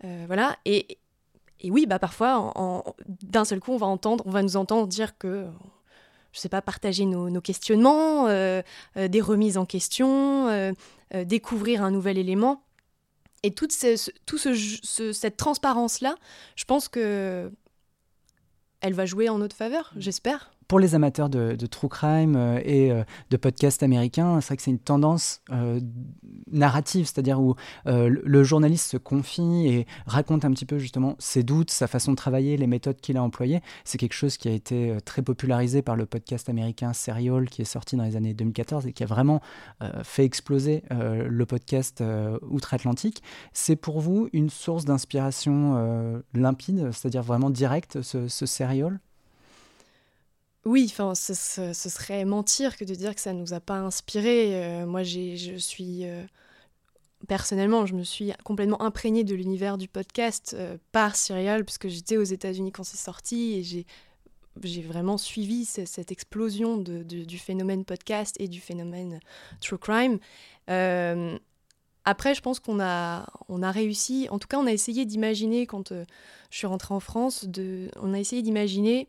voilà, 0.02 0.58
et, 0.65 0.97
et 1.60 1.71
oui, 1.71 1.86
bah 1.86 1.99
parfois, 1.99 2.54
d'un 3.08 3.45
seul 3.45 3.60
coup, 3.60 3.73
on 3.73 3.78
va 3.78 3.88
entendre, 3.88 4.23
on 4.28 4.32
va 4.32 4.43
nous 4.43 4.56
entendre 4.56 4.88
dire 4.88 5.17
que 5.17 5.47
je 6.32 6.39
sais 6.39 6.49
pas, 6.49 6.62
partager 6.62 7.06
nos, 7.06 7.41
questionnements, 7.41 8.28
euh, 8.28 8.62
euh, 8.97 9.08
des 9.08 9.21
remises 9.21 9.58
en 9.58 9.65
question, 9.65 10.47
euh, 10.47 10.71
découvrir 11.25 11.84
un 11.84 11.91
nouvel 11.91 12.17
élément. 12.17 12.63
Et 13.41 13.52
toute 13.52 13.73
tout 14.25 14.38
ce, 14.38 15.13
cette 15.13 15.38
transparence-là, 15.38 16.15
je 16.56 16.65
pense 16.65 16.88
que 16.88 17.52
elle 18.82 18.93
va 18.93 19.06
jouer 19.06 19.28
en 19.30 19.39
notre 19.39 19.56
faveur, 19.56 19.91
mmh. 19.95 20.02
j'espère 20.02 20.52
pour 20.69 20.79
les 20.79 20.93
amateurs 20.93 21.29
de, 21.29 21.55
true 21.65 21.89
crime 21.89 22.36
euh, 22.36 22.62
et 22.63 22.91
euh, 22.91 23.03
de 23.32 23.38
podcasts 23.38 23.82
américains, 23.82 24.39
c'est 24.39 24.49
vrai 24.49 24.58
que 24.58 24.62
c'est 24.62 24.71
une 24.71 24.77
tendance 24.77 25.41
euh, 25.51 25.82
narrative, 26.51 27.08
c'est-à-dire 27.08 27.41
où 27.41 27.55
le 27.86 28.43
journaliste 28.43 28.91
se 28.91 28.97
confie 28.97 29.67
et 29.67 29.88
raconte 30.05 30.45
un 30.45 30.51
petit 30.51 30.65
peu 30.65 30.77
justement 30.77 31.15
ses 31.17 31.41
doutes, 31.41 31.71
sa 31.71 31.88
façon 31.88 32.12
de 32.12 32.15
travailler, 32.15 32.55
les 32.55 32.67
méthodes 32.67 33.01
qu'il 33.01 33.17
a 33.17 33.23
employées. 33.23 33.62
C'est 33.84 33.97
quelque 33.97 34.13
chose 34.13 34.38
qui 34.38 34.47
a 34.47 34.51
été 34.51 34.95
très 35.04 35.23
popularisé 35.23 35.81
par 35.81 35.96
le 35.96 36.06
podcast 36.06 36.50
américain 36.50 36.93
Serial 36.93 37.50
qui 37.50 37.63
est 37.63 37.65
sorti 37.65 37.96
dans 37.96 38.04
les 38.04 38.15
années 38.15 38.35
2014 38.35 38.85
et 38.85 38.93
qui 38.93 39.04
a 39.04 39.08
vraiment 39.08 39.41
fait 40.04 40.23
exploser 40.23 40.83
le 40.91 41.46
podcast 41.46 42.04
outre-Atlantique. 42.48 43.23
C'est 43.54 43.75
pour 43.75 44.02
vous 44.02 44.29
une 44.33 44.52
source 44.52 44.85
d'inspiration 44.85 46.21
limpide, 46.35 46.91
c'est-à-dire 46.91 47.23
vraiment 47.23 47.50
directe, 47.50 48.04
ce, 48.04 48.27
ce 48.27 48.46
Serial? 48.46 49.00
Oui, 50.69 50.87
enfin, 50.89 51.15
ce, 51.15 51.33
serait 51.73 52.25
mentir 52.25 52.77
que 52.77 52.85
de 52.85 52.93
dire 52.93 53.15
que 53.15 53.21
ça 53.21 53.33
ne 53.33 53.39
nous 53.39 53.53
a 53.53 53.59
pas 53.59 53.79
inspiré. 53.79 54.63
Euh, 54.63 54.85
moi, 54.85 55.03
je 55.03 55.55
suis, 55.57 56.05
euh, 56.05 56.23
personnellement, 57.27 57.85
je 57.85 57.95
me 57.95 58.03
suis 58.03 58.31
complètement 58.43 58.81
imprégnée 58.81 59.23
de 59.23 59.33
l'univers 59.33 59.77
du 59.77 59.87
podcast 59.87 60.55
par 60.91 61.15
Serial, 61.15 61.65
puisque 61.65 61.87
j'étais 61.87 62.17
aux 62.17 62.23
États-Unis 62.23 62.71
quand 62.71 62.83
c'est 62.83 62.97
sorti 62.97 63.53
et 63.53 63.85
j'ai 64.63 64.81
vraiment 64.81 65.17
suivi 65.17 65.65
cette 65.65 66.11
explosion 66.11 66.77
du 66.77 67.37
phénomène 67.39 67.83
podcast 67.83 68.35
et 68.39 68.47
du 68.47 68.61
phénomène 68.61 69.19
true 69.61 69.79
crime. 69.79 70.19
Euh, 70.69 71.37
après, 72.05 72.33
je 72.33 72.41
pense 72.41 72.59
qu'on 72.59 72.79
a, 72.79 73.25
réussi, 73.49 74.27
en 74.31 74.39
tout 74.39 74.47
cas, 74.47 74.57
on 74.57 74.65
a 74.65 74.71
essayé 74.71 75.05
d'imaginer, 75.05 75.65
quand 75.65 75.91
euh, 75.91 76.05
je 76.49 76.57
suis 76.57 76.67
rentrée 76.67 76.93
en 76.93 76.99
France, 76.99 77.47
on 77.97 78.13
a 78.13 78.19
essayé 78.19 78.41
d'imaginer 78.41 79.07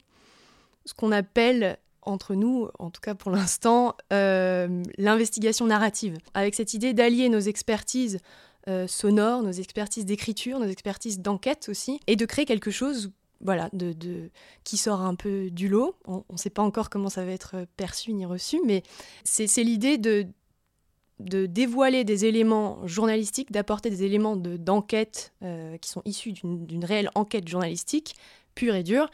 ce 0.91 0.95
qu'on 0.95 1.13
appelle 1.13 1.79
entre 2.03 2.35
nous, 2.35 2.69
en 2.79 2.91
tout 2.91 3.01
cas 3.01 3.15
pour 3.15 3.31
l'instant, 3.31 3.97
euh, 4.13 4.83
l'investigation 4.99 5.67
narrative, 5.67 6.17
avec 6.35 6.55
cette 6.55 6.75
idée 6.75 6.93
d'allier 6.95 7.29
nos 7.29 7.41
expertises 7.41 8.19
sonores, 8.87 9.43
nos 9.43 9.51
expertises 9.51 10.05
d'écriture, 10.05 10.61
nos 10.61 10.69
expertises 10.69 11.19
d'enquête 11.19 11.69
aussi, 11.69 11.99
et 12.07 12.15
de 12.15 12.25
créer 12.25 12.45
quelque 12.45 12.71
chose 12.71 13.11
voilà, 13.41 13.69
de, 13.73 14.31
qui 14.65 14.77
sort 14.77 15.01
un 15.01 15.15
peu 15.15 15.51
du 15.51 15.69
lot. 15.69 15.97
On 16.07 16.25
ne 16.31 16.37
sait 16.37 16.51
pas 16.51 16.63
encore 16.63 16.91
comment 16.91 17.09
ça 17.09 17.25
va 17.25 17.33
être 17.33 17.67
perçu 17.77 18.13
ni 18.13 18.27
reçu, 18.27 18.61
mais 18.65 18.83
c'est 19.25 19.65
l'idée 19.65 19.99
de, 19.99 20.27
de 21.21 21.47
dévoiler 21.47 22.05
des 22.05 22.25
éléments 22.25 22.87
journalistiques, 22.87 23.53
d'apporter 23.53 23.91
des 23.91 24.05
éléments 24.05 24.37
d'enquête 24.37 25.33
euh, 25.43 25.77
qui 25.79 25.89
sont 25.91 26.03
issus 26.05 26.33
d'une 26.33 26.85
réelle 26.85 27.11
enquête 27.15 27.49
journalistique, 27.49 28.15
pure 28.55 28.75
et 28.75 28.83
dure, 28.83 29.11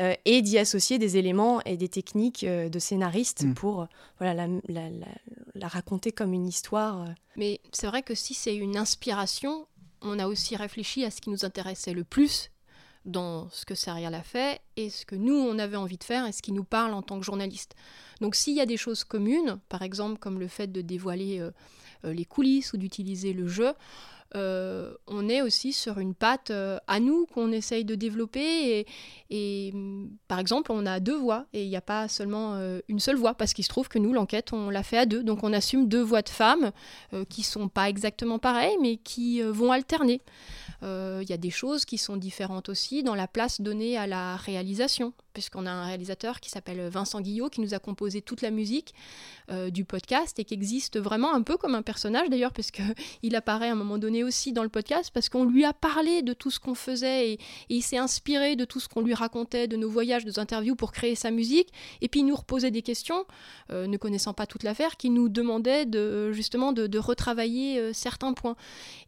euh, 0.00 0.14
et 0.24 0.42
d'y 0.42 0.58
associer 0.58 0.98
des 0.98 1.16
éléments 1.16 1.60
et 1.62 1.76
des 1.76 1.88
techniques 1.88 2.44
euh, 2.44 2.68
de 2.68 2.78
scénaristes 2.78 3.44
mm. 3.44 3.54
pour 3.54 3.86
voilà, 4.18 4.48
la, 4.68 4.88
la, 5.54 5.68
raconter 5.68 6.12
comme 6.12 6.32
une 6.32 6.46
histoire. 6.46 7.06
Mais 7.36 7.60
c'est 7.72 7.86
vrai 7.86 8.02
que 8.02 8.14
si 8.14 8.34
c'est 8.34 8.56
une 8.56 8.76
inspiration, 8.76 9.66
on 10.02 10.18
a 10.18 10.26
aussi 10.26 10.56
réfléchi 10.56 11.04
à 11.04 11.10
ce 11.10 11.20
qui 11.20 11.30
nous 11.30 11.44
intéressait 11.44 11.94
le 11.94 12.04
plus 12.04 12.50
dans 13.04 13.48
ce 13.50 13.64
que 13.66 13.74
Serial 13.74 14.14
a 14.14 14.22
fait 14.22 14.60
et 14.76 14.90
ce 14.90 15.04
que 15.04 15.14
nous, 15.14 15.34
on 15.34 15.58
avait 15.58 15.76
envie 15.76 15.98
de 15.98 16.04
faire 16.04 16.26
et 16.26 16.32
ce 16.32 16.42
qui 16.42 16.52
nous 16.52 16.64
parle 16.64 16.94
en 16.94 17.02
tant 17.02 17.18
que 17.18 17.24
journaliste. 17.24 17.74
Donc 18.20 18.34
s'il 18.34 18.54
y 18.54 18.60
a 18.60 18.66
des 18.66 18.76
choses 18.76 19.04
communes, 19.04 19.58
par 19.68 19.82
exemple 19.82 20.18
comme 20.18 20.38
le 20.38 20.48
fait 20.48 20.72
de 20.72 20.80
dévoiler 20.80 21.40
euh, 21.40 21.50
euh, 22.04 22.12
les 22.12 22.24
coulisses 22.24 22.72
ou 22.72 22.76
d'utiliser 22.76 23.32
le 23.32 23.46
jeu, 23.46 23.74
euh, 24.36 24.94
on 25.06 25.28
est 25.28 25.42
aussi 25.42 25.72
sur 25.72 25.98
une 25.98 26.14
patte 26.14 26.52
à 26.86 27.00
nous 27.00 27.26
qu'on 27.26 27.52
essaye 27.52 27.84
de 27.84 27.94
développer. 27.94 28.86
Et, 29.30 29.72
mm, 29.72 30.08
par 30.28 30.38
exemple, 30.38 30.72
on 30.72 30.86
a 30.86 31.00
deux 31.00 31.16
voix 31.16 31.46
et 31.52 31.64
il 31.64 31.68
n'y 31.68 31.76
a 31.76 31.80
pas 31.80 32.08
seulement 32.08 32.58
une 32.88 33.00
seule 33.00 33.16
voix 33.16 33.34
parce 33.34 33.52
qu'il 33.52 33.64
se 33.64 33.68
trouve 33.68 33.88
que 33.88 33.98
nous, 33.98 34.12
l'enquête, 34.12 34.52
on 34.52 34.70
l'a 34.70 34.82
fait 34.82 34.98
à 34.98 35.06
deux. 35.06 35.22
Donc 35.22 35.42
on 35.42 35.52
assume 35.52 35.88
deux 35.88 36.02
voix 36.02 36.22
de 36.22 36.28
femmes 36.28 36.72
qui 37.28 37.42
sont 37.42 37.68
pas 37.68 37.88
exactement 37.88 38.38
pareilles 38.38 38.76
mais 38.80 38.96
qui 38.96 39.42
vont 39.42 39.72
alterner. 39.72 40.20
Euh, 40.84 41.20
il 41.22 41.30
y 41.30 41.32
a 41.32 41.38
des 41.38 41.50
choses 41.50 41.84
qui 41.84 41.98
sont 41.98 42.16
différentes 42.16 42.68
aussi 42.68 43.02
dans 43.02 43.14
la 43.14 43.26
place 43.26 43.60
donnée 43.60 43.96
à 43.96 44.06
la 44.06 44.36
réalisation, 44.36 45.12
puisqu'on 45.34 45.66
a 45.66 45.70
un 45.70 45.84
réalisateur 45.84 46.40
qui 46.40 46.48
s'appelle 46.48 46.88
Vincent 46.88 47.20
Guillot, 47.20 47.50
qui 47.50 47.60
nous 47.60 47.74
a 47.74 47.78
composé 47.78 48.22
toute 48.22 48.40
la 48.40 48.50
musique 48.50 48.94
euh, 49.50 49.68
du 49.68 49.84
podcast 49.84 50.38
et 50.38 50.44
qui 50.44 50.54
existe 50.54 50.98
vraiment 50.98 51.34
un 51.34 51.42
peu 51.42 51.58
comme 51.58 51.74
un 51.74 51.82
personnage 51.82 52.30
d'ailleurs, 52.30 52.52
parce 52.52 52.70
apparaît 53.34 53.68
à 53.68 53.72
un 53.72 53.74
moment 53.74 53.98
donné 53.98 54.22
aussi 54.22 54.52
dans 54.52 54.62
le 54.62 54.68
podcast, 54.68 55.10
parce 55.12 55.28
qu'on 55.28 55.44
lui 55.44 55.64
a 55.64 55.72
parlé 55.72 56.22
de 56.22 56.32
tout 56.32 56.50
ce 56.50 56.60
qu'on 56.60 56.74
faisait 56.74 57.32
et, 57.32 57.38
il 57.68 57.82
s'est 57.82 57.98
inspiré 57.98 58.54
de 58.54 58.64
tout 58.64 58.78
ce 58.78 58.88
qu'on 58.88 59.02
lui 59.02 59.14
racontait, 59.14 59.66
de 59.66 59.76
nos 59.76 59.90
voyages, 59.90 60.24
de 60.24 60.30
nos 60.30 60.38
interviews 60.38 60.76
pour 60.76 60.92
créer 60.92 61.16
sa 61.16 61.32
musique, 61.32 61.70
et 62.00 62.08
puis 62.08 62.20
il 62.20 62.26
nous 62.26 62.36
reposait 62.36 62.70
des 62.70 62.82
questions, 62.82 63.26
euh, 63.72 63.88
ne 63.88 63.96
connaissant 63.96 64.32
pas 64.32 64.46
toute 64.46 64.62
l'affaire, 64.62 64.96
qui 64.96 65.10
nous 65.10 65.28
demandait 65.28 65.84
de, 65.84 66.30
justement 66.32 66.72
de, 66.72 66.86
de 66.86 66.98
retravailler 66.98 67.92
certains 67.92 68.32
points. 68.32 68.56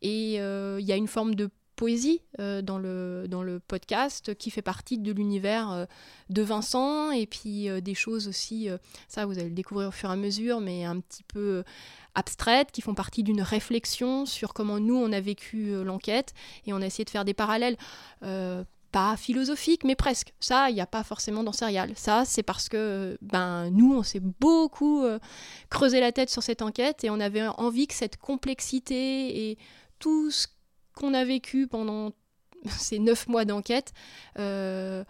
Et 0.03 0.35
il 0.35 0.85
y 0.85 0.93
a 0.93 0.97
une 0.97 1.07
forme 1.07 1.37
de 1.37 1.49
poésie 1.77 2.23
euh, 2.41 2.63
dans, 2.63 2.79
le, 2.79 3.27
dans 3.29 3.43
le 3.43 3.61
podcast 3.61 4.35
qui 4.35 4.51
fait 4.51 4.63
partie 4.63 4.99
de 4.99 5.13
l'univers 5.13 5.71
euh, 5.71 5.85
de 6.31 6.43
Vincent 6.43 7.11
et 7.13 7.27
puis 7.27 7.69
euh, 7.69 7.81
des 7.81 7.95
choses 7.95 8.27
aussi, 8.27 8.69
ça 9.09 9.27
vous 9.27 9.39
allez 9.39 9.51
le 9.51 9.55
découvrir 9.55 9.89
au 9.89 9.93
fur 9.93 10.11
et 10.11 10.13
à 10.15 10.17
mesure, 10.17 10.61
mais 10.61 10.85
un 10.85 10.99
petit 11.01 11.23
peu 11.23 11.63
abstraites 12.15 12.73
qui 12.73 12.81
font 12.81 12.95
partie 12.95 13.23
d'une 13.23 13.43
réflexion 13.43 14.27
sur 14.27 14.55
comment 14.55 14.81
nous 14.81 14.97
on 14.97 15.13
a 15.13 15.21
vécu 15.21 15.85
l'enquête 15.85 16.33
et 16.67 16.73
on 16.73 16.81
a 16.81 16.87
essayé 16.87 17.05
de 17.05 17.11
faire 17.11 17.25
des 17.25 17.35
parallèles. 17.35 17.77
pas 18.93 19.17
philosophiques, 19.17 19.85
mais 19.85 19.95
presque. 19.97 20.33
Ça, 20.41 20.71
il 20.71 20.75
n'y 20.75 20.81
a 20.81 20.87
pas 20.87 21.05
forcément 21.05 21.45
dans 21.45 21.53
Serial. 21.53 21.93
Ça, 21.97 22.25
c'est 22.25 22.43
parce 22.43 22.71
que 22.71 23.19
ben, 23.21 23.69
nous, 23.71 23.95
on 23.95 24.03
s'est 24.03 24.23
beaucoup 24.23 25.05
creusé 25.69 26.01
la 26.01 26.13
tête 26.13 26.31
sur 26.31 26.43
cette 26.43 26.63
enquête 26.63 27.05
et 27.05 27.11
on 27.11 27.21
avait 27.21 27.47
envie 27.47 27.87
que 27.87 27.95
cette 27.95 28.17
complexité 28.17 29.51
et 29.51 29.59
tout 29.99 30.31
ce 30.31 30.47
qu'on 30.97 31.15
a 31.15 31.25
vécu 31.25 31.69
pendant 31.69 32.11
ces 32.67 32.99
neuf 32.99 33.29
mois 33.29 33.45
d'enquête 33.45 33.93
euh, 34.39 35.05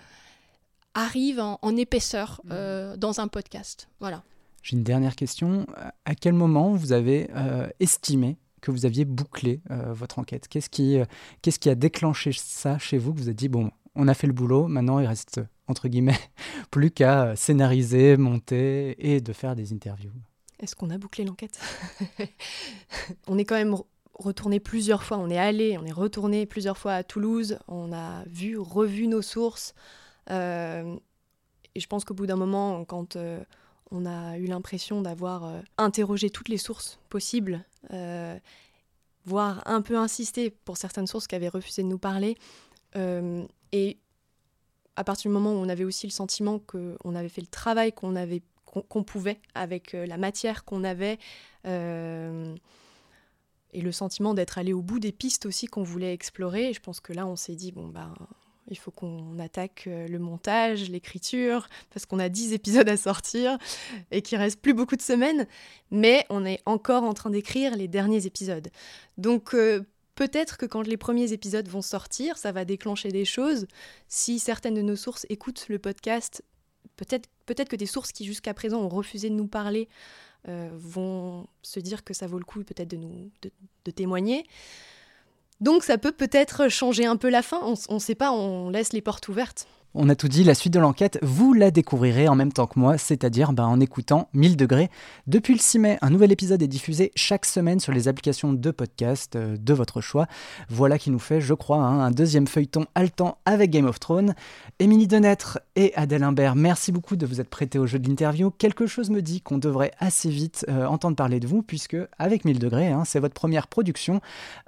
arrive 0.92 1.40
en, 1.40 1.76
épaisseur 1.76 2.42
mmh. 2.44 2.48
euh, 2.52 2.96
dans 2.96 3.20
un 3.20 3.28
podcast. 3.28 3.88
Voilà. 4.00 4.22
J'ai 4.62 4.76
une 4.76 4.82
dernière 4.82 5.14
question. 5.14 5.66
À 6.04 6.14
quel 6.14 6.34
moment 6.34 6.72
vous 6.72 6.92
avez 6.92 7.30
euh, 7.36 7.68
estimé 7.78 8.36
que 8.60 8.72
vous 8.72 8.84
aviez 8.84 9.04
bouclé 9.04 9.60
votre 9.70 10.18
enquête? 10.18 10.48
Qu'est-ce 10.48 10.68
qui, 10.68 10.98
qu'est-ce 11.40 11.60
qui 11.60 11.70
a 11.70 11.76
déclenché 11.76 12.32
ça 12.32 12.76
chez 12.78 12.98
vous 12.98 13.14
que 13.14 13.18
vous 13.18 13.28
avez 13.28 13.34
dit, 13.34 13.48
bon, 13.48 13.70
on 13.94 14.08
a 14.08 14.14
fait 14.14 14.26
le 14.26 14.32
boulot, 14.32 14.66
maintenant 14.66 14.98
il 14.98 15.06
reste, 15.06 15.40
entre 15.68 15.86
guillemets, 15.86 16.18
plus 16.72 16.90
qu'à 16.90 17.36
scénariser, 17.36 18.16
monter 18.16 18.96
et 18.98 19.20
de 19.20 19.32
faire 19.32 19.54
des 19.54 19.72
interviews? 19.72 20.10
Est-ce 20.58 20.74
qu'on 20.74 20.90
a 20.90 20.98
bouclé 20.98 21.24
l'enquête? 21.24 21.60
On 23.28 23.38
est 23.38 23.44
quand 23.44 23.56
même 23.56 23.76
retourné 24.18 24.60
plusieurs 24.60 25.02
fois. 25.02 25.18
On 25.18 25.30
est 25.30 25.38
allé, 25.38 25.78
on 25.78 25.84
est 25.84 25.92
retourné 25.92 26.46
plusieurs 26.46 26.78
fois 26.78 26.94
à 26.94 27.02
Toulouse. 27.04 27.58
On 27.68 27.92
a 27.92 28.24
vu, 28.26 28.58
revu 28.58 29.06
nos 29.06 29.22
sources. 29.22 29.74
Euh, 30.30 30.96
et 31.74 31.80
je 31.80 31.86
pense 31.86 32.04
qu'au 32.04 32.14
bout 32.14 32.26
d'un 32.26 32.36
moment, 32.36 32.84
quand 32.84 33.16
euh, 33.16 33.42
on 33.90 34.06
a 34.06 34.38
eu 34.38 34.46
l'impression 34.46 35.02
d'avoir 35.02 35.44
euh, 35.44 35.60
interrogé 35.78 36.30
toutes 36.30 36.48
les 36.48 36.58
sources 36.58 36.98
possibles, 37.08 37.64
voire 39.24 39.62
un 39.66 39.82
peu 39.82 39.96
insisté 39.96 40.50
pour 40.50 40.76
certaines 40.76 41.06
sources 41.06 41.26
qui 41.26 41.34
avaient 41.34 41.48
refusé 41.48 41.82
de 41.82 41.88
nous 41.88 41.98
parler, 41.98 42.36
et 43.72 43.98
à 44.96 45.04
partir 45.04 45.30
du 45.30 45.34
moment 45.34 45.52
où 45.52 45.56
on 45.56 45.68
avait 45.68 45.84
aussi 45.84 46.06
le 46.06 46.12
sentiment 46.12 46.58
qu'on 46.58 47.14
avait 47.14 47.28
fait 47.28 47.42
le 47.42 47.46
travail 47.46 47.92
qu'on 47.92 48.16
avait 48.16 48.42
qu'on 48.64 49.02
pouvait 49.04 49.40
avec 49.54 49.92
la 49.92 50.16
matière 50.16 50.64
qu'on 50.64 50.82
avait 50.82 51.18
et 53.76 53.82
le 53.82 53.92
sentiment 53.92 54.32
d'être 54.32 54.56
allé 54.56 54.72
au 54.72 54.80
bout 54.80 54.98
des 54.98 55.12
pistes 55.12 55.44
aussi 55.44 55.66
qu'on 55.66 55.82
voulait 55.82 56.14
explorer. 56.14 56.72
Je 56.72 56.80
pense 56.80 56.98
que 56.98 57.12
là, 57.12 57.26
on 57.26 57.36
s'est 57.36 57.56
dit, 57.56 57.72
bon, 57.72 57.88
ben, 57.88 58.14
il 58.68 58.78
faut 58.78 58.90
qu'on 58.90 59.38
attaque 59.38 59.84
euh, 59.86 60.08
le 60.08 60.18
montage, 60.18 60.88
l'écriture, 60.88 61.68
parce 61.90 62.06
qu'on 62.06 62.18
a 62.18 62.30
10 62.30 62.54
épisodes 62.54 62.88
à 62.88 62.96
sortir 62.96 63.58
et 64.10 64.22
qu'il 64.22 64.38
reste 64.38 64.62
plus 64.62 64.72
beaucoup 64.72 64.96
de 64.96 65.02
semaines. 65.02 65.46
Mais 65.90 66.24
on 66.30 66.46
est 66.46 66.62
encore 66.64 67.02
en 67.02 67.12
train 67.12 67.28
d'écrire 67.28 67.76
les 67.76 67.86
derniers 67.86 68.24
épisodes. 68.24 68.68
Donc, 69.18 69.52
euh, 69.52 69.82
peut-être 70.14 70.56
que 70.56 70.64
quand 70.64 70.80
les 70.80 70.96
premiers 70.96 71.34
épisodes 71.34 71.68
vont 71.68 71.82
sortir, 71.82 72.38
ça 72.38 72.52
va 72.52 72.64
déclencher 72.64 73.10
des 73.10 73.26
choses. 73.26 73.66
Si 74.08 74.38
certaines 74.38 74.74
de 74.74 74.82
nos 74.82 74.96
sources 74.96 75.26
écoutent 75.28 75.66
le 75.68 75.78
podcast, 75.78 76.42
peut-être 76.96 77.28
peut 77.44 77.54
que 77.54 77.76
des 77.76 77.86
sources 77.86 78.12
qui 78.12 78.24
jusqu'à 78.24 78.54
présent 78.54 78.80
ont 78.80 78.88
refusé 78.88 79.28
de 79.28 79.34
nous 79.34 79.46
parler 79.46 79.88
euh, 80.48 80.70
vont 80.74 81.46
se 81.62 81.80
dire 81.80 82.04
que 82.04 82.14
ça 82.14 82.26
vaut 82.26 82.38
le 82.38 82.44
coup 82.44 82.62
peut-être 82.62 82.88
de 82.88 82.96
nous 82.96 83.30
de, 83.42 83.90
témoigner. 83.90 84.46
Donc 85.60 85.84
ça 85.84 85.98
peut 85.98 86.12
peut-être 86.12 86.68
changer 86.68 87.06
un 87.06 87.16
peu 87.16 87.30
la 87.30 87.42
fin, 87.42 87.60
on 87.88 87.94
ne 87.94 87.98
sait 87.98 88.14
pas, 88.14 88.30
on 88.32 88.70
laisse 88.70 88.92
les 88.92 89.00
portes 89.00 89.28
ouvertes. 89.28 89.66
On 89.98 90.10
a 90.10 90.14
tout 90.14 90.28
dit, 90.28 90.44
la 90.44 90.54
suite 90.54 90.74
de 90.74 90.78
l'enquête, 90.78 91.18
vous 91.22 91.54
la 91.54 91.70
découvrirez 91.70 92.28
en 92.28 92.34
même 92.34 92.52
temps 92.52 92.66
que 92.66 92.78
moi, 92.78 92.98
c'est-à-dire 92.98 93.54
ben, 93.54 93.64
en 93.64 93.80
écoutant 93.80 94.28
1000 94.34 94.54
degrés. 94.58 94.90
Depuis 95.26 95.54
le 95.54 95.58
6 95.58 95.78
mai, 95.78 95.98
un 96.02 96.10
nouvel 96.10 96.32
épisode 96.32 96.62
est 96.62 96.68
diffusé 96.68 97.12
chaque 97.14 97.46
semaine 97.46 97.80
sur 97.80 97.94
les 97.94 98.06
applications 98.06 98.52
de 98.52 98.70
podcast 98.70 99.36
euh, 99.36 99.56
de 99.58 99.72
votre 99.72 100.02
choix. 100.02 100.26
Voilà 100.68 100.98
qui 100.98 101.10
nous 101.10 101.18
fait, 101.18 101.40
je 101.40 101.54
crois, 101.54 101.78
hein, 101.78 102.00
un 102.00 102.10
deuxième 102.10 102.46
feuilleton 102.46 102.84
haletant 102.94 103.38
avec 103.46 103.70
Game 103.70 103.86
of 103.86 103.98
Thrones. 103.98 104.34
Émilie 104.80 105.06
Denêtre 105.06 105.60
et 105.76 105.94
Adèle 105.96 106.24
Imbert, 106.24 106.56
merci 106.56 106.92
beaucoup 106.92 107.16
de 107.16 107.24
vous 107.24 107.40
être 107.40 107.48
prêtés 107.48 107.78
au 107.78 107.86
jeu 107.86 107.98
de 107.98 108.06
l'interview. 108.06 108.50
Quelque 108.50 108.86
chose 108.86 109.08
me 109.08 109.22
dit 109.22 109.40
qu'on 109.40 109.56
devrait 109.56 109.92
assez 109.98 110.28
vite 110.28 110.66
euh, 110.68 110.84
entendre 110.84 111.16
parler 111.16 111.40
de 111.40 111.46
vous, 111.46 111.62
puisque 111.62 111.96
avec 112.18 112.44
1000 112.44 112.58
degrés, 112.58 112.88
hein, 112.88 113.04
c'est 113.06 113.18
votre 113.20 113.34
première 113.34 113.66
production 113.66 114.20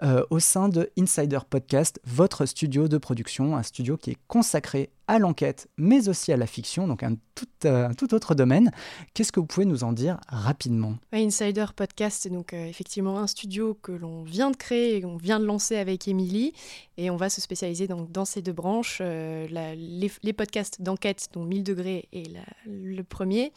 euh, 0.02 0.24
au 0.30 0.38
sein 0.38 0.70
de 0.70 0.88
Insider 0.98 1.40
Podcast, 1.50 2.00
votre 2.06 2.46
studio 2.46 2.88
de 2.88 2.96
production, 2.96 3.56
un 3.56 3.62
studio 3.62 3.98
qui 3.98 4.12
est 4.12 4.18
consacré 4.26 4.88
à 5.08 5.18
l'enquête, 5.18 5.68
mais 5.78 6.08
aussi 6.08 6.32
à 6.32 6.36
la 6.36 6.46
fiction, 6.46 6.86
donc 6.86 7.02
un 7.02 7.16
tout, 7.34 7.46
euh, 7.64 7.88
autre 8.12 8.34
domaine. 8.34 8.70
Qu'est-ce 9.14 9.32
que 9.32 9.40
vous 9.40 9.46
pouvez 9.46 9.64
nous 9.66 9.82
en 9.82 9.92
dire 9.92 10.18
rapidement? 10.28 10.96
Insider 11.12 11.64
Podcast, 11.74 12.20
c'est 12.22 12.30
donc 12.30 12.52
euh, 12.52 12.66
effectivement 12.66 13.18
un 13.18 13.26
studio 13.26 13.76
que 13.82 13.90
l'on 13.90 14.22
vient 14.22 14.50
de 14.50 14.56
créer, 14.56 15.04
on 15.06 15.16
vient 15.16 15.40
de 15.40 15.46
lancer 15.46 15.76
avec 15.76 16.06
Émilie, 16.06 16.52
et 16.98 17.08
on 17.10 17.16
va 17.16 17.30
se 17.30 17.40
spécialiser 17.40 17.88
dans 17.88 18.24
ces 18.26 18.42
deux 18.42 18.52
branches, 18.52 18.98
euh, 19.00 19.46
les, 19.48 20.32
podcasts 20.34 20.82
d'enquête, 20.82 21.28
dont 21.32 21.44
1000 21.44 21.64
degrés 21.64 22.08
est 22.12 22.30
le 22.66 23.02
premier, 23.02 23.52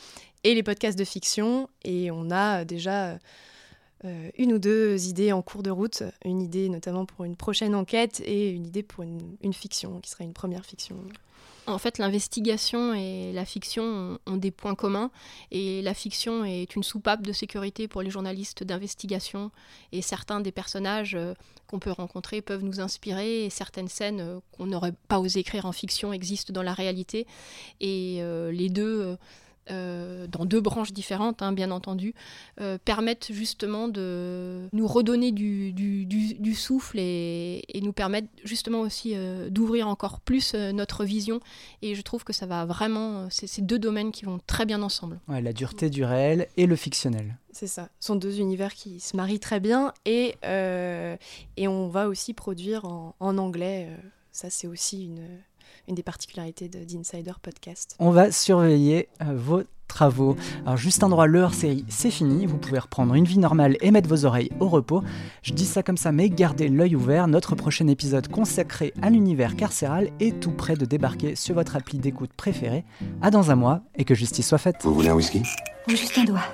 et 0.45 0.55
les 0.55 0.63
podcasts 0.63 0.97
de 0.97 1.03
fiction, 1.03 1.67
et 1.83 2.11
on 2.11 2.31
a 2.31 2.63
déjà 2.63 3.19
une 4.37 4.53
ou 4.53 4.59
deux 4.59 5.07
idées 5.07 5.31
en 5.31 5.41
cours 5.41 5.63
de 5.63 5.69
route, 5.69 6.03
une 6.25 6.41
idée 6.41 6.69
notamment 6.69 7.05
pour 7.05 7.25
une 7.25 7.35
prochaine 7.35 7.75
enquête 7.75 8.21
et 8.25 8.49
une 8.49 8.65
idée 8.65 8.83
pour 8.83 9.03
une 9.03 9.53
fiction 9.53 9.99
qui 9.99 10.09
sera 10.09 10.23
une 10.23 10.33
première 10.33 10.65
fiction. 10.65 10.97
En 11.67 11.77
fait, 11.77 11.99
l'investigation 11.99 12.93
et 12.93 13.31
la 13.33 13.45
fiction 13.45 14.19
ont, 14.25 14.37
des 14.37 14.51
points 14.51 14.73
communs. 14.73 15.11
Et 15.51 15.81
la 15.81 15.93
fiction 15.93 16.43
est 16.43 16.75
une 16.75 16.83
soupape 16.83 17.21
de 17.21 17.31
sécurité 17.31 17.87
pour 17.87 18.01
les 18.01 18.09
journalistes 18.09 18.63
d'investigation. 18.63 19.51
Et 19.91 20.01
certains 20.01 20.41
des 20.41 20.51
personnages 20.51 21.15
euh, 21.15 21.33
qu'on 21.67 21.79
peut 21.79 21.91
rencontrer 21.91 22.41
peuvent 22.41 22.63
nous 22.63 22.79
inspirer. 22.79 23.45
Et 23.45 23.49
certaines 23.51 23.87
scènes 23.87 24.21
euh, 24.21 24.39
qu'on 24.51 24.65
n'aurait 24.65 24.93
pas 25.07 25.19
osé 25.19 25.41
écrire 25.41 25.65
en 25.65 25.71
fiction 25.71 26.13
existent 26.13 26.51
dans 26.51 26.63
la 26.63 26.73
réalité. 26.73 27.27
Et 27.79 28.17
euh, 28.21 28.51
les 28.51 28.69
deux 28.69 29.17
euh, 29.71 30.27
dans 30.27 30.45
deux 30.45 30.61
branches 30.61 30.93
différentes, 30.93 31.41
hein, 31.41 31.53
bien 31.53 31.71
entendu, 31.71 32.13
euh, 32.59 32.77
permettent 32.83 33.31
justement 33.31 33.87
de 33.87 34.67
nous 34.73 34.87
redonner 34.87 35.31
du, 35.31 35.71
du, 35.73 36.55
souffle 36.55 36.99
et, 36.99 37.61
nous 37.81 37.93
permettent 37.93 38.29
justement 38.43 38.81
aussi 38.81 39.13
euh, 39.15 39.49
d'ouvrir 39.49 39.87
encore 39.87 40.19
plus 40.19 40.53
notre 40.53 41.03
vision. 41.03 41.39
Et 41.81 41.95
je 41.95 42.01
trouve 42.01 42.23
que 42.23 42.33
ça 42.33 42.45
va 42.45 42.65
vraiment, 42.65 43.27
c'est 43.29 43.47
ces 43.47 43.61
deux 43.61 43.79
domaines 43.79 44.11
qui 44.11 44.25
vont 44.25 44.39
très 44.45 44.65
bien 44.65 44.81
ensemble. 44.81 45.19
Ouais, 45.27 45.41
la 45.41 45.53
dureté 45.53 45.89
du 45.89 46.03
réel 46.03 46.47
et 46.57 46.65
le 46.65 46.75
fictionnel. 46.75 47.37
C'est 47.51 47.67
ça, 47.67 47.89
ce 47.99 48.07
sont 48.07 48.15
deux 48.15 48.39
univers 48.39 48.73
qui 48.73 48.99
se 48.99 49.17
marient 49.17 49.39
très 49.39 49.59
bien 49.59 49.93
et, 50.05 50.35
et 51.57 51.67
on 51.67 51.87
va 51.87 52.07
aussi 52.07 52.33
produire 52.33 52.85
en, 52.85 53.15
en 53.19 53.37
anglais. 53.37 53.89
ça, 54.31 54.49
c'est 54.49 54.67
aussi 54.67 55.05
une 55.05 55.27
une 55.87 55.95
des 55.95 56.03
particularités 56.03 56.69
d'Insider 56.69 57.33
Podcast. 57.41 57.95
On 57.99 58.11
va 58.11 58.31
surveiller 58.31 59.09
euh, 59.21 59.33
vos 59.35 59.63
travaux. 59.87 60.37
Alors 60.65 60.77
juste 60.77 61.03
un 61.03 61.09
droit, 61.09 61.27
leur 61.27 61.53
série, 61.53 61.85
c'est 61.89 62.11
fini. 62.11 62.45
Vous 62.45 62.57
pouvez 62.57 62.79
reprendre 62.79 63.13
une 63.13 63.25
vie 63.25 63.37
normale 63.37 63.75
et 63.81 63.91
mettre 63.91 64.07
vos 64.07 64.25
oreilles 64.25 64.49
au 64.59 64.69
repos. 64.69 65.03
Je 65.43 65.53
dis 65.53 65.65
ça 65.65 65.83
comme 65.83 65.97
ça, 65.97 66.11
mais 66.11 66.29
gardez 66.29 66.69
l'œil 66.69 66.95
ouvert. 66.95 67.27
Notre 67.27 67.55
prochain 67.55 67.87
épisode 67.87 68.29
consacré 68.29 68.93
à 69.01 69.09
l'univers 69.09 69.55
carcéral 69.55 70.09
est 70.19 70.39
tout 70.39 70.51
près 70.51 70.75
de 70.75 70.85
débarquer 70.85 71.35
sur 71.35 71.55
votre 71.55 71.75
appli 71.75 71.99
d'écoute 71.99 72.31
préférée. 72.35 72.85
À 73.21 73.31
dans 73.31 73.51
un 73.51 73.55
mois 73.55 73.81
et 73.95 74.05
que 74.05 74.15
justice 74.15 74.47
soit 74.47 74.57
faite. 74.57 74.77
Vous 74.83 74.93
voulez 74.93 75.09
un 75.09 75.15
whisky? 75.15 75.43
Ou 75.87 75.91
juste 75.91 76.17
un 76.17 76.23
doigt 76.23 76.45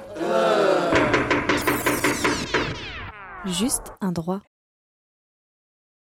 Juste 3.46 3.94
un 4.02 4.12
droit. 4.12 4.42